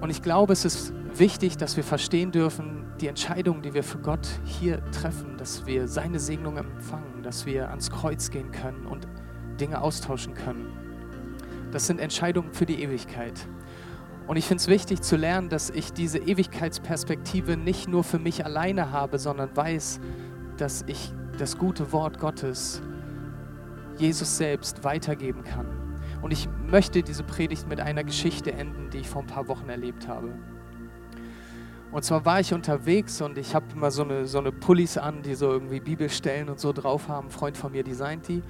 Und 0.00 0.10
ich 0.10 0.22
glaube, 0.22 0.52
es 0.52 0.64
ist 0.64 0.92
wichtig, 1.14 1.56
dass 1.56 1.76
wir 1.76 1.82
verstehen 1.82 2.30
dürfen, 2.30 2.84
die 3.00 3.08
Entscheidungen, 3.08 3.62
die 3.62 3.74
wir 3.74 3.82
für 3.82 3.98
Gott 3.98 4.28
hier 4.44 4.84
treffen, 4.90 5.36
dass 5.36 5.66
wir 5.66 5.88
seine 5.88 6.20
Segnung 6.20 6.56
empfangen, 6.56 7.22
dass 7.22 7.46
wir 7.46 7.70
ans 7.70 7.90
Kreuz 7.90 8.30
gehen 8.30 8.52
können 8.52 8.86
und 8.86 9.08
Dinge 9.60 9.80
austauschen 9.80 10.34
können. 10.34 10.72
Das 11.72 11.86
sind 11.86 12.00
Entscheidungen 12.00 12.52
für 12.52 12.64
die 12.64 12.80
Ewigkeit. 12.82 13.46
Und 14.28 14.36
ich 14.36 14.44
finde 14.44 14.60
es 14.60 14.68
wichtig 14.68 15.00
zu 15.02 15.16
lernen, 15.16 15.48
dass 15.48 15.70
ich 15.70 15.92
diese 15.92 16.18
Ewigkeitsperspektive 16.18 17.56
nicht 17.56 17.88
nur 17.88 18.04
für 18.04 18.18
mich 18.18 18.44
alleine 18.44 18.92
habe, 18.92 19.18
sondern 19.18 19.56
weiß, 19.56 20.00
dass 20.58 20.84
ich 20.86 21.12
das 21.38 21.56
gute 21.56 21.92
Wort 21.92 22.18
Gottes, 22.18 22.82
Jesus 23.98 24.36
selbst, 24.36 24.84
weitergeben 24.84 25.44
kann. 25.44 25.66
Und 26.22 26.32
ich 26.32 26.48
möchte 26.66 27.02
diese 27.02 27.22
Predigt 27.22 27.68
mit 27.68 27.80
einer 27.80 28.04
Geschichte 28.04 28.52
enden, 28.52 28.90
die 28.90 28.98
ich 28.98 29.08
vor 29.08 29.22
ein 29.22 29.28
paar 29.28 29.48
Wochen 29.48 29.68
erlebt 29.68 30.08
habe. 30.08 30.34
Und 31.90 32.04
zwar 32.04 32.24
war 32.24 32.40
ich 32.40 32.52
unterwegs 32.52 33.22
und 33.22 33.38
ich 33.38 33.54
habe 33.54 33.64
immer 33.74 33.90
so 33.90 34.02
eine, 34.02 34.26
so 34.26 34.38
eine 34.38 34.52
Pullis 34.52 34.98
an, 34.98 35.22
die 35.22 35.34
so 35.34 35.50
irgendwie 35.50 35.80
Bibelstellen 35.80 36.50
und 36.50 36.60
so 36.60 36.72
drauf 36.72 37.08
haben. 37.08 37.28
Ein 37.28 37.30
Freund 37.30 37.56
von 37.56 37.72
mir 37.72 37.82
designt 37.82 38.28
die. 38.28 38.42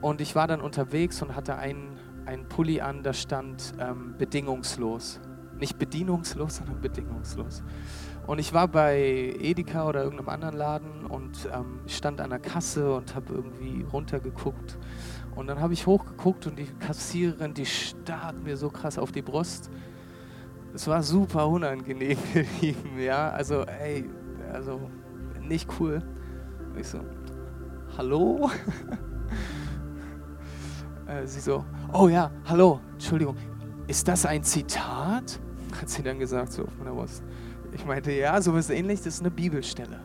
Und 0.00 0.20
ich 0.20 0.34
war 0.34 0.46
dann 0.46 0.60
unterwegs 0.60 1.22
und 1.22 1.34
hatte 1.34 1.56
einen, 1.56 1.96
einen 2.24 2.48
Pulli 2.48 2.80
an, 2.80 3.02
da 3.02 3.12
stand 3.12 3.74
ähm, 3.80 4.14
bedingungslos. 4.16 5.20
Nicht 5.58 5.78
bedienungslos, 5.78 6.56
sondern 6.56 6.80
bedingungslos. 6.80 7.62
Und 8.26 8.38
ich 8.38 8.52
war 8.52 8.68
bei 8.68 9.34
Edeka 9.40 9.88
oder 9.88 10.04
irgendeinem 10.04 10.28
anderen 10.28 10.56
Laden 10.56 11.06
und 11.06 11.48
ähm, 11.52 11.80
stand 11.86 12.20
an 12.20 12.30
der 12.30 12.38
Kasse 12.38 12.94
und 12.94 13.14
habe 13.14 13.34
irgendwie 13.34 13.84
runtergeguckt. 13.92 14.78
Und 15.34 15.46
dann 15.48 15.60
habe 15.60 15.72
ich 15.72 15.86
hochgeguckt 15.86 16.46
und 16.46 16.58
die 16.58 16.66
Kassiererin, 16.66 17.54
die 17.54 17.66
starrt 17.66 18.42
mir 18.42 18.56
so 18.56 18.70
krass 18.70 18.98
auf 18.98 19.12
die 19.12 19.22
Brust 19.22 19.70
es 20.74 20.86
war 20.86 21.02
super 21.02 21.46
unangenehm 21.48 22.18
ja. 22.98 23.30
Also, 23.30 23.62
ey, 23.62 24.08
also 24.52 24.80
nicht 25.40 25.68
cool. 25.78 26.02
Und 26.72 26.80
ich 26.80 26.88
so, 26.88 27.00
hallo? 27.96 28.50
Äh, 31.04 31.26
sie 31.26 31.40
so, 31.40 31.64
oh 31.92 32.06
ja, 32.06 32.30
hallo, 32.44 32.78
Entschuldigung, 32.92 33.36
ist 33.88 34.06
das 34.06 34.24
ein 34.24 34.44
Zitat? 34.44 35.40
Hat 35.78 35.88
sie 35.88 36.00
dann 36.00 36.20
gesagt, 36.20 36.52
so 36.52 36.62
auf 36.62 36.78
meiner 36.78 36.92
Brust. 36.92 37.24
Ich 37.72 37.86
meinte, 37.86 38.12
ja, 38.12 38.40
sowas 38.40 38.70
ähnliches, 38.70 39.04
das 39.04 39.14
ist 39.14 39.20
eine 39.20 39.30
Bibelstelle. 39.30 40.00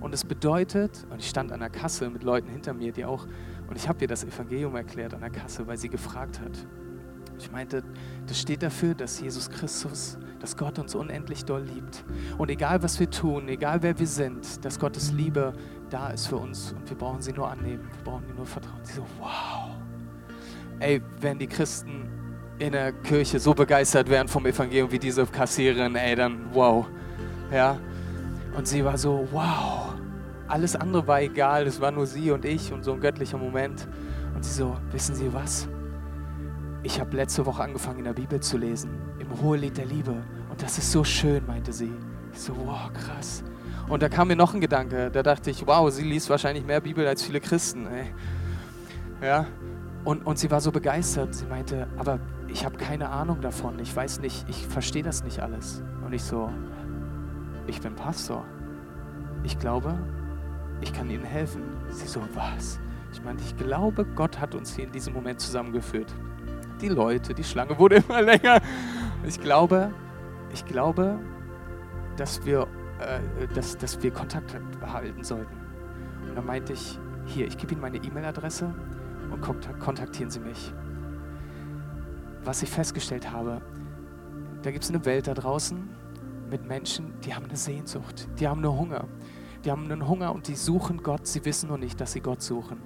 Und 0.00 0.14
es 0.14 0.24
bedeutet, 0.24 1.06
und 1.10 1.18
ich 1.18 1.28
stand 1.28 1.52
an 1.52 1.60
der 1.60 1.70
Kasse 1.70 2.08
mit 2.10 2.22
Leuten 2.22 2.48
hinter 2.48 2.72
mir, 2.72 2.92
die 2.92 3.04
auch, 3.04 3.26
und 3.68 3.76
ich 3.76 3.88
habe 3.88 4.00
ihr 4.02 4.08
das 4.08 4.24
Evangelium 4.24 4.74
erklärt 4.76 5.14
an 5.14 5.20
der 5.20 5.30
Kasse, 5.30 5.66
weil 5.66 5.76
sie 5.76 5.88
gefragt 5.88 6.40
hat. 6.40 6.66
Ich 7.38 7.50
meinte, 7.50 7.82
das 8.26 8.38
steht 8.38 8.62
dafür, 8.62 8.94
dass 8.94 9.20
Jesus 9.20 9.48
Christus, 9.48 10.18
dass 10.40 10.56
Gott 10.56 10.78
uns 10.78 10.94
unendlich 10.94 11.44
doll 11.44 11.62
liebt. 11.62 12.04
Und 12.36 12.50
egal 12.50 12.82
was 12.82 13.00
wir 13.00 13.10
tun, 13.10 13.48
egal 13.48 13.82
wer 13.82 13.98
wir 13.98 14.06
sind, 14.06 14.62
dass 14.64 14.78
Gottes 14.78 15.12
Liebe 15.12 15.54
da 15.88 16.10
ist 16.10 16.26
für 16.26 16.36
uns 16.36 16.72
und 16.72 16.88
wir 16.88 16.96
brauchen 16.96 17.22
sie 17.22 17.32
nur 17.32 17.48
annehmen, 17.48 17.88
wir 17.96 18.04
brauchen 18.04 18.24
ihr 18.28 18.34
nur 18.34 18.46
vertrauen. 18.46 18.80
Sie 18.82 18.94
so, 18.94 19.06
wow. 19.18 19.70
Ey, 20.80 21.00
wenn 21.20 21.38
die 21.38 21.46
Christen 21.46 22.08
in 22.60 22.72
der 22.72 22.92
Kirche 22.92 23.40
so 23.40 23.54
begeistert 23.54 24.08
wären 24.08 24.28
vom 24.28 24.46
Evangelium 24.46 24.92
wie 24.92 24.98
diese 24.98 25.26
Kassiererin, 25.26 25.96
ey, 25.96 26.14
dann 26.14 26.46
wow. 26.52 26.86
Ja. 27.52 27.78
Und 28.56 28.68
sie 28.68 28.84
war 28.84 28.96
so, 28.96 29.26
wow. 29.32 29.94
Alles 30.46 30.76
andere 30.76 31.06
war 31.06 31.20
egal, 31.20 31.66
es 31.66 31.80
war 31.80 31.90
nur 31.90 32.06
sie 32.06 32.30
und 32.30 32.44
ich 32.44 32.72
und 32.72 32.84
so 32.84 32.92
ein 32.92 33.00
göttlicher 33.00 33.38
Moment. 33.38 33.88
Und 34.34 34.44
sie 34.44 34.52
so, 34.52 34.76
wissen 34.92 35.14
Sie 35.14 35.32
was? 35.32 35.68
ich 36.82 37.00
habe 37.00 37.16
letzte 37.16 37.44
Woche 37.46 37.62
angefangen, 37.62 37.98
in 37.98 38.04
der 38.04 38.12
Bibel 38.12 38.40
zu 38.40 38.56
lesen, 38.56 38.90
im 39.18 39.40
Hohelied 39.40 39.76
der 39.76 39.86
Liebe. 39.86 40.14
Und 40.48 40.62
das 40.62 40.78
ist 40.78 40.90
so 40.90 41.04
schön, 41.04 41.46
meinte 41.46 41.72
sie. 41.72 41.92
Ich 42.32 42.40
so, 42.40 42.54
wow, 42.56 42.90
krass. 42.92 43.42
Und 43.88 44.02
da 44.02 44.08
kam 44.08 44.28
mir 44.28 44.36
noch 44.36 44.54
ein 44.54 44.60
Gedanke. 44.60 45.10
Da 45.10 45.22
dachte 45.22 45.50
ich, 45.50 45.66
wow, 45.66 45.90
sie 45.90 46.04
liest 46.04 46.30
wahrscheinlich 46.30 46.64
mehr 46.64 46.80
Bibel 46.80 47.06
als 47.06 47.22
viele 47.22 47.40
Christen. 47.40 47.86
Ey. 47.86 48.06
Ja. 49.22 49.46
Und, 50.04 50.26
und 50.26 50.38
sie 50.38 50.50
war 50.50 50.60
so 50.60 50.72
begeistert. 50.72 51.34
Sie 51.34 51.46
meinte, 51.46 51.86
aber 51.98 52.18
ich 52.48 52.64
habe 52.64 52.76
keine 52.76 53.10
Ahnung 53.10 53.40
davon. 53.40 53.78
Ich 53.78 53.94
weiß 53.94 54.20
nicht, 54.20 54.46
ich 54.48 54.66
verstehe 54.66 55.02
das 55.02 55.22
nicht 55.24 55.40
alles. 55.40 55.82
Und 56.04 56.12
ich 56.12 56.22
so, 56.22 56.50
ich 57.66 57.80
bin 57.80 57.94
Pastor. 57.94 58.44
Ich 59.42 59.58
glaube, 59.58 59.98
ich 60.80 60.92
kann 60.92 61.10
Ihnen 61.10 61.24
helfen. 61.24 61.62
Sie 61.90 62.06
so, 62.06 62.20
was? 62.34 62.80
Ich 63.12 63.22
meinte, 63.22 63.42
ich 63.44 63.56
glaube, 63.56 64.04
Gott 64.04 64.40
hat 64.40 64.54
uns 64.54 64.74
hier 64.74 64.84
in 64.84 64.92
diesem 64.92 65.12
Moment 65.12 65.40
zusammengeführt 65.40 66.14
die 66.80 66.88
Leute, 66.88 67.34
die 67.34 67.44
Schlange 67.44 67.78
wurde 67.78 67.96
immer 67.96 68.22
länger. 68.22 68.60
Ich 69.24 69.40
glaube, 69.40 69.90
ich 70.52 70.64
glaube, 70.64 71.18
dass 72.16 72.44
wir, 72.44 72.66
äh, 72.98 73.46
dass, 73.54 73.76
dass 73.76 74.02
wir 74.02 74.10
Kontakt 74.10 74.56
behalten 74.80 75.22
sollten. 75.22 75.54
Und 76.28 76.36
dann 76.36 76.46
meinte 76.46 76.72
ich, 76.72 76.98
hier, 77.26 77.46
ich 77.46 77.56
gebe 77.56 77.72
Ihnen 77.72 77.80
meine 77.80 77.98
E-Mail-Adresse 77.98 78.74
und 79.30 79.40
kontaktieren 79.80 80.30
Sie 80.30 80.40
mich. 80.40 80.72
Was 82.44 82.62
ich 82.62 82.70
festgestellt 82.70 83.30
habe, 83.30 83.60
da 84.62 84.70
gibt 84.70 84.84
es 84.84 84.90
eine 84.90 85.04
Welt 85.04 85.26
da 85.26 85.34
draußen 85.34 85.88
mit 86.50 86.66
Menschen, 86.66 87.14
die 87.24 87.34
haben 87.34 87.44
eine 87.44 87.56
Sehnsucht, 87.56 88.28
die 88.38 88.48
haben 88.48 88.64
einen 88.64 88.76
Hunger. 88.76 89.06
Die 89.64 89.70
haben 89.70 89.84
einen 89.84 90.08
Hunger 90.08 90.34
und 90.34 90.48
die 90.48 90.56
suchen 90.56 91.02
Gott, 91.02 91.26
sie 91.26 91.44
wissen 91.44 91.68
nur 91.68 91.78
nicht, 91.78 92.00
dass 92.00 92.12
sie 92.12 92.20
Gott 92.20 92.42
suchen. 92.42 92.78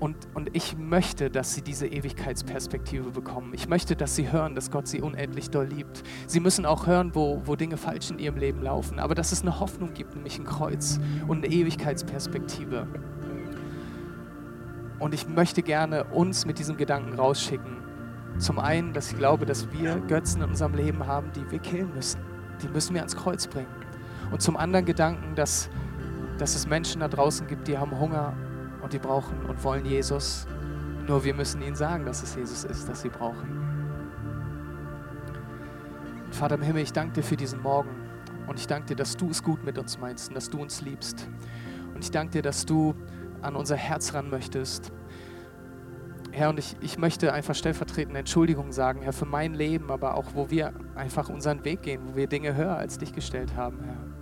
Und, 0.00 0.16
und 0.34 0.54
ich 0.54 0.76
möchte, 0.76 1.28
dass 1.28 1.54
sie 1.54 1.62
diese 1.62 1.86
Ewigkeitsperspektive 1.86 3.10
bekommen. 3.10 3.52
Ich 3.54 3.68
möchte, 3.68 3.96
dass 3.96 4.14
sie 4.14 4.30
hören, 4.30 4.54
dass 4.54 4.70
Gott 4.70 4.86
sie 4.86 5.00
unendlich 5.00 5.50
doll 5.50 5.66
liebt. 5.66 6.04
Sie 6.26 6.38
müssen 6.38 6.66
auch 6.66 6.86
hören, 6.86 7.14
wo, 7.14 7.42
wo 7.44 7.56
Dinge 7.56 7.76
falsch 7.76 8.10
in 8.10 8.20
ihrem 8.20 8.36
Leben 8.36 8.62
laufen. 8.62 9.00
Aber 9.00 9.16
dass 9.16 9.32
es 9.32 9.42
eine 9.42 9.58
Hoffnung 9.58 9.94
gibt, 9.94 10.14
nämlich 10.14 10.38
ein 10.38 10.44
Kreuz 10.44 11.00
und 11.26 11.44
eine 11.44 11.52
Ewigkeitsperspektive. 11.52 12.86
Und 14.98 15.14
ich 15.14 15.28
möchte 15.28 15.62
gerne 15.62 16.04
uns 16.04 16.44
mit 16.44 16.58
diesem 16.58 16.76
Gedanken 16.76 17.14
rausschicken. 17.14 17.76
Zum 18.38 18.58
einen, 18.58 18.92
dass 18.92 19.12
ich 19.12 19.18
glaube, 19.18 19.46
dass 19.46 19.70
wir 19.72 20.00
Götzen 20.08 20.42
in 20.42 20.50
unserem 20.50 20.74
Leben 20.74 21.06
haben, 21.06 21.30
die 21.32 21.50
wir 21.50 21.58
killen 21.58 21.92
müssen. 21.94 22.20
Die 22.62 22.68
müssen 22.68 22.94
wir 22.94 23.00
ans 23.00 23.16
Kreuz 23.16 23.46
bringen. 23.46 23.68
Und 24.30 24.42
zum 24.42 24.56
anderen 24.56 24.84
Gedanken, 24.84 25.34
dass, 25.34 25.70
dass 26.38 26.54
es 26.54 26.66
Menschen 26.66 27.00
da 27.00 27.08
draußen 27.08 27.46
gibt, 27.46 27.68
die 27.68 27.78
haben 27.78 27.98
Hunger 27.98 28.34
und 28.82 28.92
die 28.92 28.98
brauchen 28.98 29.44
und 29.46 29.62
wollen 29.64 29.84
Jesus. 29.84 30.46
Nur 31.06 31.24
wir 31.24 31.34
müssen 31.34 31.62
ihnen 31.62 31.76
sagen, 31.76 32.04
dass 32.04 32.22
es 32.22 32.34
Jesus 32.34 32.64
ist, 32.64 32.88
das 32.88 33.00
sie 33.00 33.08
brauchen. 33.08 33.58
Vater 36.30 36.56
im 36.56 36.62
Himmel, 36.62 36.82
ich 36.82 36.92
danke 36.92 37.14
dir 37.14 37.22
für 37.22 37.36
diesen 37.36 37.62
Morgen 37.62 37.90
und 38.46 38.58
ich 38.58 38.66
danke 38.66 38.88
dir, 38.88 38.96
dass 38.96 39.16
du 39.16 39.30
es 39.30 39.42
gut 39.42 39.64
mit 39.64 39.78
uns 39.78 39.98
meinst 39.98 40.28
und 40.28 40.34
dass 40.34 40.50
du 40.50 40.60
uns 40.60 40.82
liebst. 40.82 41.26
Und 41.94 42.04
ich 42.04 42.10
danke 42.10 42.32
dir, 42.32 42.42
dass 42.42 42.66
du 42.66 42.94
an 43.42 43.56
unser 43.56 43.76
Herz 43.76 44.14
ran 44.14 44.30
möchtest. 44.30 44.92
Herr, 46.30 46.50
und 46.50 46.58
ich, 46.58 46.76
ich 46.80 46.98
möchte 46.98 47.32
einfach 47.32 47.54
stellvertretend 47.54 48.16
Entschuldigung 48.16 48.70
sagen, 48.70 49.02
Herr, 49.02 49.12
für 49.12 49.24
mein 49.24 49.54
Leben, 49.54 49.90
aber 49.90 50.14
auch, 50.14 50.34
wo 50.34 50.50
wir 50.50 50.72
einfach 50.94 51.28
unseren 51.28 51.64
Weg 51.64 51.82
gehen, 51.82 52.02
wo 52.06 52.16
wir 52.16 52.26
Dinge 52.26 52.54
höher 52.54 52.76
als 52.76 52.98
dich 52.98 53.12
gestellt 53.12 53.56
haben, 53.56 53.82
Herr. 53.82 54.18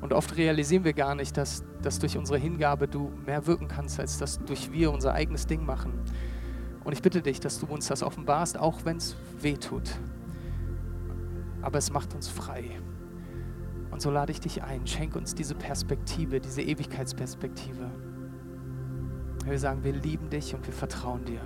Und 0.00 0.12
oft 0.12 0.36
realisieren 0.36 0.84
wir 0.84 0.92
gar 0.92 1.14
nicht, 1.14 1.36
dass, 1.36 1.64
dass 1.82 1.98
durch 1.98 2.16
unsere 2.16 2.38
Hingabe 2.38 2.86
du 2.86 3.12
mehr 3.26 3.46
wirken 3.46 3.68
kannst, 3.68 3.98
als 3.98 4.18
dass 4.18 4.38
durch 4.38 4.72
wir 4.72 4.92
unser 4.92 5.12
eigenes 5.12 5.46
Ding 5.46 5.66
machen. 5.66 5.92
Und 6.84 6.92
ich 6.92 7.02
bitte 7.02 7.20
dich, 7.20 7.40
dass 7.40 7.58
du 7.58 7.66
uns 7.66 7.88
das 7.88 8.02
offenbarst, 8.02 8.58
auch 8.58 8.84
wenn 8.84 8.98
es 8.98 9.16
weh 9.40 9.56
tut. 9.56 9.90
Aber 11.60 11.78
es 11.78 11.92
macht 11.92 12.14
uns 12.14 12.28
frei. 12.28 12.80
Und 13.90 14.00
so 14.00 14.10
lade 14.10 14.30
ich 14.30 14.40
dich 14.40 14.62
ein, 14.62 14.86
schenk 14.86 15.16
uns 15.16 15.34
diese 15.34 15.54
Perspektive, 15.54 16.40
diese 16.40 16.62
Ewigkeitsperspektive. 16.62 17.90
Wir 19.48 19.58
sagen, 19.58 19.82
wir 19.82 19.92
lieben 19.92 20.28
dich 20.28 20.54
und 20.54 20.66
wir 20.66 20.74
vertrauen 20.74 21.24
dir. 21.24 21.40